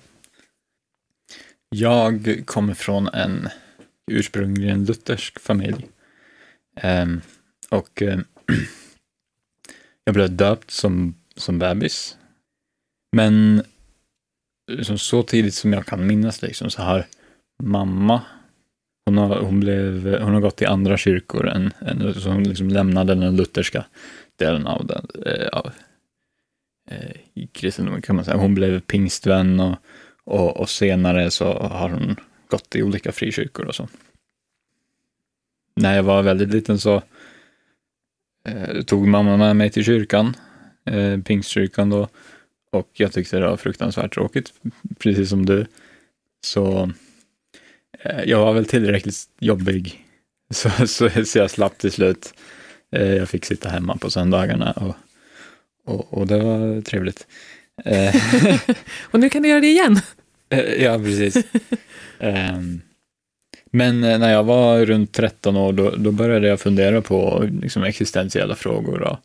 Jag 1.70 2.44
kommer 2.46 2.74
från 2.74 3.08
en 3.08 3.50
ursprungligen 4.12 4.86
luthersk 4.86 5.40
familj. 5.40 5.88
Um, 6.84 7.22
och 7.70 8.02
um, 8.02 8.26
jag 10.04 10.16
blev 10.16 10.36
döpt 10.36 10.72
som, 10.72 11.16
som 11.36 11.60
bebis. 11.60 12.18
Men 13.16 13.64
liksom, 14.72 14.98
så 14.98 15.24
tidigt 15.24 15.56
som 15.56 15.74
jag 15.74 15.86
kan 15.86 16.08
minnas 16.08 16.42
liksom, 16.42 16.70
så 16.70 16.82
har 16.82 17.06
mamma 17.64 18.22
hon 19.06 19.18
har, 19.18 19.40
hon, 19.42 19.60
blev, 19.60 20.20
hon 20.22 20.34
har 20.34 20.42
gått 20.42 20.62
i 20.62 20.66
andra 20.66 20.98
kyrkor 20.98 21.48
än, 21.48 21.74
än 21.82 22.14
så 22.14 22.30
hon 22.30 22.44
liksom 22.44 22.70
lämnade 22.70 23.16
den 23.16 23.36
lutherska 23.36 23.86
delen 24.36 24.68
av, 24.68 24.86
den, 24.86 25.08
eh, 25.26 25.48
av 25.48 25.72
eh, 26.90 27.46
kristendomen 27.52 28.02
kan 28.02 28.16
man 28.16 28.26
säga. 28.26 28.38
Hon 28.38 28.56
blev 28.56 28.80
pingstvän 28.80 29.60
och, 29.60 29.76
och, 30.24 30.58
och, 30.58 30.70
senare 30.70 31.32
så 31.32 31.54
har 31.54 31.90
hon 31.90 32.16
gått 32.48 32.76
i 32.76 32.84
olika 32.84 33.12
frikyrkor 33.12 33.66
och 33.66 33.76
så. 33.76 33.88
När 35.76 35.96
jag 35.96 36.04
var 36.04 36.24
väldigt 36.24 36.50
liten 36.50 36.80
så 36.80 37.02
eh, 38.48 38.82
tog 38.82 39.08
mamma 39.08 39.38
med 39.38 39.56
mig 39.56 39.70
till 39.70 39.84
kyrkan, 39.84 40.36
eh, 40.86 41.20
pingstkyrkan 41.22 41.90
då, 41.90 42.08
och 42.72 42.90
jag 42.94 43.14
tyckte 43.14 43.40
det 43.40 43.48
var 43.48 43.58
fruktansvärt 43.58 44.14
tråkigt, 44.14 44.54
precis 45.00 45.30
som 45.30 45.46
du. 45.46 45.66
Så 46.46 46.92
Eh, 48.04 48.24
jag 48.26 48.40
var 48.40 48.54
väl 48.54 48.66
tillräckligt 48.66 49.18
jobbig 49.40 50.06
så, 50.54 50.88
så, 50.88 51.10
så 51.26 51.38
jag 51.38 51.52
slapp 51.52 51.78
till 51.78 51.92
slut. 51.92 52.34
Eh, 52.92 53.14
jag 53.14 53.30
fick 53.30 53.46
sitta 53.46 53.70
hemma 53.70 53.98
på 53.98 54.10
söndagarna 54.10 54.72
och, 54.72 54.96
och, 55.86 56.14
och 56.14 56.28
det 56.28 56.40
var 56.40 56.82
trevligt. 56.82 57.28
Eh, 57.86 58.16
och 59.12 59.20
nu 59.20 59.30
kan 59.30 59.42
du 59.42 59.50
göra 59.50 59.62
det 59.62 59.68
igen. 59.68 60.00
ja, 60.80 61.00
precis. 61.00 61.38
Ehm, 62.20 62.82
men 63.72 64.02
när 64.02 64.32
jag 64.32 64.44
var 64.44 64.86
runt 64.86 65.12
13 65.12 65.58
år, 65.58 65.74
då, 65.74 65.90
då 65.90 66.12
började 66.12 66.48
jag 66.48 66.60
fundera 66.60 67.02
på 67.02 67.50
liksom, 67.62 67.84
existentiella 67.84 68.56
frågor. 68.56 69.02
Och, 69.02 69.18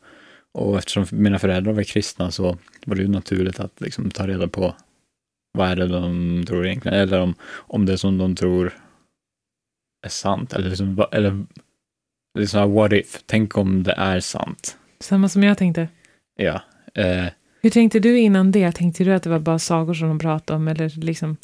och 0.59 0.79
eftersom 0.79 1.07
mina 1.11 1.39
föräldrar 1.39 1.73
var 1.73 1.83
kristna 1.83 2.31
så 2.31 2.59
var 2.87 2.97
det 2.97 3.03
ju 3.03 3.09
naturligt 3.09 3.61
att 3.61 3.81
liksom, 3.81 4.11
ta 4.11 4.27
reda 4.27 4.49
på 4.49 4.75
vad 5.53 5.69
är 5.69 5.77
det 5.77 5.87
de 5.87 6.45
tror 6.47 6.67
egentligen? 6.67 6.99
Eller 6.99 7.21
om, 7.21 7.35
om 7.55 7.87
det 7.87 7.99
som 7.99 8.19
de 8.19 8.37
tror 8.37 8.73
är 10.07 10.09
sant. 10.09 10.53
Eller, 10.53 10.69
liksom, 10.69 11.05
eller 11.13 11.47
liksom, 12.39 12.73
what 12.73 12.93
if? 12.93 13.23
Tänk 13.27 13.57
om 13.57 13.83
det 13.83 13.93
är 13.93 14.21
sant. 14.21 14.77
Samma 15.01 15.29
som 15.29 15.43
jag 15.43 15.59
tänkte. 15.59 15.89
Ja. 16.37 16.63
Eh, 16.95 17.27
Hur 17.61 17.71
tänkte 17.71 17.99
du 18.01 18.19
innan 18.19 18.53
det? 18.53 18.73
Tänkte 18.73 19.05
du 19.05 19.13
att 19.13 19.23
det 19.23 19.31
var 19.31 19.39
bara 19.39 19.59
sagor 19.59 19.95
som 19.95 20.09
de 20.09 20.19
pratade 20.19 20.57
om? 20.57 20.69
Eller 20.69 21.05
liksom? 21.05 21.37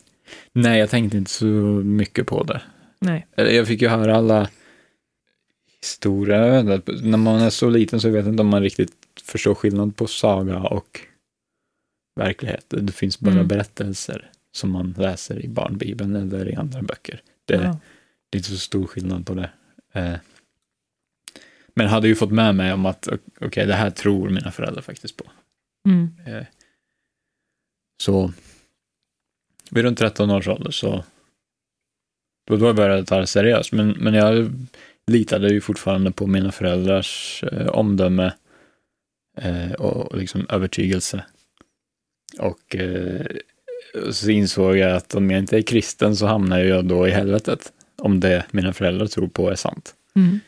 Nej, 0.52 0.78
jag 0.78 0.90
tänkte 0.90 1.16
inte 1.16 1.30
så 1.30 1.44
mycket 1.84 2.26
på 2.26 2.42
det. 2.42 2.62
Nej. 3.00 3.26
Jag 3.36 3.66
fick 3.66 3.82
ju 3.82 3.88
höra 3.88 4.16
alla 4.16 4.48
historier. 5.80 6.62
När 7.02 7.18
man 7.18 7.40
är 7.40 7.50
så 7.50 7.70
liten 7.70 8.00
så 8.00 8.08
vet 8.10 8.24
jag 8.24 8.32
inte 8.32 8.42
om 8.42 8.48
man 8.48 8.62
riktigt 8.62 8.92
förstår 9.24 9.54
skillnad 9.54 9.96
på 9.96 10.06
saga 10.06 10.58
och 10.58 11.00
verklighet. 12.20 12.64
Det 12.68 12.92
finns 12.92 13.20
bara 13.20 13.34
mm. 13.34 13.48
berättelser 13.48 14.30
som 14.52 14.70
man 14.70 14.94
läser 14.98 15.44
i 15.44 15.48
barnbibeln 15.48 16.16
eller 16.16 16.48
i 16.48 16.54
andra 16.54 16.82
böcker. 16.82 17.22
Det, 17.44 17.54
ja. 17.54 17.78
det 18.30 18.36
är 18.36 18.38
inte 18.38 18.50
så 18.50 18.56
stor 18.56 18.86
skillnad 18.86 19.26
på 19.26 19.34
det. 19.34 19.50
Eh, 19.92 20.16
men 21.74 21.88
hade 21.88 22.08
ju 22.08 22.14
fått 22.14 22.30
med 22.30 22.54
mig 22.54 22.72
om 22.72 22.86
att 22.86 23.08
okej, 23.08 23.46
okay, 23.46 23.66
det 23.66 23.74
här 23.74 23.90
tror 23.90 24.30
mina 24.30 24.50
föräldrar 24.50 24.82
faktiskt 24.82 25.16
på. 25.16 25.24
Mm. 25.88 26.08
Eh, 26.26 26.46
så 28.02 28.32
vid 29.70 29.84
runt 29.84 29.98
13 29.98 30.30
års 30.30 30.48
ålder 30.48 30.70
så 30.70 31.04
då, 32.46 32.56
då 32.56 32.72
började 32.72 32.96
jag 32.96 33.06
ta 33.06 33.18
det 33.18 33.26
seriöst. 33.26 33.72
Men, 33.72 33.90
men 33.90 34.14
jag 34.14 34.52
litade 35.06 35.48
ju 35.48 35.60
fortfarande 35.60 36.12
på 36.12 36.26
mina 36.26 36.52
föräldrars 36.52 37.44
eh, 37.52 37.66
omdöme 37.66 38.32
eh, 39.36 39.72
och, 39.72 40.12
och 40.12 40.18
liksom 40.18 40.46
övertygelse. 40.48 41.24
Och 42.38 42.76
eh, 42.76 43.26
så 44.10 44.30
insåg 44.30 44.76
jag 44.76 44.96
att 44.96 45.14
om 45.14 45.30
jag 45.30 45.38
inte 45.38 45.56
är 45.56 45.62
kristen 45.62 46.16
så 46.16 46.26
hamnar 46.26 46.58
jag 46.58 46.84
då 46.84 47.08
i 47.08 47.10
helvetet. 47.10 47.72
Om 47.96 48.20
det 48.20 48.46
mina 48.50 48.72
föräldrar 48.72 49.06
tror 49.06 49.28
på 49.28 49.50
är 49.50 49.54
sant. 49.54 49.94
Mm. 50.16 50.40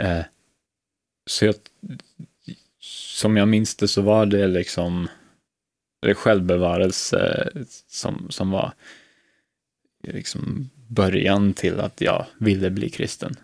Eh, 0.00 0.24
så 1.26 1.44
jag, 1.44 1.54
som 2.80 3.36
jag 3.36 3.48
minns 3.48 3.76
det 3.76 3.88
så 3.88 4.02
var 4.02 4.26
det 4.26 4.46
liksom 4.46 5.08
det 6.02 6.14
självbevarelse 6.14 7.50
som, 7.88 8.26
som 8.30 8.50
var 8.50 8.72
liksom 10.02 10.70
början 10.88 11.52
till 11.52 11.80
att 11.80 12.00
jag 12.00 12.26
ville 12.38 12.70
bli 12.70 12.90
kristen. 12.90 13.36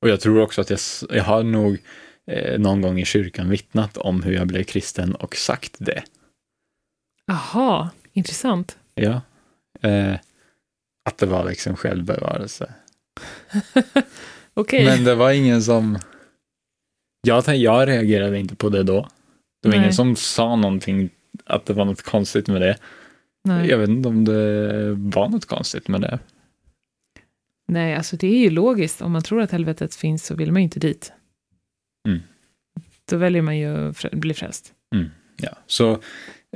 Och 0.00 0.08
jag 0.08 0.20
tror 0.20 0.40
också 0.40 0.60
att 0.60 0.70
jag, 0.70 0.80
jag 1.10 1.24
har 1.24 1.42
nog 1.42 1.78
eh, 2.28 2.58
någon 2.58 2.80
gång 2.80 2.98
i 2.98 3.04
kyrkan 3.04 3.50
vittnat 3.50 3.96
om 3.96 4.22
hur 4.22 4.32
jag 4.32 4.46
blev 4.46 4.64
kristen 4.64 5.14
och 5.14 5.36
sagt 5.36 5.76
det. 5.78 6.02
Aha, 7.30 7.90
intressant. 8.12 8.78
Ja. 8.94 9.20
Eh, 9.80 10.14
att 11.04 11.18
det 11.18 11.26
var 11.26 11.44
liksom 11.44 11.76
självbevarelse. 11.76 12.74
okay. 14.54 14.84
Men 14.84 15.04
det 15.04 15.14
var 15.14 15.30
ingen 15.30 15.62
som... 15.62 15.98
Jag, 17.26 17.48
jag 17.48 17.88
reagerade 17.88 18.38
inte 18.38 18.56
på 18.56 18.68
det 18.68 18.82
då. 18.82 19.08
Det 19.62 19.68
var 19.68 19.74
Nej. 19.74 19.80
ingen 19.80 19.94
som 19.94 20.16
sa 20.16 20.56
någonting, 20.56 21.10
att 21.44 21.66
det 21.66 21.72
var 21.72 21.84
något 21.84 22.02
konstigt 22.02 22.48
med 22.48 22.60
det. 22.60 22.76
Nej. 23.44 23.68
Jag 23.68 23.78
vet 23.78 23.88
inte 23.88 24.08
om 24.08 24.24
det 24.24 24.94
var 24.94 25.28
något 25.28 25.46
konstigt 25.46 25.88
med 25.88 26.00
det. 26.00 26.18
Nej, 27.68 27.94
alltså 27.94 28.16
det 28.16 28.26
är 28.26 28.38
ju 28.38 28.50
logiskt. 28.50 29.02
Om 29.02 29.12
man 29.12 29.22
tror 29.22 29.40
att 29.40 29.50
helvetet 29.50 29.94
finns 29.94 30.26
så 30.26 30.34
vill 30.34 30.52
man 30.52 30.62
ju 30.62 30.64
inte 30.64 30.80
dit. 30.80 31.12
Då 33.08 33.16
väljer 33.16 33.42
man 33.42 33.58
ju 33.58 33.88
att 33.88 34.10
bli 34.12 34.34
frälst. 34.34 34.72
Mm. 34.94 35.10
Ja, 35.36 35.52
så 35.66 35.92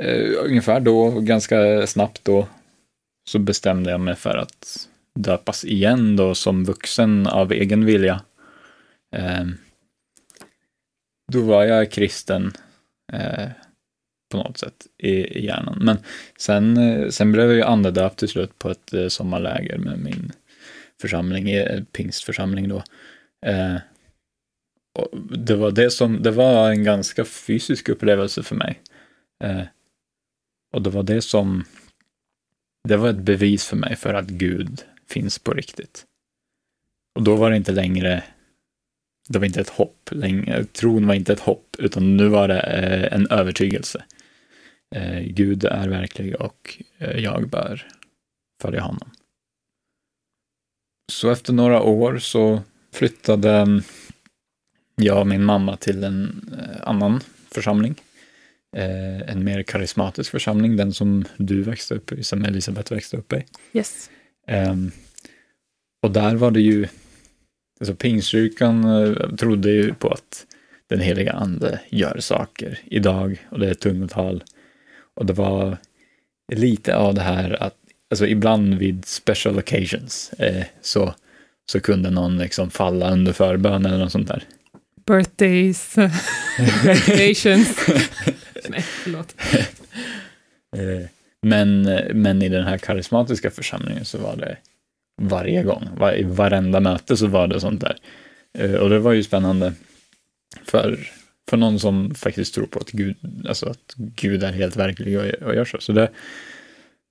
eh, 0.00 0.30
ungefär 0.44 0.80
då, 0.80 1.20
ganska 1.20 1.86
snabbt 1.86 2.24
då, 2.24 2.48
så 3.30 3.38
bestämde 3.38 3.90
jag 3.90 4.00
mig 4.00 4.14
för 4.14 4.36
att 4.36 4.88
döpas 5.14 5.64
igen 5.64 6.16
då 6.16 6.34
som 6.34 6.64
vuxen 6.64 7.26
av 7.26 7.53
egen 7.53 7.84
vilja. 7.84 8.20
Eh, 9.14 9.44
då 11.32 11.40
var 11.40 11.64
jag 11.64 11.90
kristen 11.90 12.53
eh, 13.12 13.48
på 14.30 14.36
något 14.36 14.59
sätt 14.59 14.86
i, 14.98 15.11
i 15.11 15.44
hjärnan. 15.46 15.78
Men 15.80 15.98
sen, 16.38 16.76
eh, 16.76 17.09
sen 17.09 17.32
blev 17.32 17.46
jag 17.46 17.55
ju 17.55 17.62
andedöpt 17.62 18.18
till 18.18 18.28
slut 18.28 18.59
på 18.59 18.70
ett 18.70 18.94
eh, 18.94 19.09
sommarläger 19.09 19.78
med 19.78 19.98
min 19.98 20.32
församling, 21.00 21.50
eh, 21.50 21.82
pingstförsamling 21.92 22.68
då. 22.68 22.82
Eh, 23.46 23.76
det 25.38 25.57
var 25.57 25.70
det 25.70 25.90
som, 25.90 26.22
det 26.22 26.30
var 26.30 26.70
en 26.70 26.84
ganska 26.84 27.24
fysisk 27.24 27.88
upplevelse 27.88 28.43
för 28.43 28.57
mig. 28.57 28.80
Eh, 29.45 29.62
och 30.72 30.82
det 30.82 30.90
var 30.90 31.03
det 31.03 31.22
som, 31.22 31.64
det 32.88 32.97
var 32.97 33.09
ett 33.09 33.16
bevis 33.16 33.66
för 33.66 33.76
mig 33.76 33.97
för 33.97 34.14
att 34.14 34.26
Gud 34.26 34.84
finns 35.09 35.38
på 35.38 35.53
riktigt. 35.53 36.05
Och 37.14 37.22
då 37.22 37.36
var 37.36 37.51
det 37.51 37.57
inte 37.57 37.72
längre, 37.72 38.24
det 39.28 39.38
var 39.38 39.47
inte 39.47 39.61
ett 39.61 39.68
hopp 39.68 40.09
längre, 40.12 40.64
tron 40.64 41.07
var 41.07 41.14
inte 41.14 41.32
ett 41.32 41.40
hopp, 41.40 41.76
utan 41.78 42.16
nu 42.16 42.28
var 42.28 42.49
det 42.49 42.61
eh, 42.61 43.14
en 43.14 43.26
övertygelse. 43.30 44.05
Eh, 44.95 45.20
Gud 45.20 45.64
är 45.64 45.88
verklig 45.88 46.40
och 46.40 46.82
eh, 46.99 47.18
jag 47.18 47.49
bör 47.49 47.88
följa 48.62 48.80
honom. 48.80 49.11
Så 51.12 51.30
efter 51.30 51.53
några 51.53 51.82
år 51.82 52.18
så 52.18 52.62
flyttade 52.93 53.82
jag 55.03 55.18
och 55.18 55.26
min 55.26 55.44
mamma 55.44 55.76
till 55.76 56.05
en 56.05 56.50
eh, 56.59 56.88
annan 56.88 57.20
församling. 57.50 57.94
Eh, 58.76 59.30
en 59.30 59.44
mer 59.44 59.62
karismatisk 59.62 60.30
församling, 60.30 60.76
den 60.76 60.92
som 60.92 61.24
du 61.36 61.62
växte 61.62 61.94
upp 61.94 62.12
i, 62.12 62.22
som 62.22 62.44
Elisabeth 62.44 62.92
växte 62.92 63.16
upp 63.16 63.32
i. 63.32 63.44
Yes. 63.72 64.11
Ehm, 64.46 64.90
och 66.03 66.11
där 66.11 66.34
var 66.34 66.50
det 66.50 66.61
ju, 66.61 66.86
alltså 67.80 67.94
Pingstkyrkan 67.94 68.84
eh, 68.84 69.36
trodde 69.36 69.70
ju 69.70 69.94
på 69.94 70.09
att 70.09 70.46
den 70.86 71.00
heliga 71.00 71.32
ande 71.32 71.80
gör 71.88 72.20
saker 72.20 72.78
idag 72.84 73.46
och 73.50 73.59
det 73.59 73.70
är 73.70 73.74
tungotal. 73.74 74.44
Och 75.14 75.26
det 75.26 75.32
var 75.32 75.76
lite 76.55 76.96
av 76.96 77.14
det 77.14 77.20
här 77.20 77.62
att, 77.62 77.76
alltså 78.11 78.26
ibland 78.26 78.74
vid 78.74 79.05
special 79.05 79.59
occasions 79.59 80.32
eh, 80.38 80.64
så, 80.80 81.14
så 81.72 81.80
kunde 81.80 82.11
någon 82.11 82.38
liksom 82.38 82.70
falla 82.70 83.11
under 83.11 83.32
förbön 83.32 83.86
eller 83.86 83.98
något 83.98 84.12
sånt 84.12 84.28
där. 84.28 84.44
Birthdays, 85.07 85.94
graduations. 86.84 87.88
Nej, 88.68 88.82
förlåt. 88.82 89.34
Eh, 90.76 91.07
men, 91.42 91.82
men 92.14 92.42
i 92.42 92.48
den 92.48 92.64
här 92.64 92.78
karismatiska 92.78 93.50
församlingen 93.50 94.05
så 94.05 94.18
var 94.18 94.36
det 94.36 94.57
varje 95.22 95.62
gång, 95.62 95.88
var, 95.96 96.18
i 96.18 96.22
varenda 96.22 96.80
möte 96.80 97.16
så 97.16 97.26
var 97.26 97.46
det 97.46 97.61
sånt 97.61 97.80
där. 97.80 97.96
Eh, 98.59 98.74
och 98.74 98.90
det 98.90 98.98
var 98.98 99.12
ju 99.12 99.22
spännande 99.22 99.72
för, 100.64 100.98
för 101.50 101.57
någon 101.57 101.78
som 101.78 102.14
faktiskt 102.14 102.55
tror 102.55 102.66
på 102.66 102.78
att 102.78 102.90
Gud, 102.90 103.16
alltså 103.48 103.68
att 103.68 103.94
Gud 103.96 104.42
är 104.42 104.53
helt 104.53 104.76
verklig 104.76 105.18
och, 105.18 105.24
och 105.48 105.55
gör 105.55 105.64
så. 105.64 105.78
Så 105.80 105.92
det, 105.92 106.11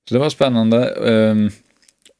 så 0.10 0.16
det 0.16 0.20
var 0.20 0.30
spännande. 0.30 0.86
Ehm, 0.86 1.50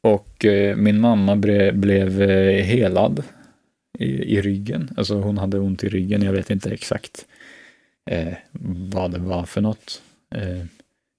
och 0.00 0.44
eh, 0.44 0.76
min 0.76 1.00
mamma 1.00 1.36
bre, 1.36 1.72
blev 1.72 2.20
helad 2.60 3.22
i, 4.02 4.36
i 4.36 4.42
ryggen. 4.42 4.90
Alltså 4.96 5.14
hon 5.14 5.38
hade 5.38 5.58
ont 5.58 5.84
i 5.84 5.88
ryggen, 5.88 6.22
jag 6.22 6.32
vet 6.32 6.50
inte 6.50 6.70
exakt 6.70 7.26
eh, 8.10 8.34
vad 8.92 9.10
det 9.10 9.18
var 9.18 9.44
för 9.44 9.60
något 9.60 10.02
eh, 10.34 10.64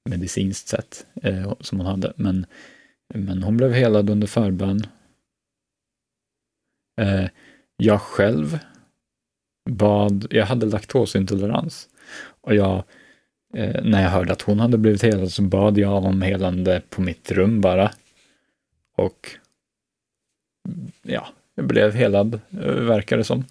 medicinskt 0.10 0.68
sett 0.68 1.06
eh, 1.22 1.54
som 1.60 1.80
hon 1.80 1.88
hade. 1.88 2.14
Men, 2.16 2.46
men 3.14 3.44
hon 3.44 3.58
blev 3.58 3.74
helad 3.74 4.10
under 4.10 4.28
förbön. 4.28 4.84
Eh, 7.02 7.26
jag 7.78 8.02
själv 8.02 8.60
bad, 9.70 10.28
jag 10.30 10.46
hade 10.46 10.66
laktosintolerans 10.66 11.90
och 12.42 12.56
jag, 12.56 12.84
eh, 13.54 13.84
när 13.84 14.02
jag 14.02 14.10
hörde 14.10 14.34
att 14.34 14.42
hon 14.42 14.60
hade 14.60 14.78
blivit 14.78 15.04
helad 15.04 15.32
så 15.32 15.42
bad 15.42 15.78
jag 15.78 16.06
om 16.06 16.22
helande 16.22 16.82
på 16.90 17.02
mitt 17.02 17.32
rum 17.32 17.62
bara. 17.62 17.92
Och 18.96 19.30
ja, 21.02 21.28
blev 21.62 21.94
helad, 21.94 22.40
eh, 22.52 22.74
verkar 22.74 23.18
det 23.18 23.24
som. 23.24 23.46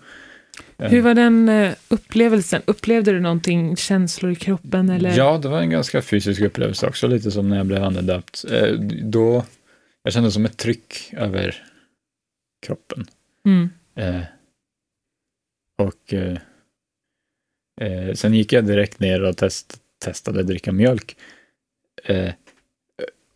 Hur 0.76 1.02
var 1.02 1.14
den 1.14 1.48
eh, 1.48 1.72
upplevelsen? 1.88 2.62
Upplevde 2.64 3.12
du 3.12 3.20
någonting, 3.20 3.76
känslor 3.76 4.32
i 4.32 4.34
kroppen 4.34 4.90
eller? 4.90 5.16
Ja, 5.16 5.38
det 5.38 5.48
var 5.48 5.60
en 5.60 5.70
ganska 5.70 6.02
fysisk 6.02 6.40
upplevelse 6.40 6.86
också, 6.86 7.06
lite 7.06 7.30
som 7.30 7.48
när 7.48 7.56
jag 7.56 7.66
blev 7.66 7.84
andedöpt. 7.84 8.44
Eh, 8.50 8.72
Då, 9.02 9.44
jag 10.02 10.12
kände 10.12 10.30
som 10.30 10.44
ett 10.44 10.56
tryck 10.56 11.10
över 11.12 11.64
kroppen. 12.66 13.06
Mm. 13.46 13.70
Eh, 13.94 14.22
och 15.82 16.14
eh, 16.14 16.38
sen 18.14 18.34
gick 18.34 18.52
jag 18.52 18.64
direkt 18.64 19.00
ner 19.00 19.22
och 19.22 19.36
test, 19.36 19.76
testade 20.04 20.40
att 20.40 20.46
dricka 20.46 20.72
mjölk. 20.72 21.16
Eh, 22.04 22.32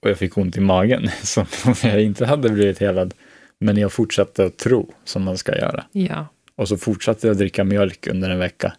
och 0.01 0.11
jag 0.11 0.19
fick 0.19 0.39
ont 0.39 0.57
i 0.57 0.61
magen, 0.61 1.09
som 1.23 1.47
om 1.65 1.75
jag 1.83 2.03
inte 2.03 2.27
hade 2.27 2.49
blivit 2.49 2.79
helad. 2.79 3.15
Men 3.61 3.77
jag 3.77 3.93
fortsatte 3.93 4.45
att 4.45 4.57
tro 4.57 4.93
som 5.05 5.23
man 5.23 5.39
ska 5.39 5.59
göra. 5.59 5.85
Ja. 5.93 6.27
Och 6.55 6.69
så 6.69 6.77
fortsatte 6.77 7.27
jag 7.27 7.37
dricka 7.37 7.65
mjölk 7.65 8.07
under 8.07 8.31
en 8.31 8.39
vecka. 8.39 8.77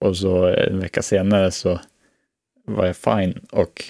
Och 0.00 0.16
så 0.16 0.46
en 0.46 0.80
vecka 0.80 1.02
senare 1.02 1.50
så 1.50 1.80
var 2.64 2.86
jag 2.86 2.96
fine 2.96 3.40
och 3.50 3.84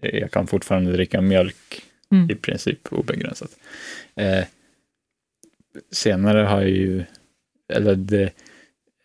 jag 0.00 0.30
kan 0.30 0.46
fortfarande 0.46 0.92
dricka 0.92 1.20
mjölk 1.20 1.82
Mm. 2.12 2.30
i 2.30 2.34
princip 2.34 2.92
obegränsat. 2.92 3.56
Eh, 4.14 4.44
senare 5.92 6.38
har 6.38 6.60
jag 6.60 6.70
ju, 6.70 7.04
eller 7.72 7.94
det, 7.94 8.22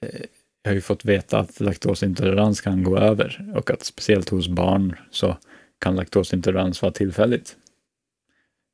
eh, 0.01 0.21
jag 0.61 0.71
har 0.71 0.75
ju 0.75 0.81
fått 0.81 1.05
veta 1.05 1.39
att 1.39 1.59
laktosintolerans 1.59 2.61
kan 2.61 2.83
gå 2.83 2.97
över 2.97 3.51
och 3.55 3.71
att 3.71 3.83
speciellt 3.83 4.29
hos 4.29 4.47
barn 4.47 4.95
så 5.11 5.37
kan 5.79 5.95
laktosintolerans 5.95 6.81
vara 6.81 6.91
tillfälligt. 6.91 7.57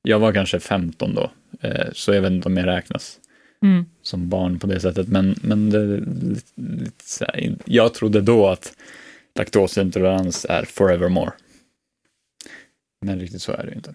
Jag 0.02 0.20
var 0.20 0.34
kanske 0.34 0.60
15 0.60 1.16
då, 1.16 1.32
eh, 1.62 1.91
så 1.93 2.14
jag 2.14 2.22
vet 2.22 2.32
inte 2.32 2.49
om 2.49 2.58
jag 2.58 2.68
räknas 2.68 3.18
Mm. 3.64 3.86
som 4.02 4.30
barn 4.30 4.60
på 4.60 4.68
det 4.68 4.80
sättet, 4.80 5.08
men, 5.08 5.36
men 5.43 5.70
det, 5.70 5.86
lite, 5.97 6.52
lite 6.56 7.04
här, 7.20 7.56
jag 7.66 7.93
trodde 7.93 8.22
då 8.22 8.47
att 8.47 8.74
laktosintolerans 9.36 10.45
är 10.49 10.66
forevermore. 10.66 11.32
Men 13.06 13.20
riktigt 13.20 13.41
så 13.41 13.52
är 13.52 13.64
det 13.64 13.70
ju 13.70 13.76
inte. 13.76 13.93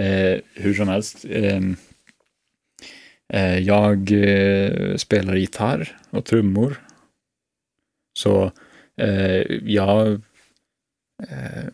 Eh, 0.00 0.40
hur 0.54 0.74
som 0.74 0.88
helst, 0.88 1.24
ehm, 1.28 1.76
eh, 3.32 3.58
jag 3.58 4.12
eh, 4.12 4.96
spelar 4.96 5.34
gitarr 5.36 5.98
och 6.10 6.24
trummor. 6.24 6.80
Så 8.18 8.52
eh, 8.96 9.42
jag 9.62 10.22
eh, 11.22 11.64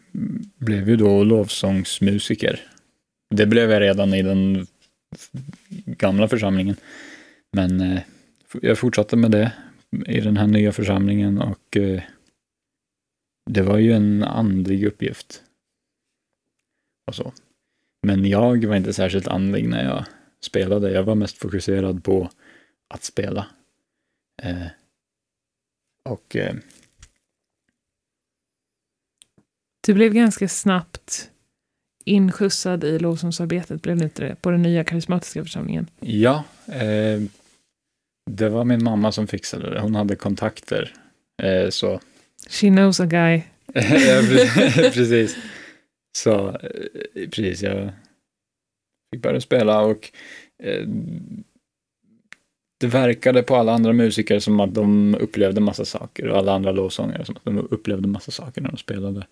blev 0.57 0.88
ju 0.88 0.97
då 0.97 1.24
lovsångsmusiker. 1.24 2.61
Det 3.34 3.47
blev 3.47 3.70
jag 3.70 3.80
redan 3.80 4.14
i 4.14 4.22
den 4.22 4.66
gamla 5.86 6.28
församlingen. 6.28 6.76
Men 7.53 7.80
eh, 7.80 8.03
jag 8.62 8.78
fortsatte 8.78 9.16
med 9.16 9.30
det 9.30 9.53
i 10.07 10.20
den 10.20 10.36
här 10.36 10.47
nya 10.47 10.72
församlingen 10.72 11.38
och 11.38 11.76
eh, 11.76 12.03
det 13.51 13.62
var 13.62 13.78
ju 13.78 13.93
en 13.93 14.24
andlig 14.24 14.84
uppgift. 14.84 15.43
Och 17.07 17.14
så. 17.14 17.32
Men 18.07 18.24
jag 18.24 18.64
var 18.64 18.76
inte 18.76 18.93
särskilt 18.93 19.28
andlig 19.28 19.68
när 19.68 19.84
jag 19.84 20.05
spelade. 20.45 20.93
Jag 20.93 21.03
var 21.03 21.14
mest 21.14 21.38
fokuserad 21.38 22.05
på 22.05 22.30
att 22.95 23.05
spela. 23.05 23.47
Eh, 24.43 24.66
och 26.05 26.36
eh, 26.36 26.55
du 29.87 29.95
blev 29.95 30.12
ganska 30.12 30.49
snabbt 30.49 31.31
inskjutsad 32.05 32.85
i 32.85 32.99
lovsångsarbetet, 32.99 33.83
blev 33.83 33.97
det 33.97 34.05
inte 34.05 34.24
det? 34.24 34.37
På 34.43 34.51
den 34.51 34.62
nya 34.62 34.85
karismatiska 34.85 35.43
församlingen. 35.43 35.87
ja, 36.01 36.45
eh, 36.66 37.20
det 38.31 38.49
var 38.49 38.64
min 38.64 38.85
mamma 38.85 39.12
som 39.12 39.26
fixade 39.26 39.70
det. 39.70 39.81
Hon 39.81 39.95
hade 39.95 40.16
kontakter. 40.16 40.93
Eh, 41.43 41.70
så 41.70 42.01
She 42.49 42.68
knows 42.68 43.01
a 43.01 43.07
guy. 43.07 43.43
Ja, 43.74 44.22
precis. 44.93 45.37
Så 46.18 46.49
eh, 46.49 47.28
precis, 47.31 47.62
jag 47.62 47.93
fick 49.14 49.22
börja 49.22 49.41
spela 49.41 49.81
och 49.81 50.11
eh, 50.62 50.87
det 52.81 52.87
verkade 52.87 53.43
på 53.43 53.57
alla 53.57 53.72
andra 53.72 53.93
musiker 53.93 54.39
som 54.39 54.61
att 54.61 54.74
de 54.74 55.14
upplevde 55.14 55.61
massa 55.61 55.85
saker 55.85 56.28
och 56.28 56.39
alla 56.39 56.53
andra 56.53 56.72
lovsångare 56.72 57.24
som 57.24 57.37
att 57.37 57.45
de 57.45 57.59
upplevde 57.70 58.09
massa 58.09 58.31
saker 58.31 58.61
när 58.61 58.70
de 58.70 58.76
spelade. 58.76 59.26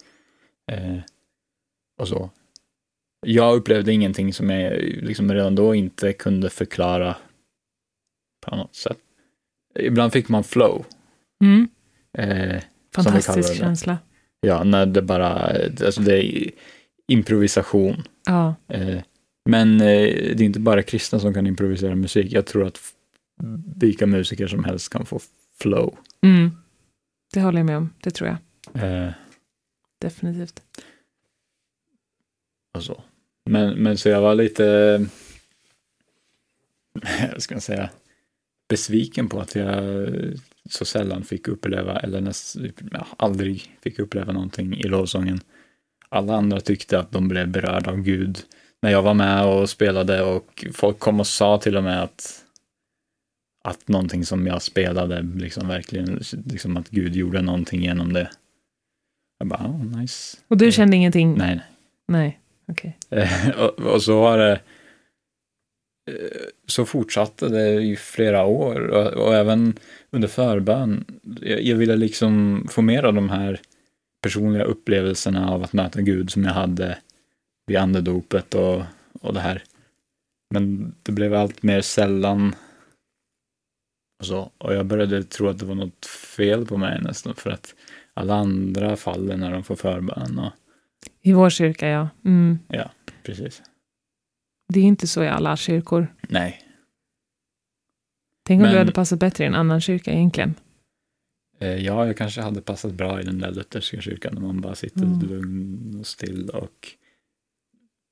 Eh, 0.69 0.99
och 2.01 2.09
så. 2.09 2.31
Jag 3.27 3.57
upplevde 3.57 3.93
ingenting 3.93 4.33
som 4.33 4.51
jag 4.51 4.73
liksom 4.83 5.33
redan 5.33 5.55
då 5.55 5.75
inte 5.75 6.13
kunde 6.13 6.51
förklara 6.51 7.17
på 8.47 8.57
något 8.57 8.75
sätt. 8.75 8.99
Ibland 9.79 10.13
fick 10.13 10.29
man 10.29 10.45
flow. 10.45 10.85
Mm. 11.45 11.69
Eh, 12.19 12.63
Fantastisk 12.95 13.57
känsla. 13.57 13.99
Ja, 14.41 14.65
när 14.65 14.87
det 14.87 15.03
bara, 15.03 15.29
alltså 15.85 16.01
det 16.03 16.25
är 16.25 16.51
improvisation. 17.09 18.03
Ja. 18.27 18.55
Eh, 18.69 18.99
Men 19.49 19.81
eh, 19.81 19.87
det 20.37 20.41
är 20.41 20.43
inte 20.43 20.61
bara 20.61 20.83
kristna 20.83 21.19
som 21.19 21.35
kan 21.35 21.47
improvisera 21.47 21.95
musik. 21.95 22.33
Jag 22.33 22.47
tror 22.47 22.67
att 22.67 22.79
vilka 23.77 24.07
musiker 24.07 24.47
som 24.47 24.65
helst 24.65 24.93
kan 24.93 25.07
få 25.07 25.21
flow. 25.61 25.97
Mm. 26.23 26.51
Det 27.35 27.41
håller 27.41 27.59
jag 27.59 27.67
med 27.67 27.77
om. 27.77 27.91
Det 28.03 28.11
tror 28.11 28.29
jag. 28.29 28.39
Definitivt. 29.99 30.63
och 32.75 32.83
så. 32.83 33.03
Men, 33.45 33.75
men 33.75 33.99
så 33.99 34.09
jag 34.09 34.21
var 34.21 34.35
lite, 34.35 35.07
vad 37.33 37.43
ska 37.43 37.55
man 37.55 37.61
säga, 37.61 37.91
besviken 38.69 39.29
på 39.29 39.41
att 39.41 39.55
jag 39.55 40.09
så 40.71 40.85
sällan 40.85 41.25
fick 41.25 41.49
uppleva, 41.49 42.01
eller 42.01 42.21
näst, 42.21 42.57
ja, 42.93 43.07
aldrig 43.17 43.77
fick 43.83 43.99
uppleva 43.99 44.33
någonting 44.33 44.75
i 44.75 44.83
lovsången. 44.83 45.41
Alla 46.09 46.37
andra 46.37 46.61
tyckte 46.61 46.99
att 46.99 47.13
de 47.13 47.29
blev 47.29 47.49
berörda 47.49 47.91
av 47.91 48.01
Gud 48.01 48.39
när 48.83 48.91
jag 48.91 49.03
var 49.03 49.15
med 49.15 49.47
och 49.47 49.71
spelade 49.71 50.23
och 50.23 50.67
folk 50.73 50.99
kom 50.99 51.21
och 51.21 51.27
sa 51.27 51.59
till 51.59 51.77
och 51.77 51.85
med 51.85 52.03
att 52.03 52.45
att 53.65 53.89
någonting 53.89 54.25
som 54.27 54.47
jag 54.47 54.63
spelade, 54.63 55.23
liksom 55.23 55.69
verkligen, 55.69 56.23
liksom 56.45 56.77
att 56.77 56.89
Gud 56.89 57.17
gjorde 57.17 57.43
någonting 57.43 57.83
genom 57.83 58.13
det. 58.13 58.31
Jag 59.39 59.49
bara, 59.49 59.67
oh, 59.67 60.01
nice. 60.01 60.39
Och 60.49 60.57
du 60.57 60.73
kände 60.73 60.97
ingenting? 60.97 61.35
Nej, 61.35 61.55
nej. 61.57 61.65
Nej, 62.09 62.41
okej. 62.69 62.99
Eh, 63.11 63.61
och, 63.61 63.81
och 63.81 64.03
så 64.03 64.23
har 64.23 64.39
det 64.39 64.53
eh, 66.11 66.49
så 66.67 66.85
fortsatte 66.85 67.49
det 67.49 67.71
i 67.71 67.97
flera 67.97 68.45
år 68.45 68.81
och, 68.89 69.27
och 69.27 69.35
även 69.35 69.79
under 70.11 70.29
förbön. 70.29 71.05
Jag, 71.41 71.63
jag 71.63 71.77
ville 71.77 71.97
liksom 71.97 72.67
få 72.71 72.83
mer 72.83 73.03
av 73.03 73.15
de 73.15 73.29
här 73.29 73.61
personliga 74.23 74.65
upplevelserna 74.65 75.51
av 75.51 75.63
att 75.63 75.73
möta 75.73 76.01
Gud 76.01 76.31
som 76.31 76.45
jag 76.45 76.53
hade 76.53 76.99
vid 77.67 77.77
andedopet 77.77 78.55
och, 78.55 78.83
och 79.21 79.35
det 79.35 79.41
här. 79.41 79.63
Men 80.55 80.95
det 81.03 81.13
blev 81.13 81.35
allt 81.35 81.63
mer 81.63 81.81
sällan 81.81 82.55
och 84.21 84.27
så. 84.27 84.53
Och 84.59 84.75
jag 84.75 84.87
började 84.87 85.23
tro 85.23 85.49
att 85.49 85.59
det 85.59 85.67
var 85.67 85.75
något 85.75 86.07
fel 86.07 86.67
på 86.67 86.77
mig 86.77 87.01
nästan 87.01 87.35
för 87.35 87.51
att 87.51 87.75
alla 88.19 88.35
andra 88.35 88.97
faller 88.97 89.37
när 89.37 89.53
de 89.53 89.65
får 89.65 89.77
förbön. 89.77 90.39
Och, 90.39 90.53
I 91.23 91.33
vår 91.33 91.51
kyrka, 91.51 91.89
ja. 91.89 92.09
Mm. 92.25 92.59
precis. 93.23 93.63
Det 94.69 94.81
är 94.81 94.85
inte 94.85 95.07
så 95.07 95.23
i 95.25 95.29
alla 95.29 95.57
kyrkor. 95.57 96.15
Nej, 96.29 96.63
Tänk 98.45 98.59
om 98.59 98.63
Men- 98.63 98.73
du 98.73 98.79
hade 98.79 98.93
passat 98.93 99.19
bättre 99.21 99.45
i 99.45 99.47
en 99.47 99.55
annan 99.55 99.81
kyrka 99.81 100.13
egentligen. 100.13 100.55
Eh, 101.61 101.69
Ja, 101.77 102.07
jag 102.07 102.17
kanske 102.17 102.41
hade 102.41 102.61
passat 102.61 102.93
bra 102.93 103.21
i 103.21 103.25
den 103.25 103.39
där 103.39 103.51
lutherska 103.53 104.01
kyrkan 104.01 104.35
när 104.35 104.41
man 104.41 104.61
bara 104.61 104.75
sitter 104.75 105.03
Mm. 105.03 105.21
lugn 105.21 105.97
och 106.01 106.07
still 106.07 106.51
och 106.51 106.89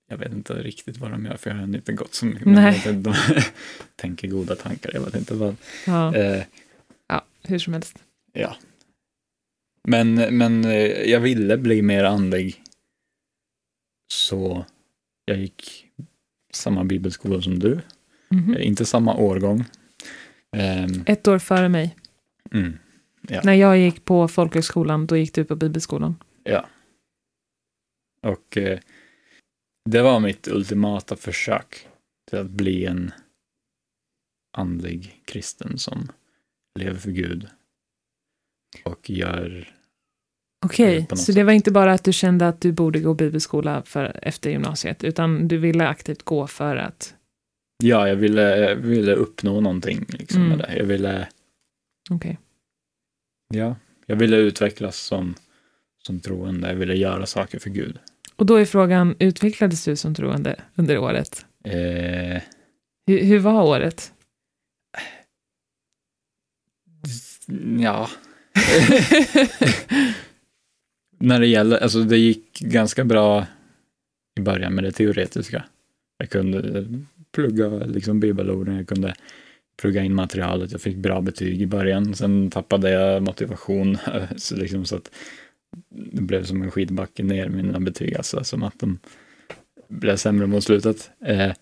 jag 0.08 0.18
vet 0.18 0.32
inte 0.32 0.54
riktigt 0.54 0.96
vad 0.98 1.10
de 1.10 1.24
gör 1.26 1.36
för 1.36 1.50
jag 1.50 1.56
har 1.56 1.64
inte 1.64 1.92
gått 1.92 2.14
så 2.14 2.26
mycket. 2.26 2.44
men 2.44 2.54
Nej. 2.54 2.74
inte, 2.76 2.92
De 2.92 3.14
tänker 3.96 4.28
goda 4.28 4.56
tankar, 4.56 4.90
jag 4.94 5.00
vet 5.00 5.16
inte 5.16 5.34
vad. 5.34 5.56
Ja, 5.86 6.14
Eh, 6.14 6.42
ja 7.08 7.24
hur 7.42 7.58
som 7.58 7.72
helst. 7.72 7.98
ja. 8.32 8.56
Men, 9.86 10.14
men 10.14 10.64
eh, 10.64 10.70
jag 11.10 11.20
ville 11.20 11.56
bli 11.58 11.82
mer 11.82 12.04
andlig. 12.04 12.62
Så 14.12 14.64
jag 15.24 15.38
gick 15.38 15.86
samma 16.52 16.84
bibelskola 16.84 17.42
som 17.42 17.58
du. 17.58 17.80
Eh, 18.30 18.66
Inte 18.66 18.84
samma 18.86 19.16
årgång. 19.16 19.64
Ehm, 20.56 21.04
Ett 21.06 21.28
år 21.28 21.38
före 21.38 21.68
mig. 21.68 21.96
mm, 22.52 22.78
När 23.44 23.54
jag 23.54 23.78
gick 23.78 24.04
på 24.04 24.28
folkhögskolan, 24.28 25.06
då 25.06 25.16
gick 25.16 25.34
du 25.34 25.44
på 25.44 25.56
bibelskolan. 25.56 26.14
Ja. 26.44 26.66
Och 28.22 28.56
eh, 28.56 28.78
det 29.90 30.02
var 30.02 30.20
mitt 30.20 30.48
ultimata 30.48 31.16
försök 31.16 31.88
till 32.30 32.38
att 32.38 32.50
bli 32.50 32.84
en 32.86 33.12
andlig 34.56 35.22
kristen 35.24 35.78
som 35.78 36.08
lever 36.78 36.98
för 36.98 37.10
Gud 37.10 37.48
och 38.84 39.10
gör, 39.10 39.75
Okej, 40.64 41.06
något 41.10 41.18
så 41.20 41.32
det 41.32 41.42
var 41.44 41.52
inte 41.52 41.70
bara 41.70 41.92
att 41.92 42.04
du 42.04 42.12
kände 42.12 42.48
att 42.48 42.60
du 42.60 42.72
borde 42.72 43.00
gå 43.00 43.14
bibelskola 43.14 43.82
för, 43.82 44.18
efter 44.22 44.50
gymnasiet, 44.50 45.04
utan 45.04 45.48
du 45.48 45.58
ville 45.58 45.88
aktivt 45.88 46.22
gå 46.22 46.46
för 46.46 46.76
att... 46.76 47.14
ja, 47.84 48.08
jag 48.08 48.16
ville, 48.16 48.56
jag 48.58 48.76
ville 48.76 49.12
uppnå 49.14 49.60
någonting 49.60 50.04
liksom 50.08 50.36
Mm. 50.42 50.48
med 50.48 50.58
det. 50.58 50.76
Jag 50.76 50.84
ville, 50.84 51.28
Okej. 52.10 52.38
ja, 53.54 53.76
jag 54.06 54.16
ville 54.16 54.36
utvecklas 54.36 54.96
som, 54.98 55.34
som 56.06 56.20
troende, 56.20 56.68
jag 56.68 56.74
ville 56.76 56.94
göra 56.94 57.26
saker 57.26 57.58
för 57.58 57.70
Gud. 57.70 57.98
Och 58.36 58.46
då 58.46 58.54
är 58.56 58.64
frågan, 58.64 59.16
utvecklades 59.18 59.84
du 59.84 59.96
som 59.96 60.14
troende 60.14 60.60
under 60.74 60.98
året? 60.98 61.46
Eh, 61.64 62.42
Hur, 63.06 63.24
hur 63.24 63.38
var 63.38 63.62
året? 63.62 64.12
ja, 67.78 68.08
när 71.18 71.40
det 71.40 71.46
gäller, 71.46 71.78
alltså 71.78 72.02
det 72.02 72.18
gick 72.18 72.60
ganska 72.60 73.04
bra 73.04 73.46
i 74.38 74.42
början 74.42 74.74
med 74.74 74.84
det 74.84 74.92
teoretiska. 74.92 75.64
Jag 76.18 76.30
kunde 76.30 76.86
plugga 77.32 77.68
liksom 77.68 78.20
bibelorden, 78.20 78.76
jag 78.76 78.88
kunde 78.88 79.14
plugga 79.80 80.02
in 80.02 80.14
materialet, 80.14 80.72
jag 80.72 80.80
fick 80.80 80.96
bra 80.96 81.20
betyg 81.20 81.62
i 81.62 81.66
början, 81.66 82.14
sen 82.14 82.50
tappade 82.50 82.90
jag 82.90 83.22
motivation, 83.22 83.98
så, 84.36 84.56
liksom, 84.56 84.84
så 84.84 84.96
att 84.96 85.10
det 85.88 86.22
blev 86.22 86.44
som 86.44 86.62
en 86.62 86.70
skidbacke 86.70 87.22
ner 87.22 87.48
mina 87.48 87.80
betyg, 87.80 88.16
alltså 88.16 88.44
som 88.44 88.62
att 88.62 88.80
de 88.80 88.98
blev 89.88 90.16
sämre 90.16 90.46
mot 90.46 90.64
slutet. 90.64 91.10
Eh, 91.24 91.52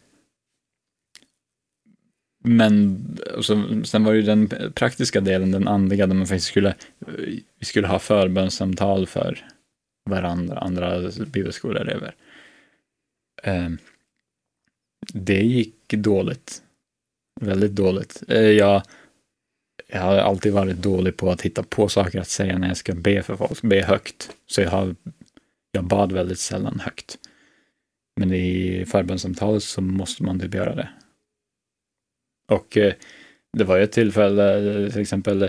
men 2.47 3.05
alltså, 3.37 3.85
sen 3.85 4.05
var 4.05 4.13
det 4.13 4.19
ju 4.19 4.27
den 4.27 4.73
praktiska 4.75 5.21
delen, 5.21 5.51
den 5.51 5.69
andliga, 5.69 6.07
där 6.07 6.15
man 6.15 6.27
faktiskt 6.27 6.47
skulle, 6.47 6.75
vi 7.59 7.65
skulle 7.67 7.87
ha 7.87 7.99
förbönssamtal 7.99 9.07
för 9.07 9.47
varandra, 10.11 10.59
andra 10.59 11.11
bibelskoleelever. 11.27 12.15
Eh, 13.43 13.69
det 15.13 15.43
gick 15.43 15.89
dåligt. 15.89 16.63
Väldigt 17.41 17.73
dåligt. 17.73 18.23
Eh, 18.29 18.41
jag, 18.41 18.83
jag 19.87 20.01
har 20.01 20.17
alltid 20.17 20.53
varit 20.53 20.77
dålig 20.77 21.17
på 21.17 21.31
att 21.31 21.43
hitta 21.43 21.63
på 21.63 21.89
saker 21.89 22.21
att 22.21 22.29
säga 22.29 22.59
när 22.59 22.69
jag 22.69 22.77
ska 22.77 22.95
be 22.95 23.23
för 23.23 23.37
folk, 23.37 23.63
be 23.63 23.83
högt. 23.83 24.31
Så 24.47 24.61
jag, 24.61 24.71
har, 24.71 24.95
jag 25.73 25.85
bad 25.85 26.13
väldigt 26.13 26.39
sällan 26.39 26.81
högt. 26.81 27.19
Men 28.21 28.33
i 28.33 28.85
förbönssamtalet 28.89 29.63
så 29.63 29.81
måste 29.81 30.23
man 30.23 30.41
typ 30.41 30.55
göra 30.55 30.75
det. 30.75 30.89
Och 32.53 32.77
eh, 32.77 32.95
det 33.53 33.65
var 33.65 33.77
ju 33.77 33.83
ett 33.83 33.93
tillfälle, 33.93 34.91
till 34.91 35.01
exempel 35.01 35.43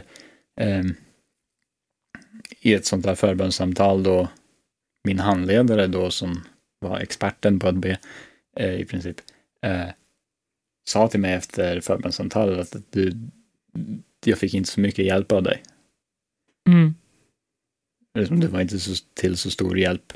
eh, 0.61 0.83
i 2.61 2.73
ett 2.73 2.85
sånt 2.85 3.05
här 3.05 3.15
förbönssamtal 3.15 4.03
då 4.03 4.27
min 5.03 5.19
handledare 5.19 5.87
då 5.87 6.11
som 6.11 6.43
var 6.79 6.99
experten 6.99 7.59
på 7.59 7.67
att 7.67 7.75
be 7.75 7.99
eh, 8.57 8.73
i 8.73 8.85
princip 8.85 9.21
eh, 9.61 9.89
sa 10.89 11.07
till 11.07 11.19
mig 11.19 11.33
efter 11.33 11.81
förbönssamtalet 11.81 12.75
att 12.75 12.91
du, 12.91 13.13
jag 14.25 14.37
fick 14.37 14.53
inte 14.53 14.69
så 14.69 14.79
mycket 14.79 15.05
hjälp 15.05 15.31
av 15.31 15.43
dig. 15.43 15.63
Mm. 16.69 16.95
Liksom, 18.17 18.39
Det 18.39 18.47
var 18.47 18.61
inte 18.61 18.79
så, 18.79 19.05
till 19.13 19.37
så 19.37 19.51
stor 19.51 19.77
hjälp. 19.77 20.13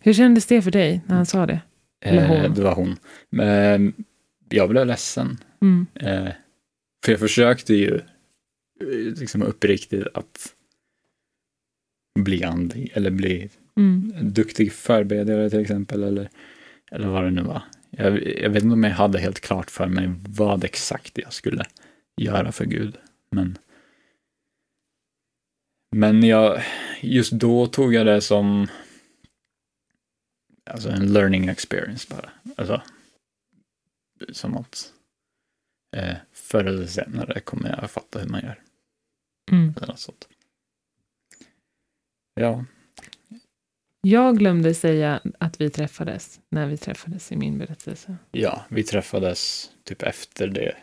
Hur 0.00 0.12
kändes 0.12 0.46
det 0.46 0.62
för 0.62 0.70
dig 0.70 1.00
när 1.06 1.16
han 1.16 1.26
sa 1.26 1.46
det? 1.46 1.60
Eller 2.04 2.26
hon. 2.26 2.36
Eh, 2.36 2.54
det 2.54 2.62
var 2.62 2.74
hon. 2.74 2.96
Men 3.30 3.94
jag 4.52 4.68
blev 4.68 4.86
ledsen. 4.86 5.38
Mm. 5.60 5.86
Eh, 5.94 6.32
för 7.04 7.12
jag 7.12 7.20
försökte 7.20 7.74
ju 7.74 7.94
eh, 8.80 9.18
liksom 9.20 9.42
uppriktigt 9.42 10.06
att 10.14 10.54
bli 12.20 12.44
andlig 12.44 12.90
eller 12.94 13.10
bli 13.10 13.50
Mm. 13.76 14.12
duktig 14.32 14.72
förbedjare 14.72 15.50
till 15.50 15.60
exempel 15.60 16.02
eller, 16.02 16.28
eller 16.90 17.08
vad 17.08 17.24
det 17.24 17.30
nu 17.30 17.42
var. 17.42 17.62
Jag, 17.90 18.38
jag 18.38 18.50
vet 18.50 18.62
inte 18.62 18.72
om 18.72 18.84
jag 18.84 18.90
hade 18.90 19.18
helt 19.18 19.40
klart 19.40 19.70
för 19.70 19.86
mig 19.86 20.10
vad 20.28 20.64
exakt 20.64 21.18
jag 21.18 21.32
skulle 21.32 21.64
göra 22.16 22.52
för 22.52 22.64
Gud. 22.64 22.96
Men, 23.30 23.58
men 25.96 26.22
jag, 26.22 26.62
just 27.00 27.32
då 27.32 27.66
tog 27.66 27.94
jag 27.94 28.06
det 28.06 28.20
som 28.20 28.66
alltså 30.70 30.88
en 30.88 31.12
learning 31.12 31.48
experience 31.48 32.06
bara. 32.10 32.30
Alltså, 32.56 32.82
som 34.32 34.56
att 34.56 34.92
eh, 35.96 36.16
förr 36.32 36.64
eller 36.64 36.86
senare 36.86 37.40
kommer 37.40 37.76
jag 37.80 37.90
fatta 37.90 38.18
hur 38.18 38.28
man 38.28 38.40
gör. 38.42 38.62
Mm. 39.50 39.74
Eller 39.76 39.86
något 39.86 39.98
sånt. 39.98 40.28
Ja, 42.34 42.64
Jag 44.00 44.38
glömde 44.38 44.74
säga 44.74 45.20
att 45.38 45.60
vi 45.60 45.70
träffades 45.70 46.40
när 46.48 46.66
vi 46.66 46.76
träffades 46.76 47.32
i 47.32 47.36
min 47.36 47.58
berättelse. 47.58 48.16
Ja, 48.32 48.64
vi 48.68 48.82
träffades 48.84 49.70
typ 49.84 50.02
efter 50.02 50.48
det. 50.48 50.76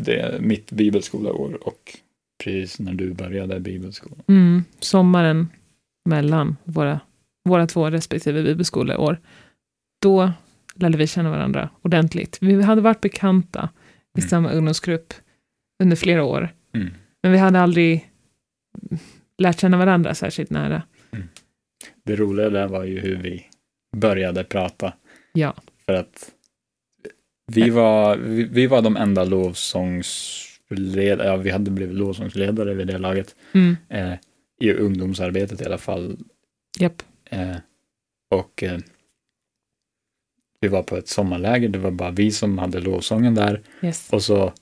Det 0.00 0.20
är 0.20 0.40
mitt 0.40 0.72
bibelskoleår 0.72 1.68
och 1.68 1.98
precis 2.44 2.78
när 2.78 2.94
du 2.94 3.14
började 3.14 3.60
bibelskolan. 3.60 4.22
Mm. 4.28 4.64
Sommaren 4.80 5.48
mellan 6.04 6.56
våra, 6.64 7.00
våra 7.44 7.66
två 7.66 7.90
respektive 7.90 8.42
bibelskoleår. 8.42 9.20
Då 10.02 10.32
lärde 10.78 10.98
vi 10.98 11.06
känna 11.06 11.30
varandra 11.30 11.70
ordentligt. 11.82 12.38
Vi 12.40 12.62
hade 12.62 12.80
varit 12.80 13.00
bekanta 13.00 13.68
i 14.18 14.20
Mm. 14.20 14.28
samma 14.28 14.50
ungdomsgrupp 14.50 15.14
under 15.82 15.96
flera 15.96 16.24
år. 16.24 16.48
Mm. 16.74 16.90
Men 17.22 17.32
vi 17.32 17.38
hade 17.38 17.60
aldrig 17.60 18.10
lärt 19.38 19.60
känna 19.60 19.76
varandra 19.76 20.14
särskilt 20.14 20.50
nära. 20.50 20.82
Det 22.04 22.16
roliga 22.16 22.50
där 22.50 22.68
var 22.68 22.84
ju 22.84 23.00
hur 23.00 23.16
vi 23.16 23.46
började 23.96 24.44
prata. 24.44 24.92
Ja. 25.32 25.54
För 25.86 25.92
att 25.94 26.30
vi 27.52 27.70
var, 27.70 28.16
vi, 28.16 28.44
vi 28.44 28.66
var 28.66 28.82
de 28.82 28.96
enda 28.96 29.24
lovsångsledare, 29.24 31.28
ja 31.28 31.36
vi 31.36 31.50
hade 31.50 31.70
blivit 31.70 31.96
lovsångsledare 31.96 32.74
vid 32.74 32.86
det 32.86 32.98
laget. 32.98 33.34
Mm. 33.52 33.76
Eh, 33.88 34.12
I 34.60 34.72
ungdomsarbetet 34.72 35.60
i 35.60 35.64
alla 35.64 35.78
fall. 35.78 36.16
Japp. 36.78 37.02
Eh, 37.30 37.56
och 38.30 38.62
eh, 38.62 38.78
vi 40.60 40.68
var 40.68 40.82
på 40.82 40.96
ett 40.96 41.08
sommarläger, 41.08 41.68
det 41.68 41.78
var 41.78 41.90
bara 41.90 42.10
vi 42.10 42.30
som 42.30 42.58
hade 42.58 42.80
lovsången 42.80 43.34
där. 43.34 43.60
Yes. 43.82 44.08
Och 44.10 44.22
så 44.22 44.52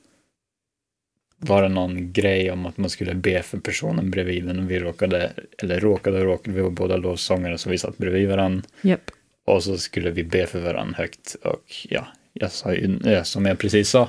var 1.38 1.62
det 1.62 1.68
någon 1.68 2.12
grej 2.12 2.50
om 2.50 2.66
att 2.66 2.76
man 2.78 2.90
skulle 2.90 3.14
be 3.14 3.42
för 3.42 3.58
personen 3.58 4.10
bredvid 4.10 4.48
en 4.50 4.58
och 4.58 4.70
vi 4.70 4.78
råkade, 4.80 5.32
eller 5.58 5.80
råkade 5.80 6.18
och 6.18 6.24
råkade, 6.24 6.56
vi 6.56 6.62
var 6.62 6.70
båda 6.70 6.96
lovsångare 6.96 7.58
så 7.58 7.70
vi 7.70 7.78
satt 7.78 7.98
bredvid 7.98 8.28
varandra 8.28 8.62
Japp. 8.82 9.10
och 9.46 9.62
så 9.62 9.78
skulle 9.78 10.10
vi 10.10 10.24
be 10.24 10.46
för 10.46 10.60
varandra 10.60 10.94
högt 10.98 11.36
och 11.44 11.64
ja, 11.88 12.06
jag 12.32 12.52
sa 12.52 12.72
ju, 12.74 12.98
som 13.24 13.46
jag 13.46 13.58
precis 13.58 13.88
sa, 13.90 14.08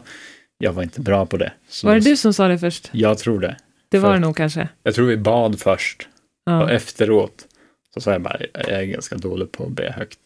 jag 0.57 0.73
var 0.73 0.83
inte 0.83 1.01
bra 1.01 1.25
på 1.25 1.37
det. 1.37 1.51
Så 1.67 1.87
Var 1.87 1.93
det 1.95 2.01
du 2.01 2.17
som 2.17 2.33
sa 2.33 2.47
det 2.47 2.59
först? 2.59 2.89
Jag 2.93 3.17
tror 3.17 3.39
det. 3.39 3.57
Det 3.89 3.99
var 3.99 4.09
För- 4.09 4.13
det 4.13 4.19
nog 4.19 4.37
kanske. 4.37 4.69
Jag 4.83 4.95
tror 4.95 5.07
vi 5.07 5.17
bad 5.17 5.59
först 5.59 6.07
och 6.45 6.51
Ja. 6.51 6.69
efteråt 6.71 7.47
så 7.93 8.01
sa 8.01 8.11
jag 8.11 8.21
bara, 8.21 8.37
jag 8.53 8.69
är 8.69 8.83
ganska 8.83 9.15
dålig 9.17 9.51
på 9.51 9.63
att 9.63 9.71
be 9.71 9.91
högt. 9.97 10.19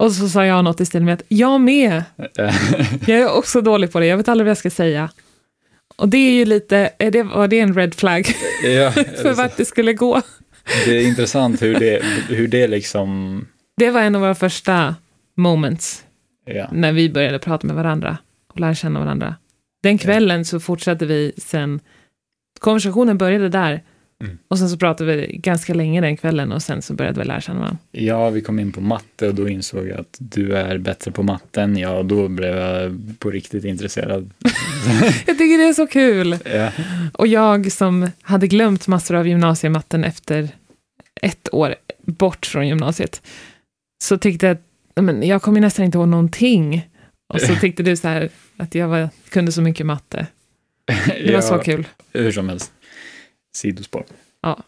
Och 0.00 0.12
så 0.12 0.28
sa 0.28 0.46
jag 0.46 0.64
något 0.64 0.80
i 0.80 0.86
stil 0.86 1.02
med 1.02 1.14
att 1.14 1.22
jag 1.28 1.60
med. 1.60 2.04
Jag 3.06 3.18
är 3.18 3.32
också 3.32 3.60
dålig 3.60 3.92
på 3.92 4.00
det. 4.00 4.06
Jag 4.06 4.16
vet 4.16 4.28
aldrig 4.28 4.44
vad 4.44 4.50
jag 4.50 4.58
ska 4.58 4.70
säga. 4.70 5.10
Och 5.96 6.08
det 6.08 6.16
är 6.16 6.32
ju 6.32 6.44
lite, 6.44 6.90
är 6.98 7.10
det, 7.10 7.22
var 7.22 7.48
det 7.48 7.60
en 7.60 7.74
red 7.74 7.94
flag 7.94 8.26
ja, 8.62 8.90
för 9.22 9.34
vart 9.34 9.56
det 9.56 9.64
skulle 9.64 9.92
gå? 9.92 10.22
det 10.84 10.90
är 10.98 11.08
intressant 11.08 11.62
hur 11.62 11.74
det, 11.74 12.02
hur 12.28 12.48
det 12.48 12.68
liksom, 12.68 13.46
Det 13.76 13.90
var 13.90 14.00
en 14.00 14.14
av 14.14 14.20
våra 14.20 14.34
första 14.34 14.94
moments 15.36 16.04
ja. 16.44 16.68
när 16.72 16.92
vi 16.92 17.10
började 17.10 17.38
prata 17.38 17.66
med 17.66 17.76
varandra 17.76 18.18
och 18.52 18.60
lära 18.60 18.74
känna 18.74 19.00
varandra. 19.00 19.34
Den 19.82 19.98
kvällen 19.98 20.44
så 20.44 20.60
fortsatte 20.60 21.06
vi 21.06 21.32
sen, 21.36 21.80
konversationen 22.60 23.18
började 23.18 23.48
där 23.48 23.82
Mm. 24.20 24.38
och 24.48 24.58
sen 24.58 24.68
så 24.68 24.76
pratade 24.76 25.16
vi 25.16 25.36
ganska 25.36 25.74
länge 25.74 26.00
den 26.00 26.16
kvällen 26.16 26.52
och 26.52 26.62
sen 26.62 26.82
så 26.82 26.94
började 26.94 27.20
vi 27.20 27.26
lära 27.26 27.40
känna 27.40 27.58
varandra. 27.60 27.78
Ja, 27.92 28.30
vi 28.30 28.40
kom 28.40 28.58
in 28.58 28.72
på 28.72 28.80
matte 28.80 29.28
och 29.28 29.34
då 29.34 29.48
insåg 29.48 29.88
jag 29.88 30.00
att 30.00 30.16
du 30.18 30.52
är 30.56 30.78
bättre 30.78 31.10
på 31.12 31.22
matte 31.22 31.62
än 31.62 31.76
jag 31.76 31.98
och 31.98 32.04
då 32.06 32.28
blev 32.28 32.56
jag 32.56 32.96
på 33.18 33.30
riktigt 33.30 33.64
intresserad. 33.64 34.30
Jag 35.26 35.38
tycker 35.38 35.58
det 35.58 35.64
är 35.68 35.72
så 35.72 35.86
kul! 35.86 36.38
ja. 36.44 36.72
Och 37.12 37.26
jag 37.26 37.72
som 37.72 38.10
hade 38.22 38.46
glömt 38.46 38.86
massor 38.86 39.14
av 39.16 39.28
gymnasiematten 39.28 40.04
efter 40.04 40.48
ett 41.22 41.48
år 41.54 41.74
bort 42.06 42.46
från 42.46 42.68
gymnasiet, 42.68 43.22
så 44.04 44.18
tyckte 44.18 44.46
jag 44.46 44.54
att 44.54 44.62
"Nej, 44.96 45.04
men 45.04 45.22
jag 45.28 45.42
kommer 45.42 45.60
nästan 45.60 45.84
inte 45.84 45.98
ihåg 45.98 46.08
någonting. 46.08 46.88
Och 47.34 47.40
så 47.40 47.54
tyckte 47.60 47.82
du 47.82 47.96
så 47.96 48.08
här 48.08 48.28
att 48.56 48.74
jag 48.74 48.88
var, 48.88 49.08
kunde 49.28 49.52
så 49.52 49.62
mycket 49.62 49.86
matte. 49.86 50.26
Det 51.26 51.32
var 51.34 51.40
så 51.40 51.58
kul. 51.58 51.86
Hur 52.12 52.32
som 52.32 52.48
helst, 52.48 52.72
sidospår. 53.52 54.04
Ja. 54.40 54.62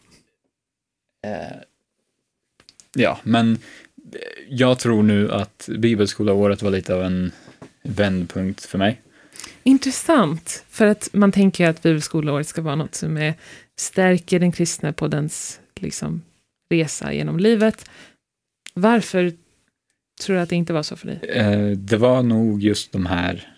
Eh, 1.25 1.57
ja, 2.93 3.19
men 3.23 3.57
jag 4.49 4.79
tror 4.79 5.03
nu 5.03 5.31
att 5.31 5.69
bibelskolaåret 5.77 6.61
var 6.61 6.71
lite 6.71 6.95
av 6.95 7.03
en 7.03 7.31
vändpunkt 7.83 8.65
för 8.65 8.77
mig. 8.77 9.01
Intressant, 9.63 10.65
för 10.69 10.87
att 10.87 11.09
man 11.13 11.31
tänker 11.31 11.69
att 11.69 11.81
bibelskoleåret 11.81 12.47
ska 12.47 12.61
vara 12.61 12.75
något 12.75 12.95
som 12.95 13.17
är, 13.17 13.33
stärker 13.77 14.39
den 14.39 14.51
kristne 14.51 14.93
på 14.93 15.07
dens 15.07 15.59
liksom, 15.75 16.21
resa 16.69 17.13
genom 17.13 17.39
livet. 17.39 17.89
Varför 18.73 19.33
tror 20.21 20.35
du 20.35 20.41
att 20.41 20.49
det 20.49 20.55
inte 20.55 20.73
var 20.73 20.83
så 20.83 20.95
för 20.95 21.07
dig? 21.07 21.29
Eh, 21.29 21.77
det 21.77 21.97
var 21.97 22.23
nog 22.23 22.63
just 22.63 22.91
de 22.91 23.05
här, 23.05 23.57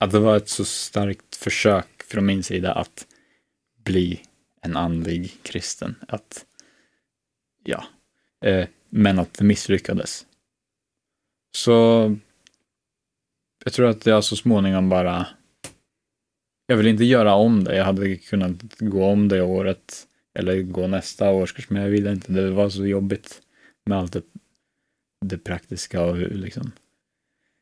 att 0.00 0.10
det 0.10 0.18
var 0.18 0.36
ett 0.36 0.48
så 0.48 0.64
starkt 0.64 1.36
försök 1.36 2.02
från 2.06 2.26
min 2.26 2.42
sida 2.42 2.72
att 2.72 3.06
bli 3.84 4.20
en 4.62 4.76
andlig 4.76 5.42
kristen. 5.42 5.94
Att, 6.08 6.46
ja, 7.64 7.84
eh, 8.44 8.68
men 8.88 9.18
att 9.18 9.34
det 9.34 9.44
misslyckades. 9.44 10.26
Så 11.56 12.16
jag 13.64 13.72
tror 13.72 13.88
att 13.88 14.06
jag 14.06 14.24
så 14.24 14.36
småningom 14.36 14.88
bara, 14.88 15.26
jag 16.66 16.76
vill 16.76 16.86
inte 16.86 17.04
göra 17.04 17.34
om 17.34 17.64
det. 17.64 17.76
Jag 17.76 17.84
hade 17.84 18.16
kunnat 18.16 18.78
gå 18.78 19.04
om 19.04 19.28
det 19.28 19.42
året 19.42 20.06
eller 20.38 20.62
gå 20.62 20.86
nästa 20.86 21.30
årskurs, 21.30 21.70
men 21.70 21.82
jag 21.82 21.90
ville 21.90 22.12
inte. 22.12 22.32
Det 22.32 22.50
var 22.50 22.68
så 22.68 22.86
jobbigt 22.86 23.42
med 23.86 23.98
allt 23.98 24.12
det, 24.12 24.22
det 25.24 25.38
praktiska 25.38 26.02
och 26.02 26.16
hur 26.16 26.30
liksom 26.30 26.72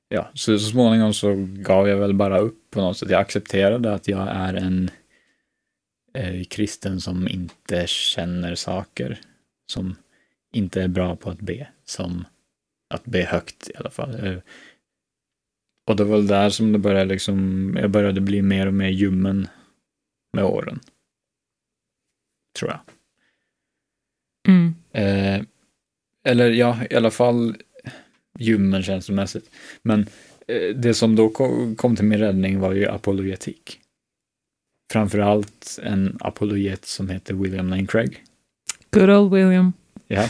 ja, 0.08 0.30
så, 0.34 0.58
så 0.58 0.70
småningom 0.70 1.14
så 1.14 1.46
gav 1.48 1.88
jag 1.88 1.96
väl 1.96 2.14
bara 2.14 2.38
upp 2.38 2.70
på 2.70 2.80
något 2.80 2.96
sätt. 2.96 3.10
Jag 3.10 3.20
accepterade 3.20 3.94
att 3.94 4.08
jag 4.08 4.28
är 4.28 4.54
en 4.54 4.90
kristen 6.48 7.00
som 7.00 7.28
inte 7.28 7.86
känner 7.86 8.54
saker, 8.54 9.20
som 9.72 9.96
inte 10.52 10.82
är 10.82 10.88
bra 10.88 11.16
på 11.16 11.30
att 11.30 11.40
be, 11.40 11.68
som 11.84 12.24
att 12.94 13.04
be 13.04 13.22
högt 13.22 13.70
i 13.70 13.76
alla 13.76 13.90
fall. 13.90 14.26
Eh, 14.26 14.38
och 15.86 15.96
det 15.96 16.04
var 16.04 16.16
väl 16.16 16.26
där 16.26 16.50
som 16.50 16.72
det 16.72 16.78
började 16.78 17.14
liksom, 17.14 17.76
jag 17.80 17.90
började 17.90 18.20
bli 18.20 18.42
mer 18.42 18.66
och 18.66 18.74
mer 18.74 18.88
ljummen 18.88 19.48
med 20.32 20.44
åren. 20.44 20.80
Tror 22.58 22.70
jag. 22.70 22.80
Mm. 24.48 24.74
Eh, 24.92 25.44
eller 26.24 26.50
ja, 26.50 26.78
i 26.90 26.94
alla 26.94 27.10
fall 27.10 27.56
ljummen 28.38 28.82
känslomässigt. 28.82 29.50
Men 29.82 30.06
eh, 30.48 30.76
det 30.76 30.94
som 30.94 31.16
då 31.16 31.28
kom, 31.28 31.76
kom 31.76 31.96
till 31.96 32.04
min 32.04 32.18
räddning 32.18 32.60
var 32.60 32.72
ju 32.72 32.86
apologetik. 32.86 33.80
Framförallt 34.90 35.78
en 35.82 36.16
apologet 36.20 36.84
som 36.84 37.08
heter 37.08 37.34
William 37.34 37.68
Lane 37.68 37.86
Craig. 37.86 38.24
Good 38.90 39.10
old 39.10 39.32
William. 39.32 39.72
Ja, 40.08 40.22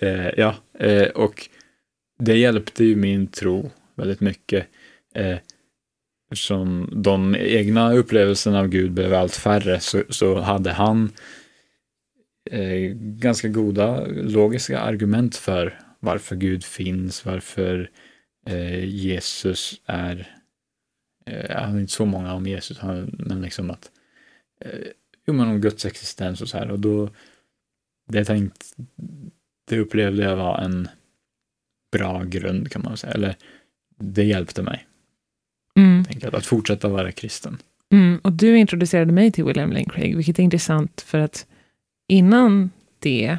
eh, 0.00 0.30
ja 0.36 0.54
eh, 0.78 1.08
och 1.08 1.48
det 2.18 2.36
hjälpte 2.36 2.84
ju 2.84 2.96
min 2.96 3.26
tro 3.26 3.70
väldigt 3.96 4.20
mycket. 4.20 4.66
Eh, 5.14 5.36
som 6.34 6.88
de 6.92 7.36
egna 7.36 7.92
upplevelserna 7.92 8.58
av 8.58 8.68
Gud 8.68 8.92
blev 8.92 9.14
allt 9.14 9.36
färre 9.36 9.80
så, 9.80 10.02
så 10.08 10.40
hade 10.40 10.72
han 10.72 11.12
eh, 12.50 12.92
ganska 12.96 13.48
goda 13.48 14.06
logiska 14.06 14.80
argument 14.80 15.36
för 15.36 15.80
varför 16.00 16.36
Gud 16.36 16.64
finns, 16.64 17.24
varför 17.24 17.90
eh, 18.46 18.84
Jesus 18.84 19.80
är, 19.86 20.39
jag 21.48 21.60
har 21.60 21.80
inte 21.80 21.92
så 21.92 22.06
många 22.06 22.34
om 22.34 22.46
Jesus, 22.46 22.82
men 23.12 23.42
liksom 23.42 23.70
att, 23.70 23.90
eh, 24.60 24.86
jo 25.26 25.34
men 25.34 25.48
om 25.48 25.60
Guds 25.60 25.86
existens 25.86 26.40
och 26.40 26.48
så 26.48 26.58
här 26.58 26.70
och 26.70 26.78
då, 26.78 27.10
det 28.08 28.24
tänkt, 28.24 28.74
det 29.68 29.78
upplevde 29.78 30.22
jag 30.22 30.36
var 30.36 30.58
en 30.58 30.88
bra 31.92 32.24
grund 32.24 32.70
kan 32.70 32.82
man 32.82 32.96
säga, 32.96 33.12
eller 33.12 33.36
det 33.98 34.24
hjälpte 34.24 34.62
mig, 34.62 34.86
Mm. 35.76 36.04
jag, 36.20 36.34
att 36.34 36.46
fortsätta 36.46 36.88
vara 36.88 37.12
kristen. 37.12 37.58
Mm. 37.92 38.20
Och 38.22 38.32
du 38.32 38.58
introducerade 38.58 39.12
mig 39.12 39.32
till 39.32 39.44
William 39.44 39.72
Lane 39.72 39.84
Craig, 39.84 40.16
vilket 40.16 40.38
är 40.38 40.42
intressant 40.42 41.00
för 41.00 41.18
att 41.18 41.46
innan 42.08 42.70
det, 42.98 43.38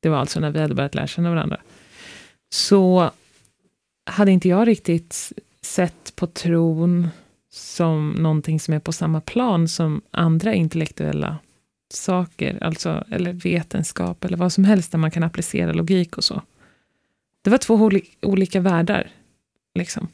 det 0.00 0.08
var 0.08 0.18
alltså 0.18 0.40
när 0.40 0.50
vi 0.50 0.60
hade 0.60 0.74
börjat 0.74 0.94
lära 0.94 1.06
känna 1.06 1.30
varandra, 1.30 1.60
så 2.52 3.10
hade 4.10 4.30
inte 4.30 4.48
jag 4.48 4.68
riktigt 4.68 5.32
sett 5.72 6.16
på 6.16 6.26
tron 6.26 7.08
som 7.50 8.10
någonting 8.10 8.60
som 8.60 8.74
är 8.74 8.78
på 8.80 8.92
samma 8.92 9.20
plan 9.20 9.68
som 9.68 10.02
andra 10.10 10.54
intellektuella 10.54 11.38
saker, 11.94 12.58
alltså, 12.64 13.04
eller 13.10 13.32
vetenskap 13.32 14.24
eller 14.24 14.36
vad 14.36 14.52
som 14.52 14.64
helst 14.64 14.92
där 14.92 14.98
man 14.98 15.10
kan 15.10 15.22
applicera 15.22 15.72
logik 15.72 16.16
och 16.16 16.24
så. 16.24 16.42
Det 17.42 17.50
var 17.50 17.58
två 17.58 17.76
oli- 17.76 18.16
olika 18.22 18.60
världar. 18.60 19.10
Liksom. 19.74 20.08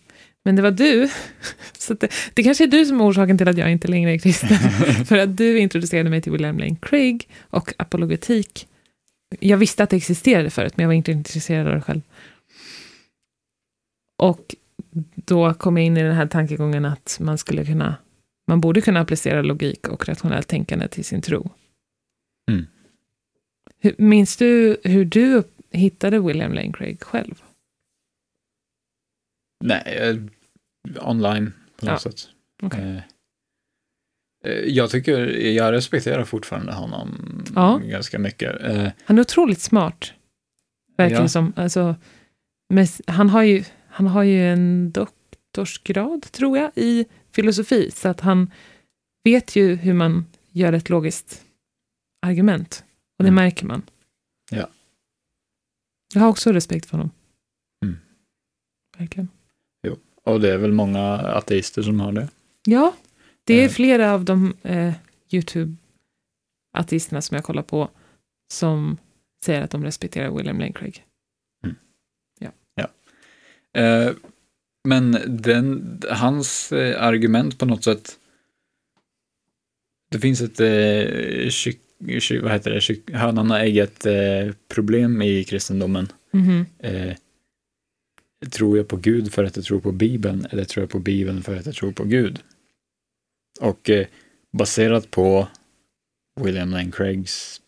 Men 0.44 0.56
det 0.56 0.62
var 0.62 0.70
du, 0.70 1.10
så 1.78 1.94
det, 1.94 2.08
det 2.34 2.42
kanske 2.42 2.64
är 2.64 2.68
du 2.68 2.86
som 2.86 3.00
är 3.00 3.04
orsaken 3.04 3.38
till 3.38 3.48
att 3.48 3.58
jag 3.58 3.72
inte 3.72 3.88
längre 3.88 4.12
är 4.12 4.18
kristen. 4.18 4.58
För 5.06 5.18
att 5.18 5.36
du 5.36 5.58
introducerade 5.58 6.10
mig 6.10 6.22
till 6.22 6.32
William 6.32 6.58
Lane 6.58 6.76
Craig 6.82 7.28
och 7.40 7.74
apologetik. 7.76 8.68
Jag 9.40 9.56
visste 9.58 9.82
att 9.82 9.90
det 9.90 9.96
existerade 9.96 10.50
förut, 10.50 10.72
men 10.76 10.82
jag 10.82 10.88
var 10.88 10.94
inte 10.94 11.12
intresserad 11.12 11.66
av 11.66 11.74
det 11.74 11.80
själv. 11.80 12.00
Och 14.16 14.54
då 15.14 15.54
kom 15.54 15.76
jag 15.76 15.86
in 15.86 15.96
i 15.96 16.02
den 16.02 16.14
här 16.14 16.26
tankegången 16.26 16.84
att 16.84 17.18
man 17.20 17.38
skulle 17.38 17.64
kunna, 17.64 17.96
man 18.46 18.60
borde 18.60 18.80
kunna 18.80 19.00
applicera 19.00 19.42
logik 19.42 19.88
och 19.88 20.08
rationellt 20.08 20.48
tänkande 20.48 20.88
till 20.88 21.04
sin 21.04 21.22
tro. 21.22 21.50
Mm. 22.50 22.66
Hur, 23.80 23.94
minns 23.98 24.36
du 24.36 24.76
hur 24.84 25.04
du 25.04 25.42
hittade 25.70 26.20
William 26.20 26.52
Lane 26.52 26.72
Craig 26.72 27.02
själv? 27.02 27.42
Nej, 29.64 29.82
eh, 29.86 30.16
online 31.08 31.52
på 31.80 31.86
något 31.86 31.92
Ja, 31.92 31.98
sätt. 31.98 32.28
okej. 32.62 32.80
Eh, 32.80 32.96
eh, 34.52 34.64
jag 34.64 34.90
tycker, 34.90 35.18
jag 35.36 35.72
respekterar 35.72 36.24
fortfarande 36.24 36.72
honom 36.72 37.44
Ja. 37.54 37.80
ganska 37.84 38.18
mycket. 38.18 38.62
Han 39.04 39.18
är 39.18 39.22
otroligt 39.22 39.60
smart. 39.60 40.12
Verkligen 40.96 41.22
Ja. 41.22 41.28
som, 41.28 41.52
alltså, 41.56 41.96
med, 42.68 42.88
han, 43.06 43.30
har 43.30 43.42
ju, 43.42 43.64
han 43.98 44.06
har 44.06 44.22
ju 44.22 44.52
en 44.52 44.92
doktorsgrad, 44.92 46.22
tror 46.32 46.58
jag, 46.58 46.72
i 46.76 47.06
filosofi, 47.32 47.90
så 47.90 48.08
att 48.08 48.20
han 48.20 48.50
vet 49.24 49.56
ju 49.56 49.74
hur 49.74 49.92
man 49.94 50.26
gör 50.50 50.72
ett 50.72 50.88
logiskt 50.90 51.44
argument. 52.26 52.84
Och 53.18 53.24
det 53.24 53.28
Mm. 53.28 53.34
märker 53.44 53.66
man. 53.66 53.82
Ja. 54.50 54.68
Jag 56.14 56.20
har 56.20 56.28
också 56.28 56.52
respekt 56.52 56.86
för 56.86 56.96
honom. 56.96 57.10
Mm. 57.84 57.96
Verkligen. 58.98 59.28
och 60.24 60.40
det 60.40 60.52
är 60.52 60.58
väl 60.58 60.72
många 60.72 61.02
ateister 61.18 61.82
som 61.82 62.00
har 62.00 62.12
det. 62.12 62.28
Ja, 62.66 62.94
Det 63.44 63.54
är 63.54 63.64
Eh. 63.64 63.70
flera 63.70 64.12
av 64.12 64.24
de 64.24 64.54
eh, 64.62 64.92
YouTube-artisterna 65.30 67.20
som 67.20 67.34
jag 67.34 67.44
kollar 67.44 67.62
på 67.62 67.88
som 68.52 68.96
säger 69.44 69.62
att 69.62 69.70
de 69.70 69.84
respekterar 69.84 70.30
William 70.36 70.58
Lane 70.58 70.72
Craig. 70.72 71.04
Eh, 73.76 74.10
men 74.84 75.18
den, 75.26 76.00
hans 76.10 76.72
eh, 76.72 77.02
argument 77.02 77.58
på 77.58 77.66
något 77.66 77.84
sätt, 77.84 78.18
det 80.10 80.18
finns 80.18 80.40
ett 80.40 80.60
eh, 80.60 81.48
kyck, 81.50 81.80
kyck, 82.18 82.42
vad 82.42 82.52
heter 82.52 82.70
det, 82.70 82.80
kyck, 82.80 83.10
hönan 83.10 83.50
och 83.50 83.58
ägget 83.58 84.06
eh, 84.06 84.52
problem 84.68 85.22
i 85.22 85.44
kristendomen. 85.44 86.08
Mhm. 86.32 86.66
Eh, 86.78 87.16
tror 88.50 88.76
jag 88.76 88.88
på 88.88 88.96
Gud 88.96 89.32
för 89.32 89.44
att 89.44 89.56
jag 89.56 89.64
tror 89.64 89.80
på 89.80 89.92
Bibeln 89.92 90.46
eller 90.50 90.64
tror 90.64 90.82
jag 90.82 90.90
på 90.90 90.98
Bibeln 90.98 91.42
för 91.42 91.56
att 91.56 91.66
jag 91.66 91.74
tror 91.74 91.92
på 91.92 92.04
Gud? 92.04 92.38
Och 93.60 93.90
eh, 93.90 94.06
baserat 94.52 95.10
på 95.10 95.48
William 96.40 96.70
Lane 96.70 96.90
Craigs 96.90 97.60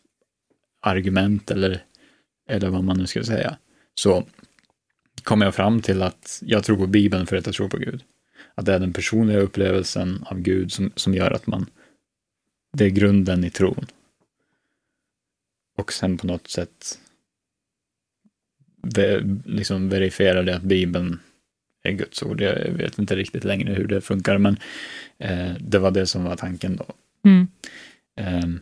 argument 0.81 1.51
eller, 1.51 1.85
eller 2.49 2.69
vad 2.69 2.85
man 2.85 2.99
nu 2.99 3.07
ska 3.07 3.25
säga, 3.25 3.59
så 3.95 4.27
kommer 5.31 5.47
jag 5.47 5.55
fram 5.55 5.83
till 5.83 6.03
att 6.03 6.43
jag 6.45 6.65
tror 6.65 6.77
på 6.77 6.87
Bibeln 6.87 7.27
för 7.27 7.37
att 7.37 7.47
jag 7.47 7.55
tror 7.55 7.69
på 7.69 7.77
Gud. 7.77 8.03
Att 8.55 8.67
det 8.67 8.75
är 8.75 8.79
den 8.79 8.93
personliga 8.93 9.39
upplevelsen 9.39 10.25
av 10.27 10.41
Gud 10.41 10.73
som, 10.73 10.93
som 10.97 11.15
gör 11.15 11.31
att 11.31 11.47
man, 11.47 11.67
det 12.73 12.85
är 12.85 12.91
grunden 12.91 13.45
i 13.45 13.51
tron. 13.51 13.87
Och 15.79 15.93
sen 15.93 16.19
på 16.19 16.27
något 16.27 16.49
sätt 16.49 16.99
liksom 19.45 19.89
verifierar 19.89 20.43
det 20.43 20.57
att 20.57 20.63
Bibeln 20.63 21.21
är 21.83 21.93
Guds 21.93 22.23
ord. 22.23 22.41
Jag 22.41 22.73
vet 22.73 22.99
inte 22.99 23.17
riktigt 23.17 23.45
längre 23.45 23.75
hur 23.75 23.87
det 23.87 24.01
funkar, 24.01 24.39
men 24.39 24.57
eh, 25.19 25.53
det 25.61 25.79
var 25.79 25.91
det 25.91 26.07
som 26.07 26.25
var 26.25 26.37
tanken 26.37 26.77
då. 26.77 26.87
Mm. 27.25 27.49
Eh, 28.17 28.61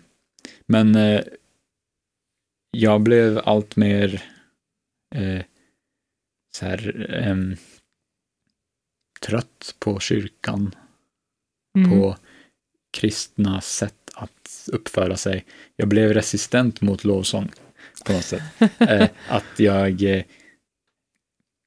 men 0.66 0.94
eh, 0.94 1.22
jag 2.70 3.00
blev 3.00 3.40
allt 3.44 3.76
mer 3.76 4.22
eh, 5.14 5.42
så 6.57 6.66
här, 6.66 7.07
ehm, 7.14 7.57
trött 9.20 9.74
på 9.78 10.01
kyrkan, 10.01 10.74
Mm. 11.78 11.90
på 11.90 12.16
kristna 12.92 13.61
sätt 13.61 14.11
att 14.14 14.68
uppföra 14.72 15.16
sig. 15.16 15.44
Jag 15.76 15.88
blev 15.88 16.14
resistent 16.14 16.80
mot 16.80 17.05
lovsång 17.05 17.51
på 18.07 18.12
något 18.12 18.24
sätt. 18.24 18.42
eh, 18.80 19.09
att 19.28 19.44
jag, 19.59 20.03
eh, 20.03 20.24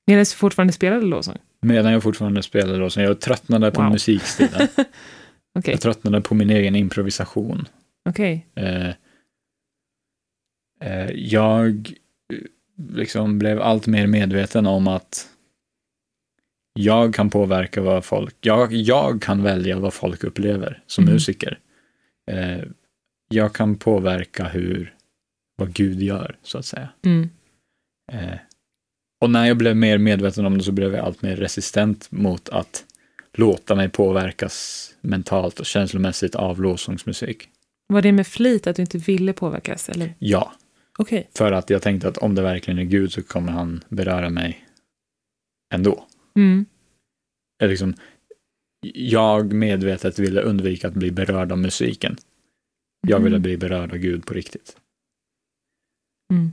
Medan 0.08 0.20
du 0.20 0.26
fortfarande 0.26 0.74
spelade 0.74 1.06
lovsång? 1.06 1.38
medan 1.62 1.92
jag 1.92 2.04
fortfarande 2.04 2.44
spelade 2.44 2.78
lovsång, 2.78 3.04
jag 3.04 3.22
tröttnade 3.22 3.72
på 3.72 3.82
Wow. 3.82 3.92
musikstilen. 3.92 4.68
Okej, 5.60 5.72
Jag 5.74 5.82
tröttnade 5.82 6.22
på 6.22 6.36
min 6.36 6.50
egen 6.50 6.76
improvisation. 6.76 7.68
okej. 8.10 8.48
Eh, 8.56 8.90
eh, 10.82 11.12
jag 11.12 11.94
eh, 12.34 12.40
liksom 12.90 13.40
blev 13.40 13.62
allt 13.62 13.88
mer 13.88 14.08
medveten 14.08 14.66
om 14.66 14.88
att 14.88 15.28
jag 16.74 17.14
kan 17.16 17.30
påverka 17.30 17.82
vad 17.82 18.06
folk, 18.06 18.36
jag, 18.42 18.74
jag 18.74 19.22
kan 19.22 19.44
välja 19.44 19.80
vad 19.80 19.94
folk 19.94 20.24
upplever 20.24 20.84
som 20.88 21.04
Mm. 21.04 21.14
musiker. 21.14 21.60
Eh, 22.32 22.60
jag 23.30 23.54
kan 23.54 23.76
påverka 23.76 24.44
hur, 24.48 24.94
vad 25.58 25.74
Gud 25.74 26.02
gör, 26.02 26.38
så 26.44 26.58
att 26.58 26.66
säga. 26.66 26.90
Mm. 27.06 27.30
Eh, 28.12 28.38
och 29.22 29.30
när 29.30 29.46
jag 29.48 29.58
blev 29.58 29.76
mer 29.76 29.98
medveten 29.98 30.46
om 30.46 30.58
det 30.58 30.64
så 30.64 30.72
blev 30.72 30.94
jag 30.96 31.06
allt 31.06 31.22
mer 31.22 31.36
resistent 31.36 32.12
mot 32.12 32.50
att 32.50 32.86
låta 33.34 33.76
mig 33.76 33.90
påverkas 33.90 34.88
mentalt 35.02 35.60
och 35.60 35.66
känslomässigt 35.66 36.36
av 36.36 36.62
lovsångsmusik. 36.62 37.50
Var 37.88 38.02
det 38.02 38.12
med 38.12 38.28
flit 38.28 38.68
att 38.68 38.76
du 38.76 38.82
inte 38.82 38.98
ville 38.98 39.34
påverkas? 39.34 39.90
Eller? 39.90 40.14
Ja, 40.20 40.54
Okej. 41.02 41.30
För 41.36 41.52
att 41.52 41.70
jag 41.70 41.82
tänkte 41.82 42.08
att 42.08 42.18
om 42.18 42.36
det 42.36 42.42
verkligen 42.42 42.80
är 42.80 42.84
Gud 42.84 43.12
så 43.12 43.24
kommer 43.24 43.52
han 43.52 43.84
beröra 43.90 44.30
mig 44.30 44.66
ändå. 45.74 46.08
Mm. 46.36 46.66
Liksom, 47.64 47.94
jag 48.94 49.54
medvetet 49.54 50.20
ville 50.20 50.42
undvika 50.42 50.88
att 50.88 50.94
bli 50.94 51.12
berörd 51.12 51.52
av 51.52 51.58
musiken. 51.58 52.18
Jag 53.08 53.20
ville 53.20 53.36
Mm. 53.36 53.42
bli 53.42 53.58
berörd 53.58 53.92
av 53.92 53.98
Gud 53.98 54.26
på 54.26 54.34
riktigt. 54.34 54.78
Mm. 56.34 56.52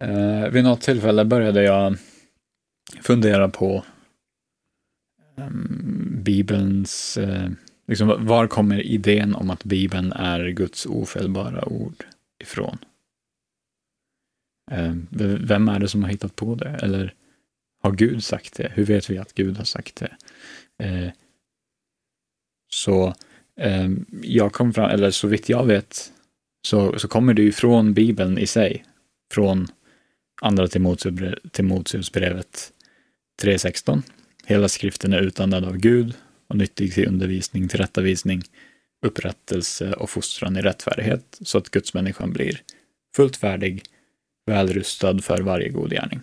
Eh, 0.00 0.50
vid 0.50 0.64
något 0.64 0.80
tillfälle 0.80 1.24
började 1.24 1.62
jag 1.62 1.96
fundera 3.02 3.48
på 3.48 3.84
ehm, 5.36 6.22
Bibelns, 6.22 7.18
eh, 7.18 7.50
liksom, 7.86 8.26
var 8.26 8.46
kommer 8.46 8.80
idén 8.80 9.34
om 9.34 9.50
att 9.50 9.64
Bibeln 9.64 10.12
är 10.12 10.48
Guds 10.48 10.86
ofelbara 10.86 11.64
ord 11.68 12.04
ifrån? 12.44 12.78
Eh, 14.70 14.94
vem 15.40 15.68
är 15.68 15.78
det 15.78 15.88
som 15.88 16.02
har 16.02 16.10
hittat 16.10 16.36
på 16.36 16.54
det? 16.54 16.78
Eller 16.82 17.14
har 17.82 17.92
Gud 17.92 18.24
sagt 18.24 18.56
det? 18.56 18.72
Hur 18.74 18.84
vet 18.84 19.10
vi 19.10 19.18
att 19.18 19.34
Gud 19.34 19.56
har 19.56 19.64
sagt 19.64 19.96
det? 19.96 20.16
Eh, 20.84 21.10
så 22.70 23.14
ehm, 23.56 24.06
jag 24.22 24.52
kom 24.52 24.72
fram, 24.72 24.90
eller 24.90 25.10
så 25.10 25.28
vitt 25.28 25.48
jag 25.48 25.66
vet, 25.66 26.12
så, 26.66 26.98
så 26.98 27.08
kommer 27.08 27.34
det 27.34 27.42
ju 27.42 27.52
från 27.52 27.94
Bibeln 27.94 28.38
i 28.38 28.46
sig. 28.46 28.84
Från 29.32 29.66
andra 30.42 30.68
Timoteusbrevet 31.52 32.72
3.16. 33.42 34.02
Hela 34.44 34.68
skriften 34.68 35.12
är 35.12 35.20
utandad 35.20 35.64
av 35.64 35.76
Gud 35.76 36.14
och 36.48 36.56
nyttig 36.56 36.94
till 36.94 37.08
undervisning, 37.08 37.68
tillrättavisning, 37.68 38.42
upprättelse 39.06 39.92
och 39.92 40.10
fostran 40.10 40.56
i 40.56 40.62
rättfärdighet 40.62 41.38
så 41.40 41.58
att 41.58 41.70
gudsmänniskan 41.70 42.32
blir 42.32 42.62
fullt 43.16 43.36
färdig, 43.36 43.82
välrustad 44.48 45.18
för 45.18 45.42
varje 45.42 45.68
god 45.68 45.90
gärning. 45.90 46.20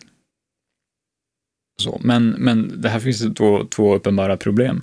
Så, 1.82 2.01
men, 2.03 2.30
men 2.30 2.82
det 2.82 2.89
här 2.89 2.99
finns 2.99 3.19
det 3.19 3.34
två, 3.34 3.63
två 3.63 3.95
uppenbara 3.95 4.38
problem. 4.38 4.82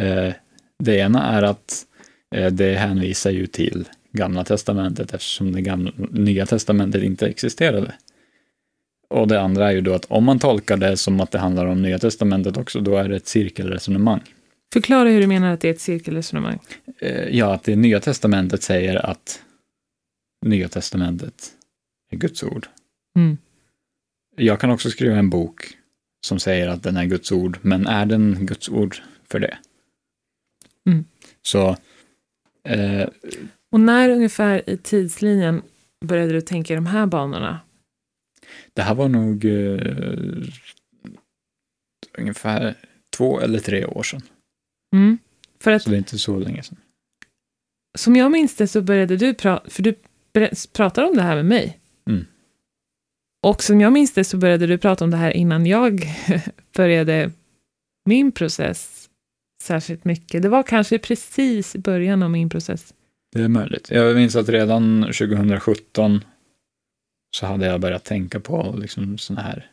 Eh, 0.00 0.32
det 0.78 0.96
ena 0.96 1.26
är 1.26 1.42
att 1.42 1.86
eh, 2.34 2.52
det 2.52 2.74
hänvisar 2.74 3.30
ju 3.30 3.46
till 3.46 3.88
Gamla 4.12 4.44
Testamentet 4.44 5.14
eftersom 5.14 5.52
det 5.52 5.60
gamla, 5.60 5.92
Nya 6.10 6.46
Testamentet 6.46 7.02
inte 7.02 7.26
existerade. 7.26 7.94
Och 9.10 9.28
det 9.28 9.40
andra 9.40 9.68
är 9.68 9.72
ju 9.72 9.80
då 9.80 9.94
att 9.94 10.04
om 10.04 10.24
man 10.24 10.38
tolkar 10.38 10.76
det 10.76 10.96
som 10.96 11.20
att 11.20 11.30
det 11.30 11.38
handlar 11.38 11.66
om 11.66 11.82
Nya 11.82 11.98
Testamentet 11.98 12.56
också, 12.56 12.80
då 12.80 12.96
är 12.96 13.08
det 13.08 13.16
ett 13.16 13.26
cirkelresonemang. 13.26 14.20
Förklara 14.72 15.08
hur 15.08 15.20
du 15.20 15.26
menar 15.26 15.52
att 15.52 15.60
det 15.60 15.68
är 15.68 15.72
ett 15.72 15.80
cirkelresonemang. 15.80 16.58
Eh, 16.98 17.28
ja, 17.36 17.54
att 17.54 17.64
det 17.64 17.76
Nya 17.76 18.00
Testamentet 18.00 18.62
säger 18.62 19.06
att 19.06 19.40
Nya 20.46 20.68
Testamentet 20.68 21.52
är 22.10 22.16
Guds 22.16 22.42
ord. 22.42 22.66
Mm. 23.16 23.38
Jag 24.36 24.60
kan 24.60 24.70
också 24.70 24.90
skriva 24.90 25.16
en 25.16 25.30
bok 25.30 25.78
som 26.26 26.38
säger 26.40 26.68
att 26.68 26.82
den 26.82 26.96
är 26.96 27.04
Guds 27.04 27.32
ord, 27.32 27.58
men 27.62 27.86
är 27.86 28.06
den 28.06 28.46
Guds 28.46 28.68
ord 28.68 28.96
för 29.24 29.38
det? 29.40 29.58
Mm. 30.86 31.04
Så, 31.42 31.76
eh, 32.64 33.08
Och 33.72 33.80
när 33.80 34.10
ungefär 34.10 34.70
i 34.70 34.76
tidslinjen 34.76 35.62
började 36.04 36.32
du 36.32 36.40
tänka 36.40 36.72
i 36.72 36.76
de 36.76 36.86
här 36.86 37.06
banorna? 37.06 37.60
det 38.72 38.82
här 38.82 38.94
var 38.94 39.08
nog 39.08 39.44
eh, 39.44 40.44
ungefär 42.18 42.74
två 43.16 43.40
eller 43.40 43.58
tre 43.58 43.84
år 43.86 44.02
sedan. 44.02 44.22
Mm. 44.96 45.18
För 45.60 45.70
att 45.70 45.82
Så 45.82 45.90
det 45.90 45.96
är 45.96 45.98
inte 45.98 46.18
så 46.18 46.38
länge 46.38 46.62
sedan. 46.62 46.78
som 47.98 48.16
jag 48.16 48.32
minns 48.32 48.56
det 48.56 48.68
så 48.68 48.82
började 48.82 49.16
du 49.16 49.34
prata, 49.34 49.70
för 49.70 49.82
du 49.82 49.94
pratar 50.72 51.02
om 51.04 51.16
det 51.16 51.22
här 51.22 51.36
med 51.36 51.44
mig. 51.46 51.78
Mm. 52.10 52.26
Och 53.48 53.62
som 53.62 53.80
jag 53.80 53.92
minns 53.92 54.12
det 54.12 54.24
så 54.24 54.36
började 54.36 54.66
du 54.66 54.78
prata 54.78 55.04
om 55.04 55.10
det 55.10 55.16
här 55.16 55.36
innan 55.36 55.66
jag 55.66 56.04
började 56.76 57.30
min 58.04 58.32
process 58.32 59.08
särskilt 59.62 60.04
mycket. 60.04 60.42
Det 60.42 60.48
var 60.48 60.62
kanske 60.62 60.98
precis 60.98 61.74
i 61.74 61.78
början 61.78 62.22
av 62.22 62.30
min 62.30 62.48
process. 62.48 62.94
Det 63.32 63.42
är 63.42 63.48
möjligt. 63.48 63.90
Jag 63.90 64.16
minns 64.16 64.36
att 64.36 64.48
redan 64.48 65.02
2017 65.02 66.24
så 67.36 67.46
hade 67.46 67.66
jag 67.66 67.80
börjat 67.80 68.04
tänka 68.04 68.40
på 68.40 68.74
liksom 68.78 69.18
sådana 69.18 69.42
här 69.42 69.66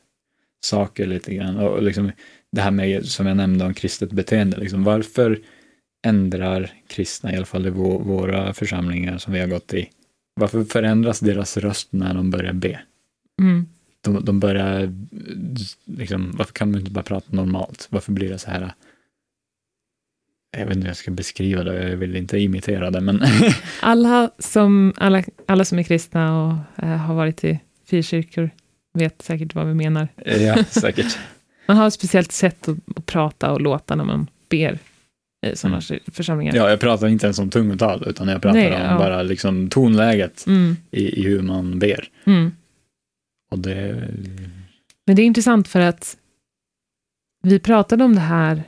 saker 0.66 1.06
lite 1.06 1.36
grann. 1.36 1.58
Och 1.58 1.84
liksom 1.84 2.12
det 2.52 2.62
här 2.62 2.72
med, 2.72 3.06
som 3.06 3.28
jag 3.28 3.38
nämnde 3.38 3.66
om 3.66 3.74
kristet 3.74 4.12
beteende, 4.12 4.58
liksom 4.58 4.84
varför 4.84 5.40
ändrar 6.08 6.72
kristna, 6.88 7.34
i 7.34 7.36
alla 7.36 7.46
fall 7.46 7.68
i 7.68 7.70
våra 7.70 8.54
församlingar 8.54 9.18
som 9.18 9.34
vi 9.34 9.40
har 9.40 9.48
gått 9.48 9.74
i, 9.74 9.90
varför 10.36 10.64
förändras 10.64 11.20
deras 11.20 11.58
röst 11.58 11.88
när 11.92 12.14
de 12.14 12.32
börjar 12.32 12.54
be? 12.54 12.82
Mm. 13.42 13.66
De, 14.02 14.26
de 14.26 14.40
börjar, 14.40 14.94
liksom, 15.86 16.32
varför 16.38 16.54
kan 16.54 16.72
de 16.72 16.80
inte 16.80 16.92
bara 16.92 17.04
prata 17.04 17.26
normalt? 17.36 17.88
Varför 17.90 18.12
blir 18.12 18.30
det 18.30 18.40
så 18.40 18.50
här? 18.52 18.74
Jag 20.58 20.66
vet 20.66 20.76
inte 20.76 20.82
hur 20.86 20.88
jag 20.90 20.98
ska 20.98 21.12
beskriva 21.12 21.64
det, 21.64 21.90
jag 21.90 21.98
vill 21.98 22.16
inte 22.16 22.38
imitera 22.38 22.92
det, 22.92 23.02
men 23.02 23.22
Alla, 23.82 24.30
som, 24.40 24.94
alla, 24.98 25.24
alla 25.46 25.66
som 25.66 25.80
är 25.80 25.84
kristna 25.84 26.46
och 26.46 26.84
eh, 26.84 26.90
har 26.98 27.16
varit 27.16 27.44
i 27.44 27.60
frikyrkor 27.86 28.50
vet 28.94 29.22
säkert 29.22 29.56
vad 29.56 29.68
vi 29.68 29.74
menar. 29.74 30.08
ja, 30.26 30.64
säkert. 30.70 31.18
Man 31.68 31.78
har 31.78 31.88
ett 31.88 31.94
speciellt 31.94 32.32
sätt 32.32 32.68
att, 32.68 32.78
att 32.98 33.06
prata 33.06 33.52
och 33.52 33.62
låta 33.62 33.96
när 33.96 34.04
man 34.04 34.28
ber. 34.50 34.80
i 35.48 35.56
sådana 35.56 35.82
församlingar. 36.12 36.56
Ja, 36.56 36.70
jag 36.70 36.80
pratar 36.80 37.08
inte 37.08 37.26
ens 37.26 37.40
om 37.40 37.50
tungotal, 37.50 38.04
utan 38.08 38.28
jag 38.28 38.42
pratar 38.42 38.60
Nej, 38.60 38.76
om 38.76 38.82
ja. 38.82 38.98
bara 38.98 39.24
liksom 39.24 39.70
tonläget 39.70 40.48
Mm, 40.48 40.76
i, 40.92 41.20
i 41.20 41.24
hur 41.24 41.42
man 41.42 41.80
ber. 41.80 42.08
mm. 42.26 42.52
Och 43.56 43.62
det... 43.62 44.10
Men 45.06 45.16
det 45.16 45.22
är 45.22 45.26
intressant 45.26 45.68
för 45.68 45.80
att 45.80 46.18
vi 47.44 47.60
pratade 47.60 48.04
om 48.04 48.16
det 48.16 48.22
här, 48.22 48.64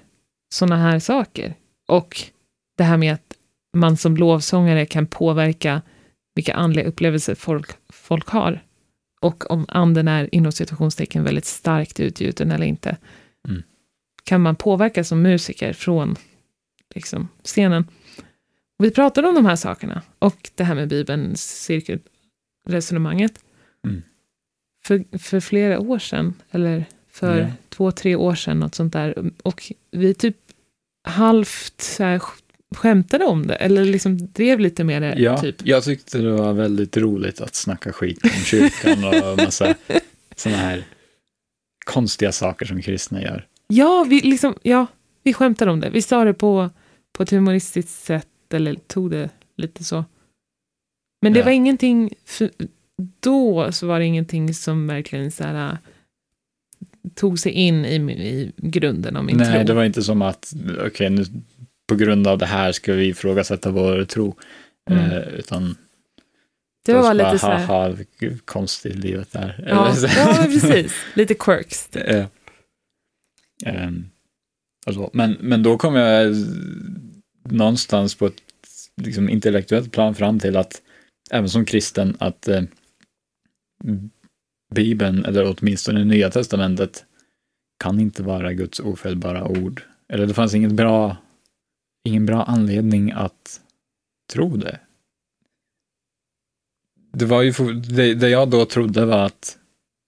sådana 0.54 0.78
här 0.78 1.00
saker. 1.00 1.56
Och 1.88 2.22
det 2.78 2.84
här 2.84 2.98
med 2.98 3.14
att 3.14 3.34
man 3.78 3.98
som 3.98 4.18
lovsångare 4.18 4.86
kan 4.86 5.08
påverka 5.08 5.82
vilka 6.36 6.54
andliga 6.54 6.86
upplevelser 6.86 7.36
folk, 7.36 7.72
folk 7.90 8.28
har. 8.28 8.64
Och 9.22 9.52
om 9.52 9.66
anden 9.68 10.08
är 10.08 10.36
inom 10.36 10.52
situationstecken 10.52 11.24
väldigt 11.24 11.46
starkt 11.46 12.00
utgjuten 12.00 12.52
eller 12.52 12.66
inte. 12.66 12.98
Mm. 13.48 13.64
Kan 14.24 14.42
man 14.42 14.56
påverka 14.56 15.04
som 15.04 15.22
musiker 15.22 15.74
från 15.74 16.16
liksom, 16.96 17.28
scenen. 17.44 17.88
Och 18.80 18.86
vi 18.86 18.92
pratade 18.92 19.28
om 19.28 19.36
de 19.36 19.46
här 19.46 19.56
sakerna. 19.56 20.02
Och 20.20 20.52
det 20.56 20.64
här 20.64 20.76
med 20.76 20.88
Bibelns 20.88 21.64
cirkelresonemanget. 21.64 23.40
Mm. 23.88 24.04
För, 24.88 25.18
för 25.18 25.40
flera 25.40 25.80
år 25.80 26.00
sedan, 26.00 26.34
eller 26.52 26.86
för 27.12 27.38
Ja. 27.40 27.48
två, 27.70 27.92
tre 27.92 28.16
år 28.16 28.36
sedan, 28.36 28.60
något 28.60 28.76
sånt 28.76 28.94
där. 28.94 29.32
Och 29.44 29.72
vi 29.92 30.14
typ 30.14 30.38
halvt 31.08 31.82
så 31.82 32.04
här, 32.04 32.22
skämtade 32.76 33.26
om 33.26 33.48
det, 33.48 33.56
eller 33.56 33.86
liksom 33.86 34.18
drev 34.34 34.60
lite 34.60 34.84
med 34.84 35.02
det. 35.02 35.16
Ja, 35.18 35.38
Typ. 35.42 35.56
jag 35.68 35.84
tyckte 35.84 36.18
det 36.18 36.32
var 36.32 36.54
väldigt 36.54 36.98
roligt 36.98 37.42
att 37.42 37.56
snacka 37.56 37.94
skit 37.94 38.20
om 38.24 38.30
kyrkan 38.30 39.04
och 39.04 39.38
massa 39.38 39.76
sådana 40.36 40.58
här 40.62 40.84
konstiga 41.86 42.32
saker 42.32 42.66
som 42.66 42.82
kristna 42.82 43.22
gör. 43.22 43.48
Ja, 43.68 44.06
vi, 44.10 44.22
liksom, 44.22 44.56
ja, 44.64 44.86
vi 45.24 45.34
skämtade 45.34 45.72
om 45.72 45.80
det. 45.80 45.90
Vi 45.90 46.02
sa 46.02 46.24
det 46.24 46.34
på, 46.34 46.70
på 47.14 47.24
ett 47.24 47.30
humoristiskt 47.30 47.90
sätt, 48.06 48.28
eller 48.54 48.76
tog 48.76 49.12
det 49.12 49.30
lite 49.58 49.84
så. 49.84 50.06
Men 51.22 51.34
det 51.34 51.40
Ja. 51.40 51.46
var 51.46 51.52
ingenting, 51.52 52.14
då 53.20 53.72
så 53.72 53.88
var 53.88 54.00
det 54.00 54.06
ingenting 54.06 54.54
som 54.54 54.88
verkligen 54.88 55.32
så 55.32 55.44
här, 55.44 55.72
äh, 55.72 55.78
tog 57.16 57.40
sig 57.40 57.52
in 57.52 57.86
i, 57.86 57.96
i 58.12 58.52
grunden 58.58 59.16
av 59.16 59.26
min 59.26 59.38
Nej, 59.38 59.54
tro. 59.54 59.64
det 59.64 59.74
var 59.74 59.84
inte 59.84 60.04
som 60.04 60.22
att, 60.22 60.54
okej, 60.86 61.10
nu 61.10 61.26
på 61.88 61.96
grund 61.96 62.28
av 62.28 62.38
det 62.38 62.46
här 62.46 62.72
ska 62.72 62.94
vi 62.94 63.08
ifrågasätta 63.08 63.72
vår 63.72 64.06
tro. 64.06 64.36
Mm. 64.90 65.12
Eh, 65.12 65.28
utan 65.28 65.76
det 66.86 66.94
var 66.94 67.02
bara, 67.02 67.14
lite 67.14 67.40
så 67.40 67.48
här, 67.48 67.66
haha, 67.66 67.96
konstigt 68.46 68.96
livet 68.96 69.36
är. 69.36 69.66
ja, 69.68 69.96
ja, 70.18 70.44
precis. 70.44 70.94
Lite 71.14 71.34
quirks. 71.34 71.88
typ. 71.88 72.04
Eh, 73.66 73.84
ehm, 73.84 74.10
och 74.86 74.94
så. 74.94 75.10
Men, 75.14 75.38
men 75.40 75.64
då 75.64 75.78
kom 75.78 75.96
jag 75.96 76.36
någonstans 77.44 78.16
på 78.16 78.26
ett 78.26 78.42
liksom, 79.02 79.30
intellektuellt 79.30 79.92
plan 79.92 80.16
fram 80.16 80.40
till 80.40 80.58
att 80.58 80.82
även 81.32 81.50
som 81.50 81.66
kristen 81.66 82.18
att 82.20 82.48
eh, 82.48 82.62
Bibeln, 84.76 85.26
eller 85.26 85.56
åtminstone 85.58 86.04
Nya 86.04 86.32
Testamentet, 86.32 87.06
kan 87.80 88.00
inte 88.00 88.24
vara 88.24 88.54
Guds 88.54 88.80
ofelbara 88.80 89.48
ord. 89.48 89.84
Eller 90.10 90.28
det 90.28 90.34
fanns 90.34 90.54
ingen 90.54 90.76
bra, 90.76 91.18
ingen 92.04 92.26
bra 92.26 92.44
anledning 92.44 93.12
att 93.12 93.62
tro 94.34 94.58
det. 94.58 94.80
Det 97.12 97.26
var 97.26 97.42
ju, 97.42 97.52
det, 97.74 98.14
det 98.14 98.30
jag 98.30 98.50
då 98.50 98.66
trodde 98.66 99.06
var 99.06 99.26
att 99.26 99.58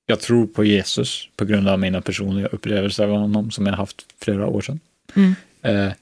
jag 0.06 0.20
tror 0.20 0.48
på 0.48 0.64
Jesus 0.64 1.30
på 1.36 1.46
grund 1.46 1.68
av 1.68 1.80
mina 1.80 2.02
personliga 2.02 2.48
upplevelser 2.48 3.04
av 3.04 3.10
honom 3.10 3.52
som 3.52 3.66
jag 3.66 3.74
haft 3.74 4.06
flera 4.20 4.48
år 4.48 4.62
sedan. 4.62 4.80
Mm. 5.16 5.34
Eh, 5.62 5.94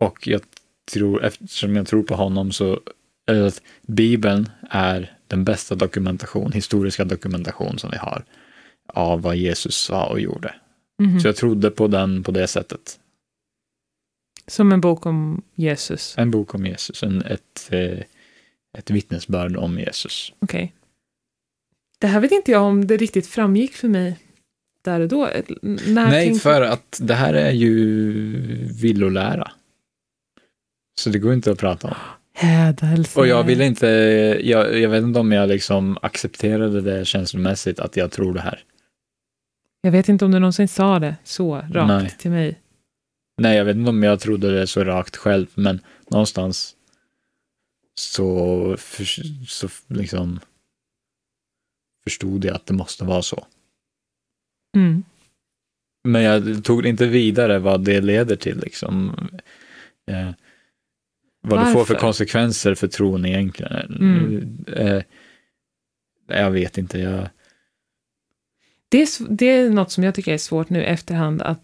och 0.00 0.26
jag 0.26 0.40
tror, 0.92 1.24
eftersom 1.24 1.76
jag 1.76 1.86
tror 1.86 2.02
på 2.02 2.14
honom 2.14 2.52
så, 2.52 2.80
eller 3.26 3.42
att 3.42 3.62
Bibeln 3.82 4.50
är 4.70 5.17
den 5.28 5.44
bästa 5.44 5.74
dokumentation, 5.74 6.52
historiska 6.52 7.04
dokumentation 7.04 7.78
som 7.78 7.90
vi 7.90 7.96
har 7.96 8.24
av 8.86 9.22
vad 9.22 9.36
Jesus 9.36 9.76
sa 9.76 10.06
och 10.06 10.20
gjorde. 10.20 10.54
Mhm. 11.02 11.20
Så 11.20 11.28
jag 11.28 11.36
trodde 11.36 11.70
på 11.70 11.86
den 11.88 12.22
på 12.22 12.30
det 12.30 12.46
sättet. 12.46 12.98
Som 14.46 14.72
en 14.72 14.80
bok 14.80 15.06
om 15.06 15.42
Jesus. 15.54 16.14
En 16.18 16.30
bok 16.30 16.54
om 16.54 16.66
Jesus, 16.66 17.02
en, 17.02 17.22
ett, 17.22 17.68
eh, 17.70 17.98
ett 18.78 18.90
vittnesbörd 18.90 19.56
om 19.56 19.78
Jesus. 19.78 20.32
Okej. 20.38 20.74
Det 21.98 22.06
här 22.06 22.20
vet 22.20 22.32
inte 22.32 22.50
jag 22.50 22.62
om 22.62 22.86
det 22.86 22.96
riktigt 22.96 23.26
framgick 23.26 23.72
för 23.72 23.88
mig 23.88 24.18
där 24.82 25.00
och 25.00 25.08
då. 25.08 25.28
När 25.62 26.10
Nej, 26.10 26.26
tänkte- 26.28 26.40
för 26.42 26.62
att 26.62 26.98
det 27.02 27.14
här 27.14 27.34
är 27.34 27.50
ju 27.52 27.72
villolära. 28.80 29.50
Så 31.00 31.10
det 31.10 31.18
går 31.18 31.32
inte 31.32 31.50
att 31.52 31.58
prata 31.58 31.88
om. 31.88 31.94
Hädelse. 32.38 33.20
Och 33.20 33.26
jag 33.26 33.44
vill 33.44 33.60
inte, 33.60 33.86
jag, 34.42 34.78
jag 34.78 34.90
vet 34.90 35.02
inte 35.02 35.20
om 35.20 35.32
jag 35.32 35.48
liksom 35.48 35.98
accepterade 36.02 36.80
det 36.80 37.04
känslomässigt 37.04 37.80
att 37.80 37.96
jag 37.96 38.10
tror 38.10 38.34
det 38.34 38.40
här. 38.40 38.64
Jag 39.80 39.92
vet 39.92 40.08
inte 40.08 40.24
om 40.24 40.30
du 40.30 40.38
någonsin 40.38 40.68
sa 40.68 40.98
det 40.98 41.16
så 41.24 41.56
rakt 41.56 41.74
Nej. 41.74 42.14
till 42.18 42.30
mig. 42.30 42.60
Nej, 43.40 43.56
jag 43.56 43.64
vet 43.64 43.76
inte 43.76 43.90
om 43.90 44.02
jag 44.02 44.20
trodde 44.20 44.58
det 44.58 44.66
så 44.66 44.84
rakt 44.84 45.16
själv, 45.16 45.46
men 45.54 45.80
någonstans 46.10 46.76
så, 47.94 48.76
för, 48.78 49.04
så 49.46 49.68
liksom 49.86 50.40
förstod 52.04 52.44
jag 52.44 52.54
att 52.54 52.66
det 52.66 52.74
måste 52.74 53.04
vara 53.04 53.22
så. 53.22 53.46
Mm. 54.76 55.04
Men 56.08 56.22
jag 56.22 56.64
tog 56.64 56.86
inte 56.86 57.06
vidare 57.06 57.58
vad 57.58 57.84
det 57.84 58.00
leder 58.00 58.36
till, 58.36 58.58
liksom. 58.58 59.14
Eh, 60.06 60.30
vad 61.48 61.60
det 61.60 61.72
får 61.72 61.84
för 61.84 61.94
Varför? 61.94 62.06
konsekvenser 62.06 62.74
för 62.74 62.88
tron 62.88 63.26
egentligen. 63.26 63.96
Mm. 64.00 64.64
Eh, 64.76 65.02
jag 66.26 66.50
vet 66.50 66.78
inte, 66.78 66.98
jag... 66.98 67.28
Det, 68.88 69.02
är, 69.02 69.08
det 69.28 69.46
är 69.46 69.70
något 69.70 69.90
som 69.90 70.04
jag 70.04 70.14
tycker 70.14 70.32
är 70.32 70.38
svårt 70.38 70.70
nu 70.70 70.84
efterhand. 70.84 71.42
Att 71.42 71.60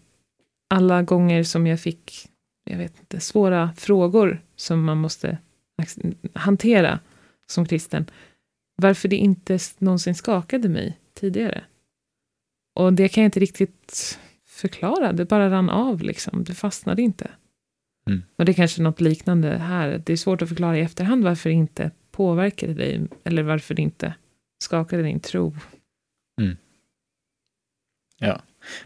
alla 0.69 1.01
gånger 1.01 1.43
som 1.43 1.67
jag 1.67 1.79
fick, 1.79 2.27
jag 2.63 2.77
vet 2.77 2.99
inte, 2.99 3.19
svåra 3.19 3.73
frågor 3.77 4.41
som 4.55 4.83
man 4.83 4.97
måste 4.97 5.37
hantera 6.33 6.99
som 7.47 7.65
kristen. 7.65 8.05
Varför 8.75 9.07
det 9.07 9.15
inte 9.15 9.59
någonsin 9.77 10.15
skakade 10.15 10.69
mig 10.69 10.99
tidigare. 11.13 11.63
Och 12.75 12.93
det 12.93 13.07
kan 13.07 13.23
jag 13.23 13.27
inte 13.27 13.39
riktigt 13.39 14.19
förklara. 14.47 15.13
Det 15.13 15.25
bara 15.25 15.49
rann 15.49 15.69
av 15.69 16.01
liksom. 16.01 16.43
Det 16.43 16.53
fastnade 16.53 17.01
inte. 17.01 17.31
Mm. 18.09 18.23
Och 18.35 18.45
det 18.45 18.51
är 18.51 18.53
kanske 18.53 18.81
något 18.81 19.01
liknande 19.01 19.57
här. 19.57 20.01
Det 20.05 20.13
är 20.13 20.17
svårt 20.17 20.41
att 20.41 20.49
förklara 20.49 20.77
i 20.77 20.81
efterhand 20.81 21.23
varför 21.23 21.49
det 21.49 21.55
inte 21.55 21.91
påverkade 22.11 22.73
dig. 22.73 23.07
Eller 23.23 23.43
varför 23.43 23.73
det 23.73 23.81
inte 23.81 24.13
skakade 24.63 25.03
din 25.03 25.19
tro. 25.19 25.55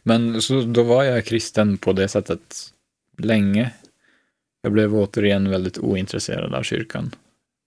Men 0.03 0.41
så 0.41 0.61
då 0.61 0.83
var 0.83 1.03
jag 1.03 1.25
kristen 1.25 1.77
på 1.77 1.93
det 1.93 2.07
sättet 2.07 2.73
länge. 3.17 3.73
Jag 4.61 4.71
blev 4.71 4.95
återigen 4.95 5.49
väldigt 5.49 5.77
ointresserad 5.77 6.53
av 6.53 6.63
kyrkan. 6.63 7.11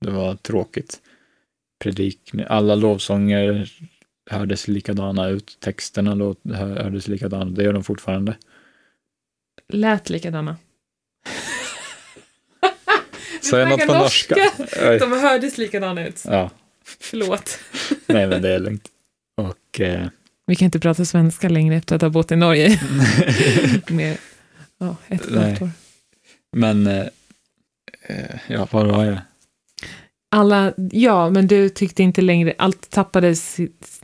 Det 0.01 0.11
var 0.11 0.35
tråkigt. 0.35 1.01
Predik, 1.79 2.31
alla 2.49 2.75
lovsånger 2.75 3.73
hördes 4.31 4.69
likadana 4.69 5.29
ut. 5.29 5.57
Texterna 5.61 6.35
hördes 6.55 7.09
likadana. 7.09 7.51
Det 7.51 7.65
gör 7.65 7.73
de 7.73 7.85
fortfarande. 7.85 8.37
Lät 9.69 10.11
likadana. 10.11 10.57
Jag 13.59 13.69
något 13.69 13.87
på 13.87 13.95
norska? 13.95 14.37
Oj. 14.59 14.99
De 14.99 15.13
hördes 15.13 15.59
likadana 15.59 16.07
ut. 16.07 16.23
Ja, 16.27 16.51
Förlåt. 17.01 17.59
nej 18.07 18.27
men 18.27 18.43
det 18.43 18.55
är 18.55 18.59
lugnt. 18.59 18.89
Och 19.37 19.81
eh, 19.81 20.07
Vi 20.47 20.57
kan 20.57 20.65
inte 20.67 20.79
prata 20.81 21.05
svenska 21.05 21.49
längre 21.49 21.77
efter 21.77 21.97
att 21.97 22.03
ha 22.03 22.09
bott 22.09 22.33
i 22.33 22.37
Norge 22.37 22.81
med 23.89 24.17
ja, 24.79 24.97
ett 25.09 25.27
och 25.27 25.37
år. 25.37 25.71
men 26.57 26.87
eh, 26.87 27.07
eh, 28.09 28.37
ja, 28.49 28.69
var 28.71 28.85
var 28.85 29.05
jag? 29.05 29.19
Alla, 30.35 30.73
ja, 30.93 31.31
men 31.31 31.47
du 31.47 31.69
tyckte 31.69 32.03
inte 32.03 32.21
längre, 32.21 32.55
allt 32.59 32.91
tappade 32.91 33.37
sitt, 33.37 34.03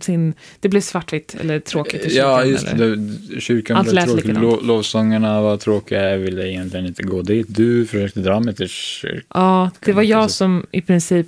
sin, 0.00 0.34
det 0.60 0.68
blev 0.68 0.80
svartvitt 0.80 1.34
eller 1.34 1.60
tråkigt 1.60 2.04
i 2.04 2.10
kyrkan. 2.10 2.30
Ja, 2.30 2.44
just 2.44 2.66
eller? 2.66 2.96
det. 2.96 3.40
Kyrkan 3.40 3.76
Allt 3.76 3.86
blev 3.86 3.94
lät 3.94 4.04
tråkig. 4.04 4.24
likadant. 4.28 4.42
Lo- 4.42 4.60
lovsångerna 4.66 5.42
var 5.42 5.56
tråkiga. 5.56 6.10
Jag 6.10 6.18
ville 6.18 6.48
egentligen 6.50 6.86
inte 6.86 7.02
gå 7.02 7.22
dit. 7.22 7.46
Du 7.48 7.86
försökte 7.86 8.20
dra 8.20 8.40
mig 8.40 8.54
till 8.54 8.68
kyrkan. 8.68 9.22
Ja, 9.34 9.70
det 9.80 9.92
var 9.92 10.02
jag 10.02 10.30
som 10.30 10.66
i 10.70 10.80
princip, 10.80 11.26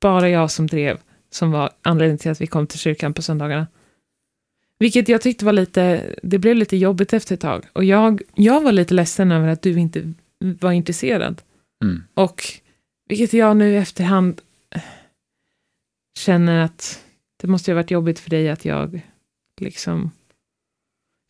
bara 0.00 0.28
jag 0.28 0.50
som 0.50 0.66
drev, 0.66 0.98
som 1.30 1.50
var 1.50 1.70
anledningen 1.82 2.18
till 2.18 2.30
att 2.30 2.40
vi 2.40 2.46
kom 2.46 2.66
till 2.66 2.78
kyrkan 2.78 3.14
på 3.14 3.22
söndagarna. 3.22 3.66
Vilket 4.80 5.08
jag 5.08 5.22
tyckte 5.22 5.44
var 5.44 5.52
lite, 5.52 6.02
det 6.22 6.38
blev 6.38 6.56
lite 6.56 6.76
jobbigt 6.76 7.12
efter 7.12 7.34
ett 7.34 7.40
tag. 7.40 7.64
Och 7.72 7.84
jag, 7.84 8.22
jag 8.34 8.60
var 8.60 8.72
lite 8.72 8.94
ledsen 8.94 9.32
över 9.32 9.48
att 9.48 9.62
du 9.62 9.78
inte 9.78 10.12
var 10.38 10.72
intresserad. 10.72 11.42
Mm. 11.84 12.02
Och 12.14 12.42
vilket 13.08 13.32
jag 13.32 13.56
nu 13.56 13.72
i 13.72 13.76
efterhand 13.76 14.40
eh, 14.74 14.80
känner 16.18 16.64
att 16.64 17.00
det 17.40 17.46
måste 17.46 17.70
ju 17.70 17.74
ha 17.74 17.82
varit 17.82 17.90
jobbigt 17.90 18.18
för 18.18 18.30
dig 18.30 18.48
att 18.50 18.64
jag 18.64 19.00
liksom... 19.60 20.10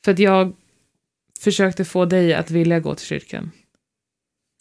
För 0.04 0.12
att 0.12 0.18
jag 0.18 0.52
försökte 1.40 1.84
få 1.84 2.04
dig 2.04 2.34
att 2.34 2.50
vilja 2.50 2.80
gå 2.80 2.94
till 2.94 3.06
kyrkan? 3.06 3.50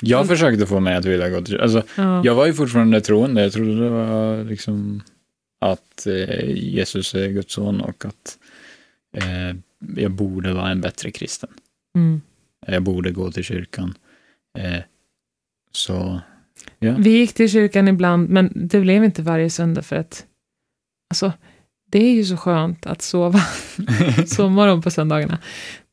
Jag 0.04 0.18
Mm. 0.20 0.28
försökte 0.28 0.66
få 0.66 0.80
mig 0.80 0.96
att 0.96 1.06
vilja 1.06 1.30
gå 1.30 1.42
till 1.42 1.60
alltså, 1.62 1.84
Ja. 1.98 2.22
Jag 2.26 2.36
var 2.36 2.46
ju 2.46 2.54
fortfarande 2.54 3.02
troende. 3.02 3.42
Jag 3.42 3.52
trodde 3.54 3.84
det 3.84 3.90
var 3.90 4.44
liksom 4.44 5.02
att 5.60 6.08
eh, 6.08 6.50
Jesus 6.50 7.16
är 7.16 7.28
Guds 7.28 7.54
son 7.54 7.82
och 7.82 8.06
att 8.06 8.38
eh, 9.14 9.56
jag 9.96 10.12
borde 10.12 10.54
vara 10.54 10.72
en 10.72 10.82
bättre 10.82 11.12
kristen. 11.12 11.50
Mm. 11.96 12.22
Jag 12.68 12.84
borde 12.84 13.12
gå 13.12 13.32
till 13.32 13.44
kyrkan. 13.44 13.94
Eh, 14.58 14.82
så, 15.72 16.22
ja. 16.80 16.96
Vi 17.00 17.10
gick 17.10 17.34
till 17.34 17.50
kyrkan 17.50 17.88
ibland, 17.88 18.30
men 18.30 18.52
det 18.56 18.80
blev 18.80 19.04
inte 19.04 19.22
varje 19.22 19.50
söndag 19.50 19.82
för 19.82 19.96
att 19.96 20.26
alltså, 21.10 21.32
det 21.92 22.00
är 22.06 22.12
ju 22.14 22.24
så 22.24 22.38
skönt 22.38 22.86
att 22.86 23.02
sova 23.02 23.40
sovmorgon 24.28 24.82
på 24.82 24.90
söndagarna. 24.92 25.38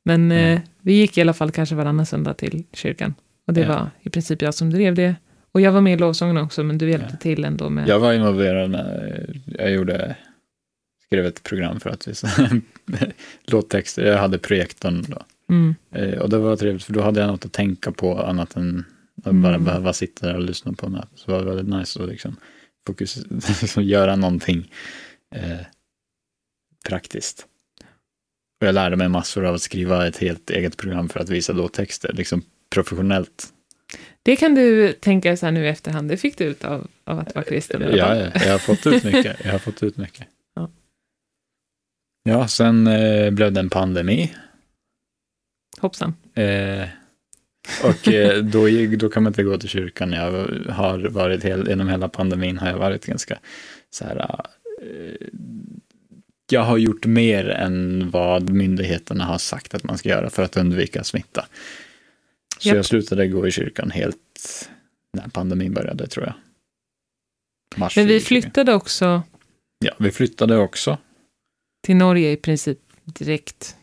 Men 0.04 0.32
eh, 0.32 0.60
vi 0.82 0.92
gick 0.92 1.18
i 1.18 1.20
alla 1.20 1.32
fall 1.34 1.50
kanske 1.50 1.74
varannan 1.74 2.06
söndag 2.06 2.34
till 2.34 2.64
kyrkan. 2.72 3.14
Och 3.46 3.54
det 3.54 3.60
Ja. 3.60 3.68
var 3.68 3.90
i 4.00 4.10
princip 4.10 4.42
jag 4.42 4.54
som 4.54 4.70
drev 4.70 4.94
det. 4.94 5.14
Och 5.52 5.60
jag 5.60 5.72
var 5.72 5.80
med 5.80 5.92
i 5.92 5.96
lovsången 5.96 6.36
också, 6.36 6.62
men 6.64 6.78
du 6.78 6.90
hjälpte 6.90 7.08
Ja. 7.12 7.16
till 7.18 7.44
ändå 7.44 7.70
med... 7.70 7.88
Jag 7.88 7.98
var 8.00 8.12
involverad 8.12 8.70
med, 8.70 9.42
jag 9.58 9.70
gjorde, 9.70 10.16
skrev 11.06 11.26
ett 11.26 11.42
program 11.42 11.80
för 11.80 11.90
att 11.90 12.08
visa 12.08 12.28
låttexter. 13.46 14.06
Jag 14.06 14.18
hade 14.18 14.38
projektorn 14.38 15.04
då. 15.08 15.22
Mm. 15.50 15.74
Eh, 15.92 16.18
och 16.18 16.30
det 16.30 16.38
var 16.38 16.56
trevligt 16.56 16.84
för 16.84 16.92
då 16.92 17.02
hade 17.02 17.20
jag 17.20 17.26
något 17.26 17.44
att 17.44 17.52
tänka 17.52 17.92
på 17.92 18.22
annat 18.22 18.56
än 18.56 18.84
att 19.18 19.26
Mm. 19.26 19.42
bara 19.42 19.58
behöva 19.58 19.92
sitta 19.92 20.26
där 20.26 20.34
och 20.34 20.42
lyssna 20.42 20.72
på 20.72 20.88
mig. 20.88 21.02
Så 21.14 21.30
det 21.30 21.36
var 21.36 21.44
väldigt 21.54 21.74
nice 21.78 22.02
att 22.02 22.08
liksom, 22.08 22.36
fokus, 22.86 23.18
göra 23.76 24.16
någonting 24.16 24.70
eh, 25.34 25.66
praktiskt. 26.88 27.46
Och 28.60 28.66
jag 28.66 28.74
lärde 28.74 28.96
mig 28.96 29.08
massor 29.08 29.44
av 29.44 29.54
att 29.54 29.62
skriva 29.62 30.06
ett 30.06 30.16
helt 30.16 30.50
eget 30.50 30.76
program 30.76 31.08
för 31.08 31.20
att 31.20 31.28
visa 31.28 31.52
låttexter, 31.52 32.12
liksom 32.12 32.42
professionellt. 32.70 33.52
Det 34.22 34.36
kan 34.36 34.54
du 34.54 34.92
tänka 34.92 35.36
så 35.36 35.46
här 35.46 35.52
nu 35.52 35.64
i 35.64 35.68
efterhand, 35.68 36.08
det 36.08 36.16
fick 36.16 36.38
du 36.38 36.44
ut 36.44 36.64
av, 36.64 36.86
av 37.04 37.18
att 37.18 37.34
vara 37.34 37.44
kristen. 37.44 37.82
Ja, 37.82 38.16
ja, 38.16 38.30
jag 38.34 38.52
har 38.52 38.58
fått 38.58 38.86
ut 38.86 39.04
mycket. 39.04 39.44
Jag 39.44 39.52
har 39.52 39.58
fått 39.58 39.82
ut 39.82 39.96
mycket. 39.96 40.26
Ja. 40.54 40.70
Ja, 42.22 42.48
sen 42.48 42.86
eh, 42.86 43.30
blev 43.30 43.52
det 43.52 43.60
en 43.60 43.70
pandemi. 43.70 44.34
Hoppsan. 45.78 46.14
Eh, 46.34 46.88
och 47.84 48.08
eh, 48.08 48.44
då, 48.44 48.66
då 48.96 49.08
kan 49.08 49.22
man 49.22 49.30
inte 49.30 49.42
gå 49.42 49.58
till 49.58 49.68
kyrkan. 49.68 50.12
Jag 50.12 50.32
har 50.72 50.98
varit 50.98 51.44
hel, 51.44 51.68
genom 51.68 51.88
hela 51.88 52.08
pandemin 52.08 52.58
har 52.58 52.68
jag 52.68 52.78
varit 52.78 53.06
ganska 53.06 53.38
så 53.90 54.04
här. 54.04 54.40
Jag 56.50 56.60
har 56.62 56.78
gjort 56.78 57.06
mer 57.06 57.48
än 57.48 58.10
vad 58.10 58.50
myndigheterna 58.50 59.24
har 59.24 59.38
sagt 59.38 59.74
att 59.74 59.84
man 59.84 59.98
ska 59.98 60.08
göra 60.08 60.30
för 60.30 60.42
att 60.42 60.56
undvika 60.56 61.04
smitta. 61.04 61.46
Så 62.58 62.68
Japp. 62.68 62.76
jag 62.76 62.84
slutade 62.86 63.28
gå 63.28 63.46
i 63.46 63.50
kyrkan 63.50 63.90
helt 63.90 64.70
när 65.12 65.28
pandemin 65.28 65.74
började 65.74 66.06
tror 66.06 66.26
jag. 66.26 66.34
Mars 67.76 67.96
Men 67.96 68.06
vi 68.06 68.20
2020. 68.20 68.28
flyttade 68.28 68.74
också 68.74 69.22
Ja, 69.78 69.92
vi 69.98 70.10
flyttade 70.10 70.56
också. 70.56 70.98
till 71.82 71.96
Norge 71.96 72.32
i 72.32 72.36
princip 72.36 72.78
direkt 73.04 73.76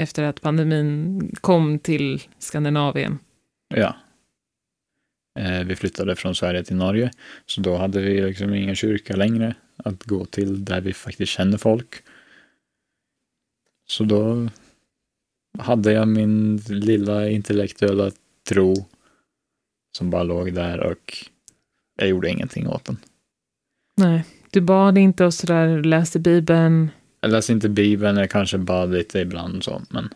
efter 0.00 0.22
att 0.22 0.40
pandemin 0.40 1.20
kom 1.40 1.78
till 1.78 2.22
Skandinavien. 2.38 3.18
Ja. 3.74 3.96
Eh, 5.38 5.64
vi 5.64 5.76
flyttade 5.76 6.16
från 6.16 6.34
Sverige 6.34 6.64
till 6.64 6.76
Norge, 6.76 7.10
så 7.46 7.60
då 7.60 7.76
hade 7.76 8.00
vi 8.00 8.20
liksom 8.22 8.54
ingen 8.54 8.76
kyrka 8.76 9.16
längre 9.16 9.54
att 9.84 10.04
gå 10.04 10.24
till 10.24 10.64
där 10.64 10.80
vi 10.80 10.92
faktiskt 10.92 11.32
känner 11.32 11.58
folk. 11.58 12.02
Så 13.86 14.04
då 14.04 14.48
hade 15.58 15.92
jag 15.92 16.08
min 16.08 16.56
lilla 16.56 17.28
intellektuella 17.28 18.10
tro 18.48 18.74
som 19.98 20.10
bara 20.10 20.22
låg 20.22 20.54
där 20.54 20.80
och 20.80 21.18
jag 21.96 22.08
gjorde 22.08 22.30
ingenting 22.30 22.68
åt 22.68 22.84
den. 22.84 22.96
Nej, 23.96 24.24
du 24.50 24.60
bad 24.60 24.98
inte 24.98 25.24
och 25.24 25.34
sådär, 25.34 25.82
läste 25.82 26.18
Bibeln. 26.18 26.90
Jag 27.20 27.30
läste 27.30 27.52
inte 27.52 27.68
Bibeln, 27.68 28.16
jag 28.16 28.30
kanske 28.30 28.58
bad 28.58 28.92
lite 28.92 29.18
ibland 29.18 29.64
så, 29.64 29.82
men 29.90 30.08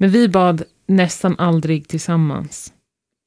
Men 0.00 0.10
vi 0.10 0.28
bad 0.28 0.62
nästan 0.86 1.38
aldrig 1.38 1.88
tillsammans. 1.88 2.72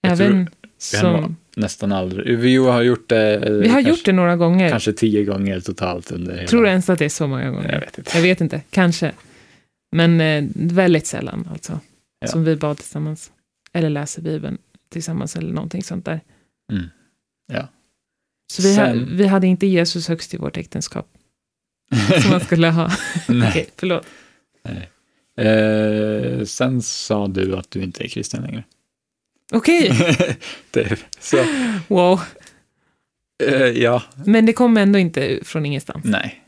Jag 0.01 0.11
Även 0.11 0.45
kan 0.45 0.71
som... 0.77 1.37
nästan 1.55 1.91
aldrig. 1.91 2.39
Vi 2.39 2.55
har 2.57 2.81
gjort 2.81 3.09
det. 3.09 3.35
eh, 3.35 3.51
Vi 3.51 3.67
har 3.67 3.73
kanske, 3.73 3.89
gjort 3.89 4.05
det 4.05 4.11
några 4.13 4.35
gånger. 4.35 4.69
Kanske 4.69 4.93
tio 4.93 5.23
gånger 5.23 5.59
totalt 5.59 6.11
under. 6.11 6.47
Tror 6.47 6.63
du 6.63 6.69
ens 6.69 6.89
att 6.89 6.99
det 6.99 7.05
är 7.05 7.09
så 7.09 7.27
många 7.27 7.43
Jag 7.43 7.53
gånger? 7.53 7.79
vet 7.79 7.97
inte. 7.97 8.11
Jag 8.15 8.21
vet 8.21 8.41
inte, 8.41 8.61
kanske. 8.69 9.11
Men 9.91 10.21
eh, 10.21 10.43
väldigt 10.55 11.05
sällan 11.07 11.47
alltså. 11.51 11.79
Ja. 12.19 12.27
Som 12.27 12.43
vi 12.43 12.55
bad 12.55 12.77
tillsammans. 12.77 13.31
Eller 13.73 13.89
läser 13.89 14.21
Bibeln 14.21 14.57
tillsammans 14.89 15.35
eller 15.35 15.53
någonting 15.53 15.83
sånt 15.83 16.05
där. 16.05 16.19
Mm. 16.71 16.85
Ja. 17.53 17.67
Så 18.51 18.61
vi, 18.61 18.75
ha, 18.75 18.85
Sen- 18.85 19.09
vi 19.17 19.27
hade 19.27 19.47
inte 19.47 19.67
Jesus 19.67 20.07
högst 20.07 20.33
i 20.33 20.37
vårt 20.37 20.57
äktenskap. 20.57 21.07
Som 22.21 22.31
man 22.31 22.39
skulle 22.39 22.67
ha. 22.67 22.91
Nej. 23.27 23.49
Okej, 23.49 23.69
förlåt. 23.77 24.05
Eh, 25.37 26.45
sen 26.45 26.81
sa 26.81 27.27
du 27.27 27.55
att 27.55 27.71
du 27.71 27.83
inte 27.83 28.03
är 28.03 28.07
kristen 28.07 28.41
längre. 28.43 28.63
Okej, 29.51 29.91
det, 30.71 30.99
så, 31.19 31.37
wow. 31.87 32.19
eh, 33.43 33.67
ja, 33.67 34.03
Men 34.25 34.45
det 34.45 34.53
kom 34.53 34.77
ändå 34.77 34.99
inte 34.99 35.39
från 35.43 35.65
ingenstans. 35.65 36.05
nej. 36.05 36.39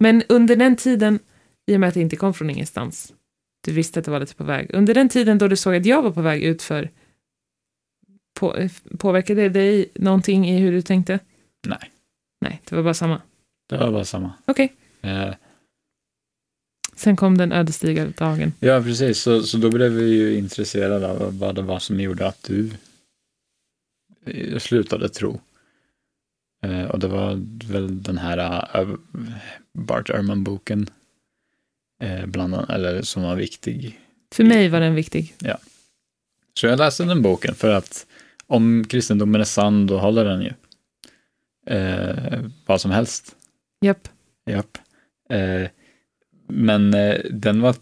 Men 0.00 0.22
under 0.28 0.56
den 0.56 0.76
tiden, 0.76 1.18
i 1.66 1.76
och 1.76 1.80
med 1.80 1.88
att 1.88 1.94
det 1.94 2.00
inte 2.00 2.16
kom 2.16 2.34
från 2.34 2.50
ingenstans, 2.50 3.12
du 3.66 3.72
visste 3.72 3.98
att 3.98 4.04
det 4.04 4.10
var 4.10 4.20
lite 4.20 4.34
på 4.34 4.44
väg. 4.44 4.70
Under 4.74 4.94
den 4.94 5.08
tiden 5.08 5.38
då 5.38 5.48
du 5.48 5.56
såg 5.56 5.74
att 5.74 5.86
jag 5.86 6.02
var 6.02 6.10
på 6.10 6.22
väg 6.22 6.42
ut 6.42 6.62
för 6.62 6.90
på, 8.40 8.68
påverkade 8.98 9.42
det 9.42 9.48
dig 9.48 9.90
någonting 9.94 10.48
i 10.48 10.58
hur 10.58 10.72
du 10.72 10.82
tänkte? 10.82 11.18
Nej. 11.66 11.90
Nej, 12.40 12.62
det 12.64 12.76
var 12.76 12.82
bara 12.82 12.94
samma. 12.94 13.22
Det 13.68 13.76
var 13.76 13.92
bara 13.92 14.04
samma. 14.04 14.32
Okej. 14.44 14.72
Eh, 15.02 15.34
Sen 16.96 17.16
kom 17.16 17.38
den 17.38 17.52
ödesdigra 17.52 18.06
dagen. 18.06 18.52
ja, 18.60 18.82
precis. 18.82 19.20
Så, 19.20 19.42
så 19.42 19.58
då 19.58 19.70
blev 19.70 19.92
vi 19.92 20.04
ju 20.04 20.38
intresserade 20.38 21.08
av 21.08 21.38
vad 21.38 21.54
det 21.54 21.62
var 21.62 21.78
som 21.78 22.00
gjorde 22.00 22.26
att 22.26 22.42
du 22.42 22.70
eh, 24.26 24.58
slutade 24.58 25.08
tro. 25.08 25.40
Eh, 26.62 26.84
och 26.84 26.98
det 26.98 27.08
var 27.08 27.42
väl 27.72 28.02
den 28.02 28.18
här 28.18 28.80
uh, 28.80 28.94
Bart 29.72 30.10
Ehrman-boken, 30.10 30.90
eh, 32.02 32.26
bland 32.26 32.54
annat, 32.54 32.70
eller 32.70 33.02
som 33.02 33.22
var 33.22 33.36
viktig 33.36 34.00
För 34.34 34.44
mig 34.44 34.68
var 34.68 34.80
den 34.80 34.94
viktig. 34.94 35.34
Så 36.54 36.66
jag 36.66 36.78
läste 36.78 37.04
den 37.04 37.22
boken 37.22 37.54
för 37.54 37.70
att 37.70 38.06
om 38.46 38.84
kristendomen 38.88 39.40
är 39.40 39.44
sann, 39.44 39.86
då 39.86 39.98
håller 39.98 40.24
den 40.24 40.42
ju. 40.42 40.52
Eh, 41.66 42.40
vad 42.66 42.80
som 42.80 42.90
helst. 42.90 43.36
Japp. 43.80 44.08
Japp. 44.50 44.78
Eh, 45.30 45.68
men 46.46 46.94
eh, 46.94 47.20
den 47.30 47.60
var 47.60 47.74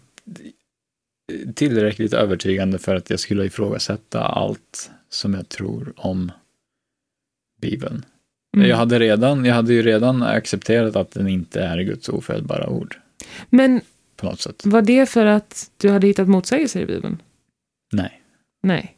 tillräckligt 1.55 2.13
övertygande 2.13 2.77
för 2.77 2.95
att 2.95 3.09
jag 3.09 3.19
skulle 3.19 3.45
ifrågasätta 3.45 4.21
allt 4.21 4.91
som 5.09 5.33
jag 5.33 5.49
tror 5.49 5.93
om 5.95 6.31
Bibeln. 7.61 8.05
Mm. 8.57 8.69
Jag, 8.69 8.77
hade 8.77 8.99
redan, 8.99 9.45
jag 9.45 9.55
hade 9.55 9.73
ju 9.73 9.81
redan 9.81 10.23
accepterat 10.23 10.95
att 10.95 11.11
den 11.11 11.27
inte 11.27 11.61
är 11.61 11.77
Guds 11.81 12.09
ofelbara 12.09 12.69
ord 12.69 12.99
Men 13.49 13.81
på 14.15 14.25
något 14.25 14.41
sätt. 14.41 14.65
var 14.65 14.81
det 14.81 15.09
för 15.09 15.25
att 15.25 15.71
du 15.77 15.89
hade 15.89 16.07
hittat 16.07 16.27
motsägelser 16.27 16.81
i 16.81 16.85
Bibeln? 16.85 17.21
Nej. 17.91 18.21
Nej. 18.63 18.97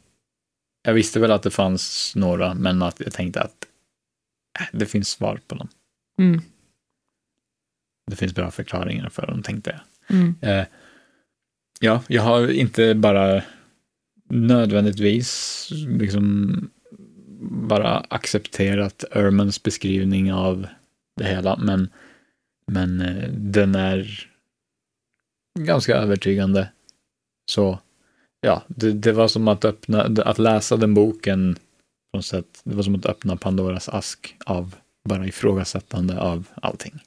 Jag 0.82 0.94
visste 0.94 1.20
väl 1.20 1.30
att 1.30 1.42
det 1.42 1.50
fanns 1.50 2.12
några, 2.16 2.54
men 2.54 2.82
att 2.82 3.00
jag 3.00 3.12
tänkte 3.12 3.40
att 3.40 3.66
äh, 4.60 4.66
det 4.72 4.86
finns 4.86 5.08
svar 5.08 5.40
på 5.46 5.54
dem. 5.54 5.68
Mm. 6.20 6.40
Det 8.08 8.16
finns 8.16 8.34
bra 8.34 8.50
förklaringar 8.50 9.08
för 9.08 9.26
dem, 9.26 9.42
tänkte 9.42 9.70
jag. 9.70 10.16
Mm. 10.16 10.34
Eh, 10.40 10.66
ja, 11.80 12.02
jag 12.08 12.22
har 12.22 12.50
inte 12.50 12.94
bara 12.94 13.42
nödvändigtvis 14.30 15.68
liksom 15.86 16.54
bara 17.40 17.98
accepterat 17.98 19.04
Ermans 19.10 19.62
beskrivning 19.62 20.32
av 20.32 20.66
det 21.16 21.24
hela, 21.24 21.56
men, 21.56 21.88
men 22.66 23.00
eh, 23.00 23.28
den 23.30 23.74
är 23.74 24.28
ganska 25.58 25.96
övertygande. 25.96 26.68
Så 27.50 27.78
ja, 28.40 28.62
det, 28.68 28.92
det 28.92 29.12
var 29.12 29.28
som 29.28 29.48
att 29.48 29.64
öppna, 29.64 30.02
att 30.02 30.38
läsa 30.38 30.76
den 30.76 30.94
boken 30.94 31.54
på 32.12 32.18
något 32.18 32.26
sätt, 32.26 32.60
det 32.64 32.74
var 32.74 32.82
som 32.82 32.94
att 32.94 33.06
öppna 33.06 33.36
Pandoras 33.36 33.88
ask 33.88 34.36
av 34.46 34.74
bara 35.04 35.26
ifrågasättande 35.26 36.20
av 36.20 36.48
allting. 36.54 37.00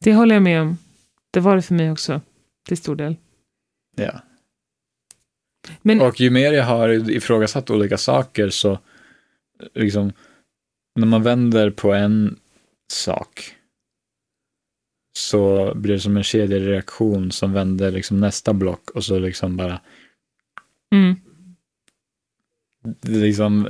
Det 0.00 0.14
håller 0.14 0.34
jag 0.34 0.42
med 0.42 0.62
om. 0.62 0.78
Det 1.30 1.40
var 1.40 1.56
det 1.56 1.62
för 1.62 1.74
mig 1.74 1.90
också, 1.90 2.20
till 2.68 2.76
stor 2.76 2.96
del. 2.96 3.16
Ja. 3.96 4.20
Men 5.82 6.00
Och 6.00 6.20
ju 6.20 6.30
mer 6.30 6.52
jag 6.52 6.64
har 6.64 7.10
ifrågasatt 7.10 7.70
olika 7.70 7.98
saker 7.98 8.50
så, 8.50 8.78
liksom, 9.74 10.12
när 10.94 11.06
man 11.06 11.22
vänder 11.22 11.70
på 11.70 11.92
en 11.92 12.38
sak 12.92 13.54
så 15.18 15.72
blir 15.74 15.94
det 15.94 16.00
som 16.00 16.16
en 16.16 16.22
kedjereaktion 16.22 17.32
som 17.32 17.52
vänder 17.52 17.90
liksom 17.90 18.20
nästa 18.20 18.52
block 18.52 18.90
och 18.90 19.04
så 19.04 19.18
liksom 19.18 19.56
bara 19.56 19.80
Mm. 20.94 21.16
liksom 23.02 23.68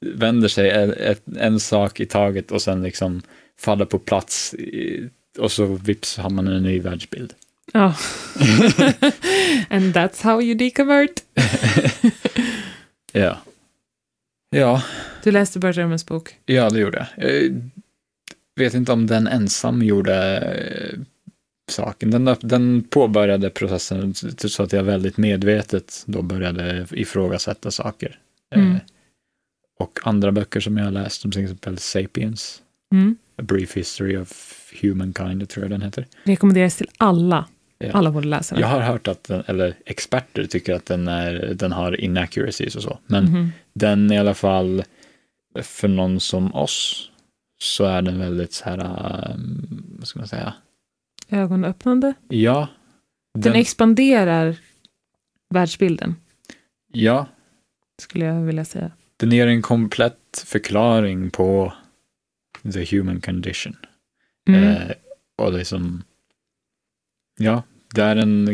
vänder 0.00 0.48
sig 0.48 0.70
en, 0.70 1.16
en 1.36 1.60
sak 1.60 2.00
i 2.00 2.06
taget 2.06 2.52
och 2.52 2.62
sen 2.62 2.82
liksom 2.82 3.22
faller 3.58 3.84
på 3.84 3.98
plats 3.98 4.54
i, 4.54 5.08
och 5.38 5.52
så 5.52 5.66
vips 5.66 6.16
har 6.16 6.30
man 6.30 6.48
en 6.48 6.62
ny 6.62 6.80
världsbild. 6.80 7.32
Ja. 7.72 7.94
And 9.70 9.94
that's 9.96 10.22
how 10.22 10.42
you 10.42 10.54
deconvert. 10.54 11.20
Ja. 13.12 13.38
Ja, 14.50 14.82
Du 15.22 15.30
läste 15.30 15.58
Bert 15.58 15.76
Ehrmans 15.76 16.06
bok. 16.06 16.36
ja 16.46 16.70
det 16.70 16.78
gjorde 16.80 17.08
jag. 17.16 17.28
Jag 18.54 18.64
vet 18.64 18.74
inte 18.74 18.92
om 18.92 19.06
den 19.06 19.26
ensam 19.26 19.82
gjorde 19.82 20.36
eh, 20.38 20.98
saken. 21.70 22.10
Den, 22.10 22.36
den 22.40 22.82
påbörjade 22.90 23.50
processen 23.50 24.14
så 24.36 24.62
att 24.62 24.72
jag 24.72 24.82
väldigt 24.84 25.16
medvetet 25.16 26.02
då 26.06 26.22
började 26.22 26.86
ifrågasätta 26.90 27.70
saker. 27.70 28.18
Mm. 28.54 28.72
Eh, 28.72 28.78
Och 29.78 29.98
andra 30.02 30.32
böcker 30.32 30.60
som 30.60 30.76
jag 30.76 30.84
har 30.84 30.92
läst, 30.92 31.20
som 31.20 31.30
till 31.32 31.42
exempel 31.42 31.78
Sapiens, 31.78 32.62
Mm. 32.92 33.16
A 33.38 33.42
Brief 33.42 33.76
History 33.76 34.16
of 34.16 34.28
Humankind, 34.82 35.48
tror 35.48 35.64
jag 35.64 35.70
den 35.70 35.82
heter. 35.82 36.06
Rekommenderas 36.24 36.76
till 36.76 36.88
alla. 36.96 37.48
Ja. 37.78 37.92
Alla 37.92 38.10
borde 38.10 38.28
läsa 38.28 38.54
den. 38.54 38.62
Jag 38.62 38.68
har 38.68 38.80
hört 38.80 39.08
att, 39.08 39.24
den, 39.24 39.42
eller 39.46 39.74
experter 39.86 40.44
tycker 40.44 40.74
att 40.74 40.86
den, 40.86 41.08
är, 41.08 41.54
den 41.54 41.72
har 41.72 42.00
inaccuracies 42.00 42.76
och 42.76 42.82
så, 42.82 42.98
men 43.06 43.24
Mhm. 43.24 43.52
den 43.72 44.12
i 44.12 44.18
alla 44.18 44.34
fall, 44.34 44.82
för 45.62 45.88
någon 45.88 46.20
som 46.20 46.54
oss, 46.54 47.10
så 47.58 47.84
är 47.84 48.02
den 48.02 48.18
väldigt 48.18 48.52
så 48.52 48.64
här, 48.64 48.78
um, 49.34 49.96
vad 49.98 50.08
ska 50.08 50.18
man 50.18 50.28
säga, 50.28 50.54
Ögonöppnande. 51.28 52.14
ja, 52.28 52.68
Den, 53.34 53.42
den, 53.42 53.54
expanderar 53.60 54.56
världsbilden, 55.54 56.16
ja, 56.92 57.26
skulle 58.02 58.24
jag 58.24 58.40
vilja 58.42 58.64
säga. 58.64 58.90
den 59.16 59.32
ger 59.32 59.46
en 59.46 59.62
komplett 59.62 60.44
förklaring 60.46 61.30
på 61.30 61.72
the 62.72 62.96
human 62.96 63.20
condition. 63.20 63.76
Mm. 64.46 64.64
Eh, 64.64 64.90
och 65.36 65.52
det 65.52 65.60
är 65.60 65.64
som, 65.64 66.02
ja, 67.38 67.62
det 67.94 68.02
är 68.02 68.16
en 68.16 68.46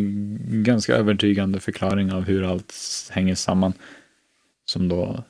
ganska 0.62 0.96
övertygande 0.96 1.60
förklaring 1.60 2.12
av 2.12 2.22
hur 2.22 2.42
allt 2.42 2.74
hänger 3.10 3.34
samman. 3.34 3.72
Som 4.64 4.88
då 4.88 5.24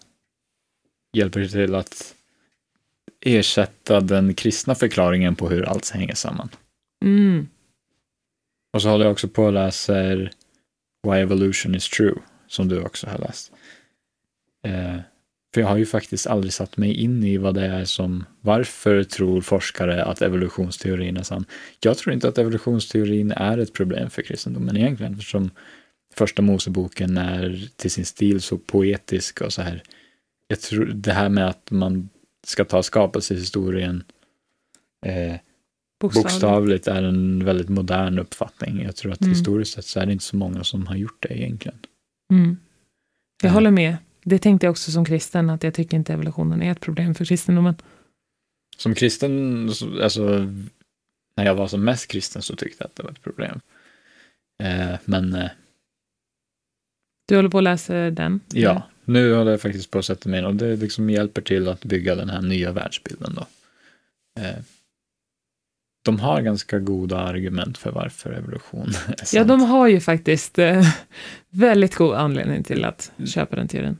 hjälper 1.12 1.46
till 1.46 1.74
att 1.74 2.14
ersätta 3.20 4.00
den 4.00 4.34
kristna 4.34 4.74
förklaringen 4.74 5.36
på 5.36 5.48
hur 5.48 5.68
allt 5.68 5.90
hänger 5.90 6.14
samman. 6.14 6.48
Mm. 7.04 7.48
Och 8.72 8.82
så 8.82 8.88
håller 8.88 9.04
jag 9.04 9.12
också 9.12 9.28
på 9.28 9.44
och 9.44 9.52
läser 9.52 10.30
Why 11.02 11.18
Evolution 11.18 11.74
is 11.74 11.88
True, 11.88 12.14
som 12.46 12.68
du 12.68 12.82
också 12.82 13.06
har 13.06 13.18
läst. 13.18 13.52
Eh, 14.62 14.96
för 15.54 15.60
jag 15.60 15.68
har 15.68 15.76
ju 15.76 15.86
faktiskt 15.86 16.26
aldrig 16.26 16.52
satt 16.52 16.76
mig 16.76 16.94
in 16.94 17.24
i 17.24 17.36
vad 17.36 17.54
det 17.54 17.66
är 17.66 17.84
som, 17.84 18.24
varför 18.40 19.04
tror 19.04 19.40
forskare 19.40 20.04
att 20.04 20.22
evolutionsteorin 20.22 21.16
är 21.16 21.22
sann? 21.22 21.44
Jag 21.80 21.98
tror 21.98 22.14
inte 22.14 22.28
att 22.28 22.38
evolutionsteorin 22.38 23.32
är 23.32 23.58
ett 23.58 23.72
problem 23.72 24.10
för 24.10 24.22
kristendomen 24.22 24.76
egentligen, 24.76 25.12
eftersom 25.12 25.50
första 26.14 26.42
Moseboken 26.42 27.16
är 27.16 27.68
till 27.76 27.90
sin 27.90 28.04
stil 28.04 28.40
så 28.40 28.58
poetisk 28.58 29.40
och 29.40 29.52
så 29.52 29.62
här. 29.62 29.82
Jag 30.48 30.60
tror 30.60 30.84
det 30.86 31.12
här 31.12 31.28
med 31.28 31.48
att 31.48 31.70
man 31.70 32.08
ska 32.46 32.64
ta 32.64 32.82
skapelsehistorien 32.82 34.04
eh, 35.06 35.36
Bokstavligt. 36.00 36.32
bokstavligt 36.32 36.86
är 36.86 37.02
en 37.02 37.44
väldigt 37.44 37.68
modern 37.68 38.18
uppfattning. 38.18 38.82
Jag 38.82 38.96
tror 38.96 39.12
att 39.12 39.20
Mm. 39.20 39.30
historiskt 39.34 39.72
sett 39.74 39.84
så 39.84 40.00
är 40.00 40.06
det 40.06 40.12
inte 40.12 40.24
så 40.24 40.36
många 40.36 40.64
som 40.64 40.86
har 40.86 40.96
gjort 40.96 41.22
det 41.28 41.38
egentligen. 41.40 41.78
Mm. 42.32 42.56
Jag 43.42 43.48
Eh, 43.48 43.54
håller 43.54 43.70
med. 43.70 43.96
Det 44.24 44.38
tänkte 44.38 44.66
jag 44.66 44.70
också 44.70 44.90
som 44.90 45.04
kristen, 45.04 45.50
att 45.50 45.62
jag 45.62 45.74
tycker 45.74 45.96
inte 45.96 46.12
evolutionen 46.12 46.62
är 46.62 46.72
ett 46.72 46.80
problem 46.80 47.14
för 47.14 47.24
kristendomen. 47.24 47.74
Som 48.76 48.94
kristen, 48.94 49.70
så- 49.74 50.02
alltså 50.02 50.28
när 51.36 51.44
jag 51.44 51.54
var 51.54 51.68
som 51.68 51.84
mest 51.84 52.06
kristen 52.10 52.42
så 52.42 52.56
tyckte 52.56 52.76
jag 52.84 52.86
att 52.86 52.96
det 52.96 53.02
var 53.02 53.10
ett 53.10 53.22
problem. 53.22 53.60
Eh, 54.62 54.98
men 55.04 55.34
eh, 55.34 55.50
Du 57.28 57.36
håller 57.36 57.48
på 57.48 57.58
att 57.58 57.64
läsa 57.64 58.10
den? 58.10 58.40
ja, 58.52 58.82
nu 59.04 59.34
håller 59.34 59.50
jag 59.50 59.60
faktiskt 59.60 59.90
på 59.90 59.98
att 59.98 60.04
sätta 60.04 60.28
mig 60.28 60.38
in 60.40 60.46
och 60.46 60.54
det 60.54 60.76
liksom 60.76 61.10
hjälper 61.10 61.42
till 61.42 61.68
att 61.68 61.84
bygga 61.84 62.14
den 62.14 62.30
här 62.30 62.42
nya 62.42 62.72
världsbilden 62.72 63.34
då. 63.34 63.46
Eh, 64.42 64.56
de 66.04 66.20
har 66.20 66.40
ganska 66.42 66.78
goda 66.78 67.18
argument 67.18 67.78
för 67.78 67.90
varför 67.90 68.32
evolution 68.32 68.88
är 69.08 69.16
sant. 69.16 69.32
Ja, 69.32 69.44
de 69.44 69.60
har 69.60 69.88
ju 69.88 70.00
faktiskt 70.00 70.58
eh, 70.58 70.82
väldigt 71.50 71.94
god 71.94 72.14
anledning 72.14 72.62
till 72.64 72.84
att 72.84 73.12
köpa 73.26 73.56
den 73.56 73.68
teorin. 73.68 73.98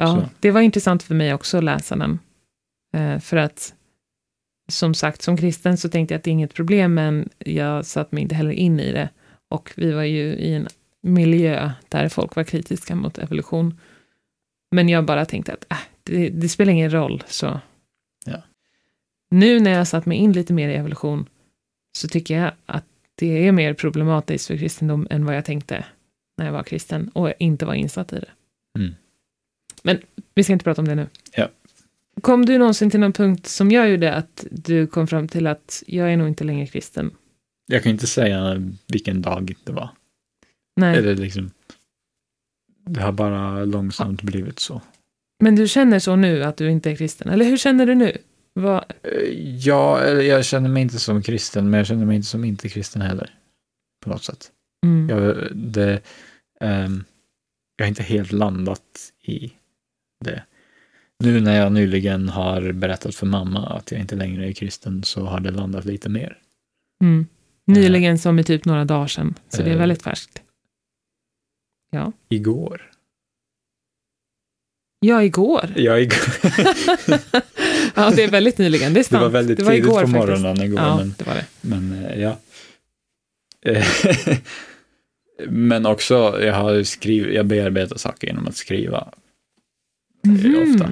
Ja. 0.00 0.06
Så. 0.06 0.28
det 0.40 0.50
var 0.50 0.60
intressant 0.60 1.02
för 1.02 1.14
mig 1.14 1.34
också 1.34 1.58
att 1.58 1.64
läsa 1.64 1.96
den. 1.96 2.18
Eh, 2.94 3.18
för 3.18 3.36
att, 3.36 3.74
som 4.68 4.94
sagt, 4.94 5.22
som 5.22 5.36
kristen 5.36 5.76
så 5.76 5.88
tänkte 5.88 6.14
jag 6.14 6.18
att 6.18 6.24
det 6.24 6.30
är 6.30 6.32
inget 6.32 6.54
problem, 6.54 6.94
men 6.94 7.28
jag 7.38 7.86
satt 7.86 8.12
mig 8.12 8.22
inte 8.22 8.34
heller 8.34 8.50
in 8.50 8.80
i 8.80 8.92
det. 8.92 9.08
Och 9.48 9.72
vi 9.76 9.92
var 9.92 10.02
ju 10.02 10.22
i 10.22 10.54
en 10.54 10.68
miljö 11.02 11.72
där 11.88 12.08
folk 12.08 12.36
var 12.36 12.44
kritiska 12.44 12.94
mot 12.94 13.18
evolution. 13.18 13.78
Men 14.70 14.88
jag 14.88 15.04
bara 15.04 15.24
tänkte 15.24 15.52
att 15.52 15.66
äh, 15.70 15.78
det, 16.02 16.28
det 16.28 16.48
spelar 16.48 16.72
ingen 16.72 16.92
roll, 16.92 17.22
så. 17.26 17.60
Ja. 18.26 18.42
Nu 19.30 19.60
när 19.60 19.70
jag 19.70 19.88
satt 19.88 20.06
mig 20.06 20.18
in 20.18 20.32
lite 20.32 20.52
mer 20.52 20.68
i 20.68 20.74
evolution 20.74 21.28
så 21.98 22.08
tycker 22.08 22.38
jag 22.38 22.52
att 22.66 22.84
det 23.14 23.46
är 23.46 23.52
mer 23.52 23.74
problematiskt 23.74 24.46
för 24.46 24.56
kristendom 24.56 25.06
än 25.10 25.24
vad 25.24 25.36
jag 25.36 25.44
tänkte 25.44 25.84
när 26.36 26.46
jag 26.46 26.52
var 26.52 26.62
kristen 26.62 27.08
och 27.08 27.32
inte 27.38 27.66
var 27.66 27.74
insatt 27.74 28.12
i 28.12 28.16
det. 28.16 28.30
Mm. 28.78 28.94
Men 29.82 29.98
vi 30.34 30.44
ska 30.44 30.52
inte 30.52 30.64
prata 30.64 30.82
om 30.82 30.88
det 30.88 30.94
nu. 30.94 31.06
Ja. 31.36 31.48
Kom 32.20 32.46
du 32.46 32.58
någonsin 32.58 32.90
till 32.90 33.00
någon 33.00 33.12
punkt 33.12 33.46
som 33.46 33.70
jag 33.70 33.90
gjorde 33.90 34.14
att 34.14 34.46
du 34.50 34.86
kom 34.86 35.06
fram 35.06 35.28
till 35.28 35.46
att 35.46 35.82
jag 35.86 36.12
är 36.12 36.16
nog 36.16 36.28
inte 36.28 36.44
längre 36.44 36.66
kristen? 36.66 37.10
Jag 37.66 37.82
kan 37.82 37.92
inte 37.92 38.06
säga 38.06 38.62
vilken 38.88 39.22
dag 39.22 39.54
det 39.64 39.72
var. 39.72 39.90
Nej, 40.76 40.98
Eller 40.98 41.14
liksom, 41.16 41.50
det 42.86 43.00
har 43.00 43.12
bara 43.12 43.64
långsamt 43.64 44.22
blivit 44.22 44.58
så. 44.58 44.80
men 45.42 45.56
du 45.56 45.68
känner 45.68 45.98
så 45.98 46.16
nu 46.16 46.44
att 46.44 46.56
du 46.56 46.70
inte 46.70 46.90
är 46.90 46.96
kristen? 46.96 47.28
Eller 47.28 47.44
hur 47.44 47.56
känner 47.56 47.86
du 47.86 47.94
nu? 47.94 48.18
Vad, 48.52 48.84
Eh, 49.02 49.10
Ja, 49.56 50.04
jag 50.08 50.44
känner 50.44 50.68
mig 50.68 50.82
inte 50.82 50.98
som 50.98 51.22
kristen, 51.22 51.70
men 51.70 51.78
jag 51.78 51.86
känner 51.86 52.06
mig 52.06 52.16
inte 52.16 52.28
som 52.28 52.44
inte 52.44 52.68
kristen 52.68 53.02
heller. 53.02 53.34
På 54.04 54.10
något 54.10 54.24
sätt. 54.24 54.50
mm, 54.86 55.08
Jag, 55.08 55.48
det, 55.56 56.00
ehm, 56.60 57.04
jag 57.76 57.84
har 57.84 57.88
inte 57.88 58.02
helt 58.02 58.32
landat 58.32 59.12
i 59.22 59.52
det. 60.20 60.42
Nu 61.18 61.40
när 61.40 61.56
jag 61.56 61.72
nyligen 61.72 62.28
har 62.28 62.72
berättat 62.72 63.14
för 63.14 63.26
mamma 63.26 63.66
att 63.66 63.90
jag 63.92 64.00
inte 64.00 64.14
längre 64.16 64.48
är 64.48 64.52
kristen 64.52 65.02
så 65.04 65.24
har 65.24 65.40
det 65.40 65.50
landat 65.50 65.84
lite 65.84 66.08
mer. 66.08 66.38
mm. 67.02 67.26
Nyligen 67.66 68.18
som 68.18 68.38
i 68.38 68.44
typ 68.44 68.64
några 68.64 68.84
dagar 68.84 69.06
sedan, 69.06 69.34
så 69.48 69.62
det 69.62 69.70
är 69.70 69.74
Eh. 69.74 69.78
väldigt 69.78 70.02
färskt. 70.02 70.42
Igår. 72.28 72.90
Ja, 75.00 75.22
igår. 75.22 75.72
Ja, 75.76 75.98
igår. 75.98 76.18
ja, 77.94 78.10
det 78.10 78.22
är 78.24 78.30
väldigt 78.30 78.58
nyligen, 78.58 78.94
det 78.94 79.00
är 79.00 79.02
Det 79.02 79.08
sant. 79.08 79.22
var 79.22 79.28
väldigt 79.28 79.58
det 79.58 79.64
var 79.64 79.72
tidigt 79.72 79.86
igår 79.86 80.00
på 80.00 80.06
faktiskt. 80.08 80.26
morgonen 80.28 80.62
igår. 80.62 80.80
Ja, 80.80 80.96
Men, 80.96 81.14
det 81.18 81.24
var 81.26 81.34
det. 81.34 81.46
men 81.60 82.04
eh, 82.04 82.20
ja. 82.22 82.38
Eh, 83.62 83.86
men 85.48 85.86
också, 85.86 86.38
jag 86.42 86.54
har 86.54 86.82
skrivit, 86.82 87.34
jag 87.34 87.46
bearbetar 87.46 87.96
saker 87.96 88.26
genom 88.26 88.46
att 88.46 88.56
skriva. 88.56 89.08
Mhm. 90.22 90.72
ofta. 90.74 90.90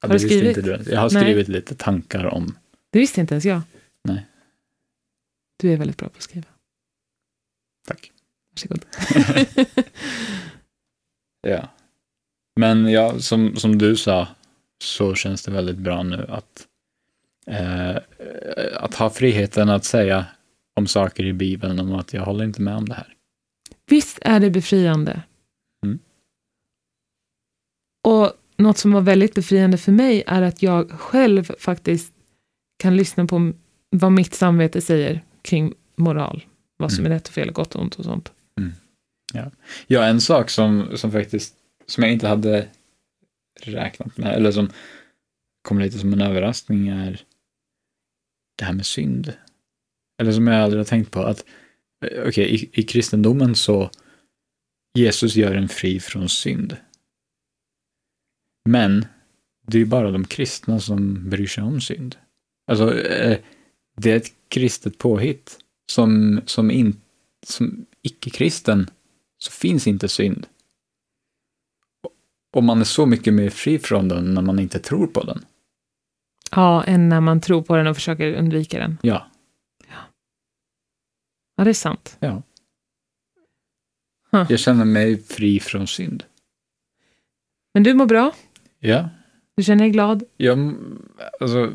Ja, 0.00 0.08
Har 0.08 0.08
du 0.08 0.18
skrivit? 0.18 0.64
Du. 0.64 0.70
Jag 0.90 1.00
har 1.00 1.10
Nej. 1.10 1.22
skrivit 1.22 1.48
lite 1.48 1.74
tankar 1.74 2.24
om, 2.24 2.56
Det 2.90 2.98
visste 2.98 3.20
inte 3.20 3.34
ens 3.34 3.44
jag. 3.44 3.60
Nej. 4.04 4.26
Du 5.56 5.72
är 5.72 5.76
väldigt 5.76 5.96
bra 5.96 6.08
på 6.08 6.16
att 6.16 6.22
skriva. 6.22 6.46
tack. 7.88 8.12
Varsågod. 8.50 8.84
Ja. 11.42 11.68
Men 12.56 12.88
ja, 12.92 13.18
som, 13.18 13.56
som 13.56 13.78
du 13.78 13.96
sa, 13.96 14.28
så 14.82 15.14
känns 15.14 15.42
det 15.44 15.50
väldigt 15.50 15.76
bra 15.76 16.02
nu 16.02 16.26
att, 16.28 16.66
eh, 17.46 17.96
att 18.76 18.94
ha 18.94 19.10
friheten 19.10 19.68
att 19.68 19.84
säga 19.84 20.26
om 20.74 20.86
saker 20.86 21.24
i 21.24 21.32
Bibeln 21.32 21.80
om 21.80 21.94
att 21.94 22.12
jag 22.12 22.22
håller 22.22 22.44
inte 22.44 22.62
med 22.62 22.76
om 22.76 22.88
det 22.88 22.94
här. 22.94 23.14
Visst 23.86 24.18
är 24.22 24.40
det 24.40 24.50
befriande? 24.50 25.22
Mm. 25.86 25.98
Och 28.08 28.32
något 28.60 28.78
som 28.78 28.92
var 28.92 29.00
väldigt 29.00 29.34
befriande 29.34 29.78
för 29.78 29.92
mig 29.92 30.22
är 30.26 30.42
att 30.42 30.62
jag 30.62 30.90
själv 30.90 31.52
faktiskt 31.58 32.12
kan 32.78 32.96
lyssna 32.96 33.26
på 33.26 33.52
vad 33.90 34.12
mitt 34.12 34.34
samvete 34.34 34.80
säger 34.80 35.20
kring 35.42 35.74
moral. 35.96 36.44
Vad 36.76 36.92
som 36.92 37.00
Mm. 37.00 37.12
är 37.12 37.16
rätt 37.16 37.28
och 37.28 37.34
fel, 37.34 37.52
gott 37.52 37.74
och 37.74 37.82
ont 37.82 37.94
och 37.94 38.04
sånt. 38.04 38.32
Ja, 39.86 40.04
en 40.04 40.20
sak 40.20 40.50
som, 40.50 40.88
som 40.94 41.12
faktiskt, 41.12 41.54
som 41.86 42.02
jag 42.04 42.12
inte 42.12 42.28
hade 42.28 42.68
räknat 43.62 44.16
med, 44.16 44.34
eller 44.34 44.52
som 44.52 44.70
kom 45.62 45.78
lite 45.78 45.98
som 45.98 46.12
en 46.12 46.20
överraskning 46.20 46.88
är 46.88 47.20
det 48.58 48.64
här 48.64 48.72
med 48.72 48.86
synd. 48.86 49.32
Eller 50.22 50.32
som 50.32 50.46
jag 50.46 50.62
aldrig 50.62 50.80
har 50.80 50.84
tänkt 50.84 51.10
på, 51.10 51.22
att 51.22 51.44
eh, 52.06 52.22
okej, 52.28 52.54
i, 52.54 52.70
i 52.80 52.82
kristendomen 52.82 53.54
så 53.54 53.90
Jesus 54.98 55.36
gör 55.36 55.54
en 55.54 55.68
fri 55.68 56.00
från 56.00 56.28
synd. 56.28 56.76
Men 58.64 59.06
det 59.66 59.76
är 59.76 59.80
ju 59.80 59.86
bara 59.86 60.10
de 60.10 60.24
kristna 60.24 60.80
som 60.80 61.30
bryr 61.30 61.46
sig 61.46 61.64
om 61.64 61.80
synd. 61.80 62.16
Alltså, 62.66 63.00
eh, 63.00 63.38
det 63.96 64.12
är 64.12 64.16
ett 64.16 64.32
kristet 64.48 64.98
påhitt. 64.98 65.58
Som, 65.92 66.40
som, 66.46 66.70
in, 66.70 67.00
som 67.46 67.86
icke-kristen 68.02 68.90
så 69.38 69.50
finns 69.50 69.86
inte 69.86 70.08
synd. 70.08 70.46
Och 72.52 72.64
man 72.64 72.80
är 72.80 72.84
så 72.84 73.06
mycket 73.06 73.34
mer 73.34 73.50
fri 73.50 73.78
från 73.78 74.08
den 74.08 74.34
när 74.34 74.42
man 74.42 74.58
inte 74.58 74.78
tror 74.78 75.06
på 75.06 75.22
den. 75.22 75.44
Ja, 76.50 76.84
än 76.84 77.08
när 77.08 77.20
man 77.20 77.40
tror 77.40 77.62
på 77.62 77.76
den 77.76 77.86
och 77.86 77.96
försöker 77.96 78.34
undvika 78.34 78.78
den. 78.78 78.98
Ja. 79.02 79.30
Ja, 81.56 81.64
det 81.64 81.70
är 81.70 81.74
sant. 81.74 82.16
Ja. 82.20 82.42
Huh. 84.30 84.46
Jag 84.48 84.58
känner 84.60 84.84
mig 84.84 85.22
fri 85.22 85.60
från 85.60 85.86
synd. 85.86 86.24
Men 87.74 87.82
du 87.82 87.94
mår 87.94 88.06
bra? 88.06 88.32
Ja. 88.80 89.08
Du 89.56 89.62
känner 89.62 89.84
dig 89.84 89.90
glad? 89.90 90.22
Jag, 90.36 90.74
alltså, 91.40 91.72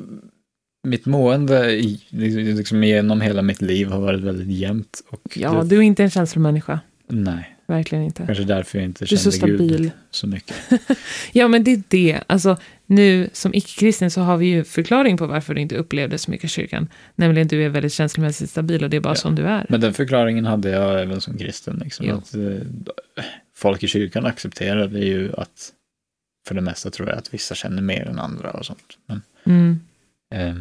mitt 0.88 1.06
mående 1.06 1.72
i- 1.72 2.02
liksom 2.56 2.84
genom 2.84 3.22
hela 3.22 3.42
mitt 3.42 3.62
liv 3.62 3.88
har 3.88 4.00
varit 4.00 4.22
väldigt 4.22 4.48
jämnt. 4.58 5.02
Och 5.10 5.38
Ja, 5.38 5.54
det, 5.54 5.70
du 5.70 5.78
är 5.78 5.82
inte 5.82 6.04
en 6.04 6.10
känslomänniska. 6.10 6.80
Nej, 7.08 7.52
Verkligen 7.68 8.04
inte. 8.04 8.24
kanske 8.26 8.44
därför 8.44 8.78
jag 8.78 8.86
inte 8.86 9.06
Du 9.06 9.16
är 9.16 9.20
så 9.20 9.32
kände 9.32 9.58
Gud 9.68 9.92
så 10.12 10.28
mycket. 10.28 10.56
Ja, 11.32 11.48
men 11.48 11.64
det 11.64 11.72
är 11.72 11.82
det. 11.88 12.20
Alltså, 12.28 12.58
nu 12.86 13.30
som 13.34 13.54
icke-kristen 13.54 14.12
så 14.12 14.22
har 14.22 14.38
vi 14.38 14.46
ju 14.46 14.64
förklaring 14.64 15.18
på 15.18 15.28
varför 15.28 15.54
du 15.54 15.62
inte 15.62 15.76
upplevde 15.76 16.18
så 16.18 16.32
mycket 16.32 16.50
kyrkan. 16.50 16.88
Nämligen 17.16 17.48
du 17.48 17.64
är 17.66 17.70
väldigt 17.70 17.94
känslomässigt 17.94 18.50
stabil 18.50 18.84
och 18.84 18.90
det 18.90 18.98
är 18.98 19.02
bara 19.02 19.10
Ja. 19.12 19.16
som 19.16 19.36
du 19.36 19.44
är. 19.44 19.66
Men 19.70 19.82
den 19.82 19.94
förklaringen 19.94 20.46
hade 20.46 20.70
jag 20.70 21.02
även 21.02 21.22
som 21.22 21.38
kristen. 21.38 21.82
Liksom, 21.84 22.06
Jo. 22.10 22.16
att, 22.16 22.36
eh, 22.36 23.24
folk 23.56 23.84
i 23.84 23.88
kyrkan 23.88 24.26
accepterade 24.26 25.00
ju 25.00 25.32
att, 25.38 25.72
för 26.48 26.56
det 26.56 26.62
mesta 26.62 26.92
tror 26.92 27.10
jag, 27.10 27.18
att 27.18 27.34
vissa 27.34 27.56
känner 27.56 27.82
mer 27.82 28.06
än 28.08 28.20
andra 28.20 28.52
och 28.52 28.66
sånt. 28.66 28.98
Men, 29.06 29.22
Mm. 29.44 29.80
eh, 30.32 30.56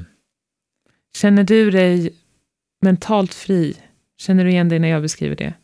Känner 1.16 1.44
du 1.44 1.70
dig 1.70 2.14
mentalt 2.80 3.34
fri? 3.34 3.76
Känner 4.16 4.44
du 4.44 4.50
igen 4.50 4.68
dig 4.68 4.78
när 4.78 4.88
jag 4.88 5.02
beskriver 5.02 5.36
det? 5.36 5.54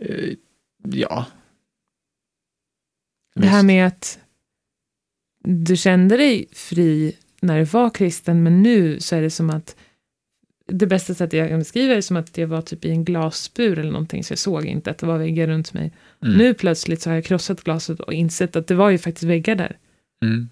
eh, 0.00 0.34
ja. 0.84 1.26
Det 3.34 3.46
här 3.46 3.62
med 3.62 3.86
att 3.86 4.18
du 5.44 5.76
kände 5.76 6.16
dig 6.16 6.46
fri 6.52 7.16
när 7.40 7.58
du 7.58 7.64
var 7.64 7.90
kristen, 7.90 8.42
men 8.42 8.62
nu 8.62 9.00
så 9.00 9.16
är 9.16 9.22
det 9.22 9.30
som 9.30 9.50
att 9.50 9.76
det 10.72 10.86
bästa 10.86 11.14
sättet 11.14 11.38
jag 11.38 11.48
kan 11.48 11.58
beskriva 11.58 11.88
det 11.92 11.96
är 11.98 12.00
som 12.02 12.16
att 12.16 12.38
jag 12.38 12.46
var 12.48 12.62
typ 12.62 12.84
i 12.84 12.90
en 12.90 13.04
glasbur 13.04 13.78
eller 13.78 13.92
någonting, 13.92 14.24
så 14.24 14.32
jag 14.32 14.38
såg 14.38 14.64
inte 14.64 14.90
att 14.90 14.98
det 14.98 15.06
var 15.06 15.18
väggar 15.18 15.46
runt 15.46 15.72
mig. 15.72 15.92
Mm. 16.22 16.38
Nu 16.38 16.54
plötsligt 16.54 17.02
så 17.02 17.10
har 17.10 17.14
jag 17.14 17.24
krossat 17.24 17.64
glaset 17.64 18.00
och 18.00 18.12
insett 18.12 18.56
att 18.56 18.66
det 18.66 18.74
var 18.74 18.90
ju 18.90 18.98
faktiskt 18.98 19.24
väggar 19.24 19.54
där. 19.54 19.78
Mm. 20.24 20.48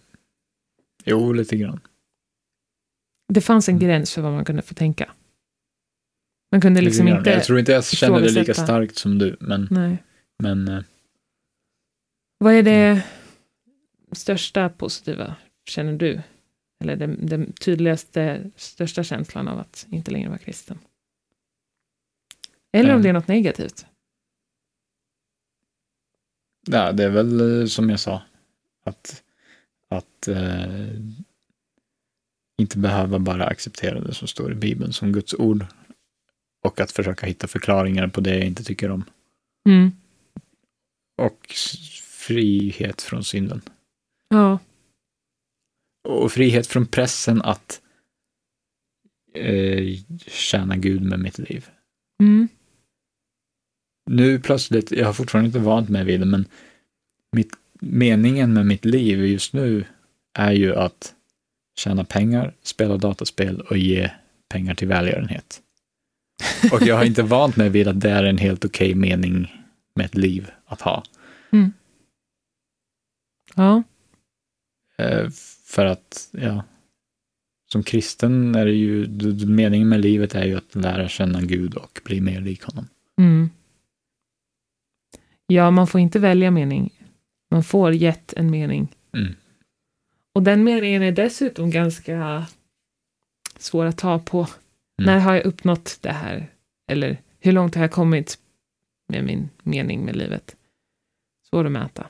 Jo, 1.05 1.33
lite 1.33 1.57
grann. 1.57 1.81
Det 3.33 3.41
fanns 3.41 3.69
en 3.69 3.75
Mm. 3.77 3.87
gräns 3.89 4.15
för 4.15 4.23
vad 4.23 4.33
man 4.33 4.45
kunde 4.45 4.63
få 4.63 4.75
tänka. 4.75 5.11
Man 6.53 6.61
kunde 6.61 6.81
liksom 6.81 7.07
grann. 7.07 7.19
inte... 7.19 7.31
Jag 7.31 7.45
tror 7.45 7.59
inte 7.59 7.73
jag 7.73 7.85
känner 7.85 8.21
det 8.21 8.31
lika 8.31 8.55
starkt 8.55 8.97
som 8.97 9.19
du, 9.19 9.37
men, 9.41 9.69
Nej. 9.71 9.97
men 10.43 10.69
eh, 10.69 10.83
Vad 12.39 12.55
är 12.55 12.63
det 12.63 12.73
Mm. 12.87 13.01
största 14.13 14.69
positiva, 14.69 15.35
känner 15.71 15.93
du? 15.93 16.21
Eller 16.81 16.97
den, 16.97 17.27
den 17.27 17.53
tydligaste, 17.53 18.51
största 18.57 19.05
känslan 19.05 19.49
av 19.49 19.59
att 19.59 19.87
inte 19.91 20.11
längre 20.11 20.29
vara 20.29 20.39
kristen? 20.39 20.79
Eller 22.73 22.91
om 22.91 22.91
Mm. 22.91 23.03
det 23.03 23.09
är 23.09 23.13
något 23.13 23.29
negativt? 23.29 23.87
ja, 26.71 26.93
det 26.93 27.05
är 27.05 27.09
väl 27.11 27.61
eh, 27.61 27.67
som 27.67 27.91
jag 27.91 28.01
sa, 28.01 28.23
att, 28.85 29.23
att 29.89 30.29
eh, 30.29 30.91
inte 32.59 32.79
behöva 32.79 33.19
bara 33.19 33.47
acceptera 33.47 34.01
det 34.01 34.15
som 34.15 34.29
står 34.29 34.53
i 34.53 34.55
Bibeln 34.55 34.93
som 34.93 35.13
Guds 35.13 35.35
ord 35.35 35.67
och 36.65 36.81
att 36.81 36.93
försöka 36.93 37.27
hitta 37.27 37.47
förklaringar 37.47 38.09
på 38.09 38.21
det 38.21 38.37
jag 38.37 38.47
inte 38.47 38.65
tycker 38.65 38.91
om. 38.91 39.05
Mm. 39.69 39.93
Och 41.17 41.55
frihet 42.03 43.03
från 43.03 43.25
synden. 43.25 43.63
Ja. 44.29 44.59
Och 46.09 46.33
frihet 46.33 46.67
från 46.67 46.87
pressen 46.87 47.43
att 47.43 47.81
eh, 49.35 49.99
tjäna 50.27 50.77
Gud 50.77 51.03
med 51.03 51.19
mitt 51.19 51.39
liv. 51.39 51.67
Mm. 52.21 52.49
Nu 54.11 54.41
plötsligt, 54.41 54.93
jag 54.93 55.07
har 55.07 55.13
fortfarande 55.13 55.47
inte 55.47 55.59
vant 55.59 55.89
mig 55.89 56.05
vid 56.05 56.21
det, 56.21 56.27
men 56.27 56.45
mitt, 57.33 57.51
meningen 57.81 58.53
med 58.53 58.67
mitt 58.67 58.85
liv 58.85 59.27
just 59.27 59.53
nu 59.53 59.85
är 60.35 60.53
ju 60.53 60.75
att 60.75 61.15
tjäna 61.79 62.05
pengar, 62.05 62.55
spela 62.63 62.97
dataspel 62.97 63.61
och 63.61 63.79
ge 63.79 64.11
pengar 64.49 64.75
till 64.75 64.89
välgörenhet. 64.89 65.63
Och 66.73 66.83
jag 66.83 66.97
har 66.97 67.05
inte 67.05 67.23
vant 67.23 67.57
mig 67.57 67.69
vid 67.69 67.89
att 67.89 68.01
det 68.01 68.11
är 68.11 68.25
en 68.25 68.39
helt 68.39 68.65
okej 68.65 68.95
mening 68.95 69.65
med 69.95 70.07
ett 70.07 70.15
liv 70.15 70.51
att 70.67 70.81
ha. 70.81 71.03
Ja. 73.55 73.83
För 75.69 75.87
att, 75.87 76.29
ja, 76.33 76.65
som 77.73 77.83
kristen 77.83 78.55
är 78.55 78.67
det 78.67 78.73
ju, 78.73 79.09
meningen 79.47 79.89
med 79.89 80.01
livet 80.01 80.35
är 80.35 80.45
ju 80.45 80.57
att 80.57 80.75
lära 80.75 81.09
känna 81.09 81.43
Gud 81.43 81.75
och 81.75 82.01
bli 82.05 82.21
mer 82.21 82.41
lik 82.41 82.63
honom. 82.63 82.89
Mm. 83.19 83.51
Ja, 85.47 85.71
man 85.71 85.87
får 85.87 86.01
inte 86.01 86.19
välja 86.19 86.51
mening. 86.51 86.93
Man 87.51 87.65
får 87.65 87.93
gett 87.93 88.33
en 88.33 88.51
mening. 88.51 88.97
Mm. 89.13 89.35
Och 90.35 90.43
den 90.43 90.65
meningen 90.65 91.03
är 91.03 91.13
dessutom 91.13 91.71
ganska 91.71 92.47
svår 93.59 93.85
att 93.85 93.99
ta 93.99 94.19
på. 94.19 94.39
Mm. 94.39 94.51
När 94.97 95.19
har 95.19 95.35
jag 95.35 95.45
uppnått 95.45 95.99
det 96.01 96.13
här? 96.13 96.51
Eller 96.91 97.19
hur 97.41 97.53
långt 97.53 97.75
har 97.75 97.83
jag 97.83 97.93
kommit 97.93 98.39
med 99.09 99.25
min 99.25 99.49
mening 99.63 100.05
med 100.05 100.17
livet? 100.17 100.57
Svår 101.51 101.65
att 101.65 101.73
mäta. 101.73 102.07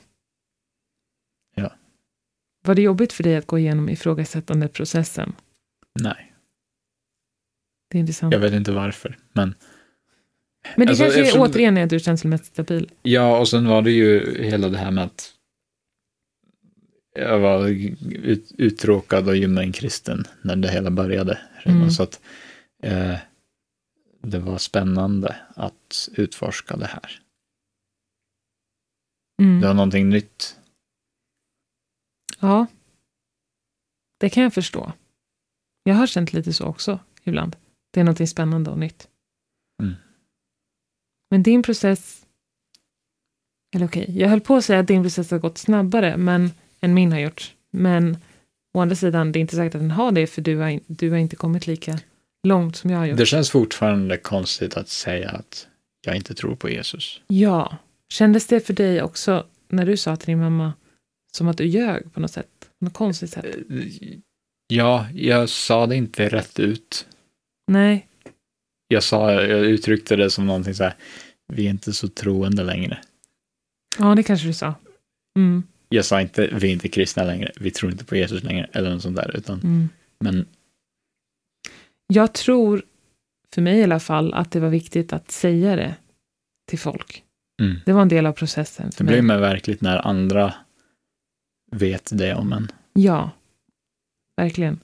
Var 2.61 2.75
det 2.75 2.81
jobbigt 2.81 3.13
för 3.13 3.23
dig 3.23 3.35
att 3.35 3.47
gå 3.47 3.59
igenom 3.59 3.89
ifrågasättande 3.89 4.67
processen? 4.67 5.33
Nej, 6.01 6.33
Det 7.89 7.97
är 7.97 7.99
intressant. 7.99 8.33
jag 8.33 8.39
vet 8.39 8.53
inte 8.53 8.71
varför, 8.71 9.17
men 9.33 9.55
Men 10.75 10.85
det 10.87 10.91
alltså, 10.91 11.03
kanske 11.03 11.21
eftersom- 11.21 11.41
återigen 11.41 11.77
är 11.77 11.83
att 11.83 11.89
du 11.89 11.95
är 11.95 11.99
känslomässigt 11.99 12.47
stabil. 12.53 12.91
Ja, 13.01 13.39
och 13.39 13.47
sen 13.47 13.67
var 13.67 13.81
det 13.81 13.91
ju 13.91 14.43
hela 14.43 14.69
det 14.69 14.77
här 14.77 14.91
med 14.91 15.03
att 15.03 15.33
jag 17.15 17.39
var 17.39 17.67
ut, 17.67 18.51
uttråkad 18.57 19.27
och 19.27 19.35
ljummen 19.37 19.71
kristen 19.71 20.25
när 20.41 20.55
det 20.55 20.67
hela 20.71 20.91
började. 20.91 21.39
Mm. 21.65 21.89
Så 21.91 22.03
att 22.03 22.21
eh, 22.83 23.15
det 24.23 24.39
var 24.39 24.57
spännande 24.57 25.35
att 25.55 26.09
utforska 26.13 26.75
det 26.77 26.85
här. 26.85 27.19
Mm. 29.41 29.61
Det 29.61 29.67
var 29.67 29.73
någonting 29.73 30.09
nytt. 30.09 30.58
Ja. 32.39 32.65
Det 34.19 34.29
kan 34.29 34.43
jag 34.43 34.53
förstå. 34.53 34.93
Jag 35.83 35.95
har 35.95 36.07
känt 36.07 36.33
lite 36.33 36.53
så 36.53 36.65
också 36.65 36.99
ibland. 37.23 37.55
Det 37.91 37.99
är 37.99 38.03
något 38.03 38.29
spännande 38.29 38.71
och 38.71 38.79
nytt. 38.79 39.07
Mm. 39.83 39.95
Men 41.29 41.43
din 41.43 41.63
process... 41.63 42.25
Eller 43.75 43.85
okej, 43.85 44.17
jag 44.17 44.29
höll 44.29 44.41
på 44.41 44.55
att 44.55 44.65
säga 44.65 44.79
att 44.79 44.87
din 44.87 45.03
process 45.03 45.31
har 45.31 45.39
gått 45.39 45.57
snabbare 45.57 46.17
men, 46.17 46.51
än 46.79 46.93
min 46.93 47.11
har 47.11 47.19
gjort. 47.19 47.55
Men 47.71 48.17
å 48.73 48.81
andra 48.81 48.95
sidan, 48.95 49.31
det 49.31 49.39
är 49.39 49.41
inte 49.41 49.55
säkert 49.55 49.75
att 49.75 49.81
den 49.81 49.91
har 49.91 50.11
det 50.11 50.27
för 50.27 50.41
du 50.41 50.57
har, 50.57 50.79
du 50.87 51.11
har 51.11 51.17
inte 51.17 51.35
kommit 51.35 51.67
lika 51.67 51.99
långt 52.43 52.75
som 52.75 52.89
jag 52.89 52.97
har 52.97 53.05
gjort. 53.05 53.17
Det 53.17 53.25
känns 53.25 53.49
fortfarande 53.49 54.17
konstigt 54.17 54.77
att 54.77 54.89
säga 54.89 55.29
att 55.29 55.67
jag 56.01 56.15
inte 56.15 56.35
tror 56.35 56.55
på 56.55 56.69
Jesus. 56.69 57.21
Ja. 57.27 57.77
Kändes 58.09 58.47
det 58.47 58.59
för 58.59 58.73
dig 58.73 59.01
också 59.01 59.45
när 59.67 59.85
du 59.85 59.97
sa 59.97 60.15
till 60.15 60.27
din 60.27 60.39
mamma 60.39 60.73
som 61.31 61.47
att 61.47 61.57
du 61.57 61.65
ljög 61.65 62.13
på 62.13 62.19
något 62.19 62.31
sätt? 62.31 62.69
Något 62.81 62.93
konstigt 62.93 63.29
sätt? 63.31 63.45
Eh, 63.45 64.17
Ja, 64.71 65.07
jag 65.13 65.49
sa 65.49 65.87
det 65.87 65.95
inte 65.95 66.29
rätt 66.29 66.59
ut. 66.59 67.07
Nej. 67.71 68.07
Jag, 68.87 69.03
sa, 69.03 69.31
jag 69.33 69.59
uttryckte 69.65 70.15
det 70.15 70.29
som 70.29 70.45
någonting 70.47 70.73
så 70.73 70.83
här, 70.83 70.93
vi 71.53 71.65
är 71.65 71.69
inte 71.69 71.93
så 71.93 72.07
troende 72.07 72.63
längre. 72.63 72.99
Ja, 73.99 74.15
det 74.15 74.23
kanske 74.23 74.47
du 74.47 74.53
sa. 74.53 74.73
Mm. 75.39 75.63
Jag 75.89 76.05
sa 76.05 76.21
inte, 76.21 76.47
vi 76.47 76.67
är 76.67 76.71
inte 76.73 76.89
kristna 76.89 77.23
längre, 77.23 77.51
vi 77.59 77.71
tror 77.71 77.91
inte 77.91 78.05
på 78.05 78.15
Jesus 78.15 78.43
längre, 78.43 78.69
eller 78.73 78.89
något 78.89 79.01
sånt 79.01 79.15
där, 79.15 79.35
utan, 79.37 79.59
Mm. 79.59 79.89
men 80.19 80.45
Jag 82.13 82.33
tror, 82.33 82.83
för 83.53 83.61
mig 83.61 83.79
i 83.79 83.83
alla 83.83 83.99
fall, 83.99 84.33
att 84.33 84.51
det 84.51 84.59
var 84.59 84.69
viktigt 84.69 85.13
att 85.13 85.31
säga 85.31 85.75
det 85.75 85.95
till 86.69 86.79
folk. 86.79 87.23
mm, 87.61 87.77
Det 87.85 87.93
var 87.93 88.01
en 88.01 88.09
del 88.09 88.25
av 88.25 88.33
processen 88.33 88.91
för 88.91 89.03
det 89.03 89.07
blir 89.07 89.21
mig. 89.21 89.35
mer 89.37 89.41
verkligt 89.41 89.81
när 89.81 90.07
andra 90.07 90.53
vet 91.71 92.09
det 92.17 92.35
om 92.35 92.53
en. 92.53 92.67
Ja, 92.93 93.31
verkligen. 94.35 94.79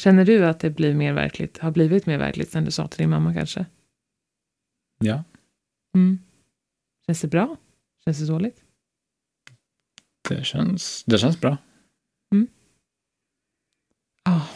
Känner 0.00 0.24
du 0.24 0.46
att 0.46 0.60
det 0.60 0.70
blir 0.70 0.94
mer 0.94 1.12
verkligt, 1.12 1.58
har 1.58 1.70
blivit 1.70 2.06
mer 2.06 2.18
verkligt 2.18 2.50
sen 2.50 2.64
du 2.64 2.70
sa 2.70 2.88
till 2.88 2.98
din 2.98 3.10
mamma 3.10 3.34
kanske? 3.34 3.66
Ja, 4.98 5.24
Mm. 5.94 6.18
Känns 7.06 7.20
det 7.20 7.28
bra? 7.28 7.56
Känns 8.04 8.18
det 8.18 8.26
dåligt? 8.26 8.64
det 10.28 10.44
känns, 10.44 11.04
det 11.06 11.18
känns 11.18 11.40
bra. 11.40 11.56
Ja. 14.24 14.48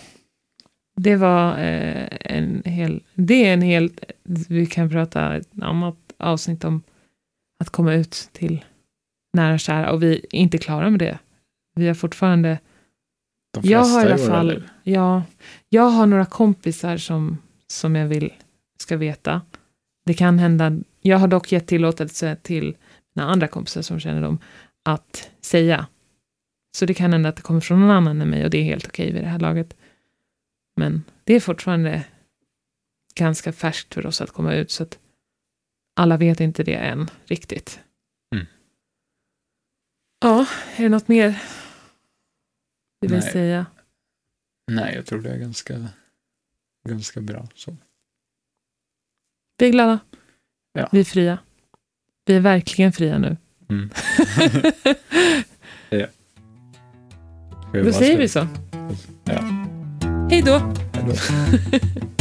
Det 0.96 1.16
var 1.16 1.58
eh, 1.58 2.08
en 2.20 2.62
hel... 2.64 3.02
Det 3.14 3.46
är 3.46 3.52
en 3.52 3.62
hel... 3.62 3.92
Vi 4.22 4.66
kan 4.66 4.90
prata 4.90 5.36
ett 5.36 5.48
annat 5.62 5.96
avsnitt 6.16 6.64
om 6.64 6.82
att 7.58 7.70
komma 7.70 7.94
ut 7.94 8.28
till 8.32 8.64
nära 9.36 9.54
och 9.54 9.60
kära 9.60 9.92
och 9.92 10.02
vi 10.02 10.14
är 10.14 10.34
inte 10.34 10.58
klara 10.58 10.90
med 10.90 10.98
det. 10.98 11.18
Vi 11.74 11.86
har 11.86 11.94
fortfarande... 11.94 12.58
De 13.52 13.68
Jag 13.68 13.84
har 13.84 14.02
i 14.02 14.12
alla 14.12 14.18
fall... 14.18 14.68
Ja, 14.82 15.22
jag 15.68 15.82
har 15.82 16.06
några 16.06 16.26
kompisar 16.26 16.96
som, 16.96 17.38
som 17.66 17.96
jag 17.96 18.06
vill 18.06 18.32
ska 18.78 18.96
veta. 18.96 19.40
Det 20.06 20.14
kan 20.14 20.38
hända... 20.38 20.72
Jag 21.00 21.18
har 21.18 21.28
dock 21.28 21.52
gett 21.52 21.66
tillåtelse 21.66 22.36
till 22.42 22.76
mina 23.14 23.28
andra 23.28 23.48
kompisar 23.48 23.82
som 23.82 24.00
känner 24.00 24.22
dem 24.22 24.38
att 24.84 25.30
säga. 25.40 25.86
Så 26.76 26.86
det 26.86 26.94
kan 26.94 27.12
hända 27.12 27.28
att 27.28 27.36
det 27.36 27.42
kommer 27.42 27.60
från 27.60 27.80
någon 27.80 27.90
annan 27.90 28.20
än 28.20 28.30
mig 28.30 28.44
och 28.44 28.50
det 28.50 28.58
är 28.58 28.64
helt 28.64 28.86
okej 28.86 29.12
vid 29.12 29.22
det 29.22 29.28
här 29.28 29.38
laget. 29.38 29.76
Men 30.76 31.04
det 31.24 31.34
är 31.34 31.40
fortfarande 31.40 32.04
ganska 33.14 33.52
färskt 33.52 33.94
för 33.94 34.06
oss 34.06 34.20
att 34.20 34.30
komma 34.30 34.54
ut 34.54 34.70
så 34.70 34.82
att 34.82 34.98
alla 35.96 36.16
vet 36.16 36.40
inte 36.40 36.62
det 36.62 36.74
än 36.74 37.10
riktigt. 37.24 37.80
Ja, 40.20 40.46
är 40.76 40.82
det 40.82 40.88
något 40.88 41.08
mer 41.08 41.42
du 43.00 43.08
vill 43.08 43.18
Nej. 43.18 43.32
säga? 43.32 43.66
Nej, 44.72 44.94
jag 44.94 45.06
tror 45.06 45.22
det 45.22 45.30
är 45.30 45.38
ganska, 45.38 45.88
ganska 46.88 47.20
bra. 47.20 47.48
Så. 47.54 47.76
Vi 49.58 49.66
är 49.66 49.70
glada. 49.70 49.98
Ja. 50.72 50.88
Vi 50.92 51.00
är 51.00 51.04
fria. 51.04 51.38
Vi 52.24 52.34
är 52.34 52.40
verkligen 52.40 52.92
fria 52.92 53.18
nu. 53.18 53.36
Mm. 53.68 53.90
ja. 55.90 56.06
Då 57.72 57.92
säger 57.92 58.18
vi 58.18 58.28
så. 58.28 58.46
Ja. 59.24 59.40
Hej 60.30 60.42
då! 60.42 60.58
Hej 60.92 61.04
då. 61.06 61.12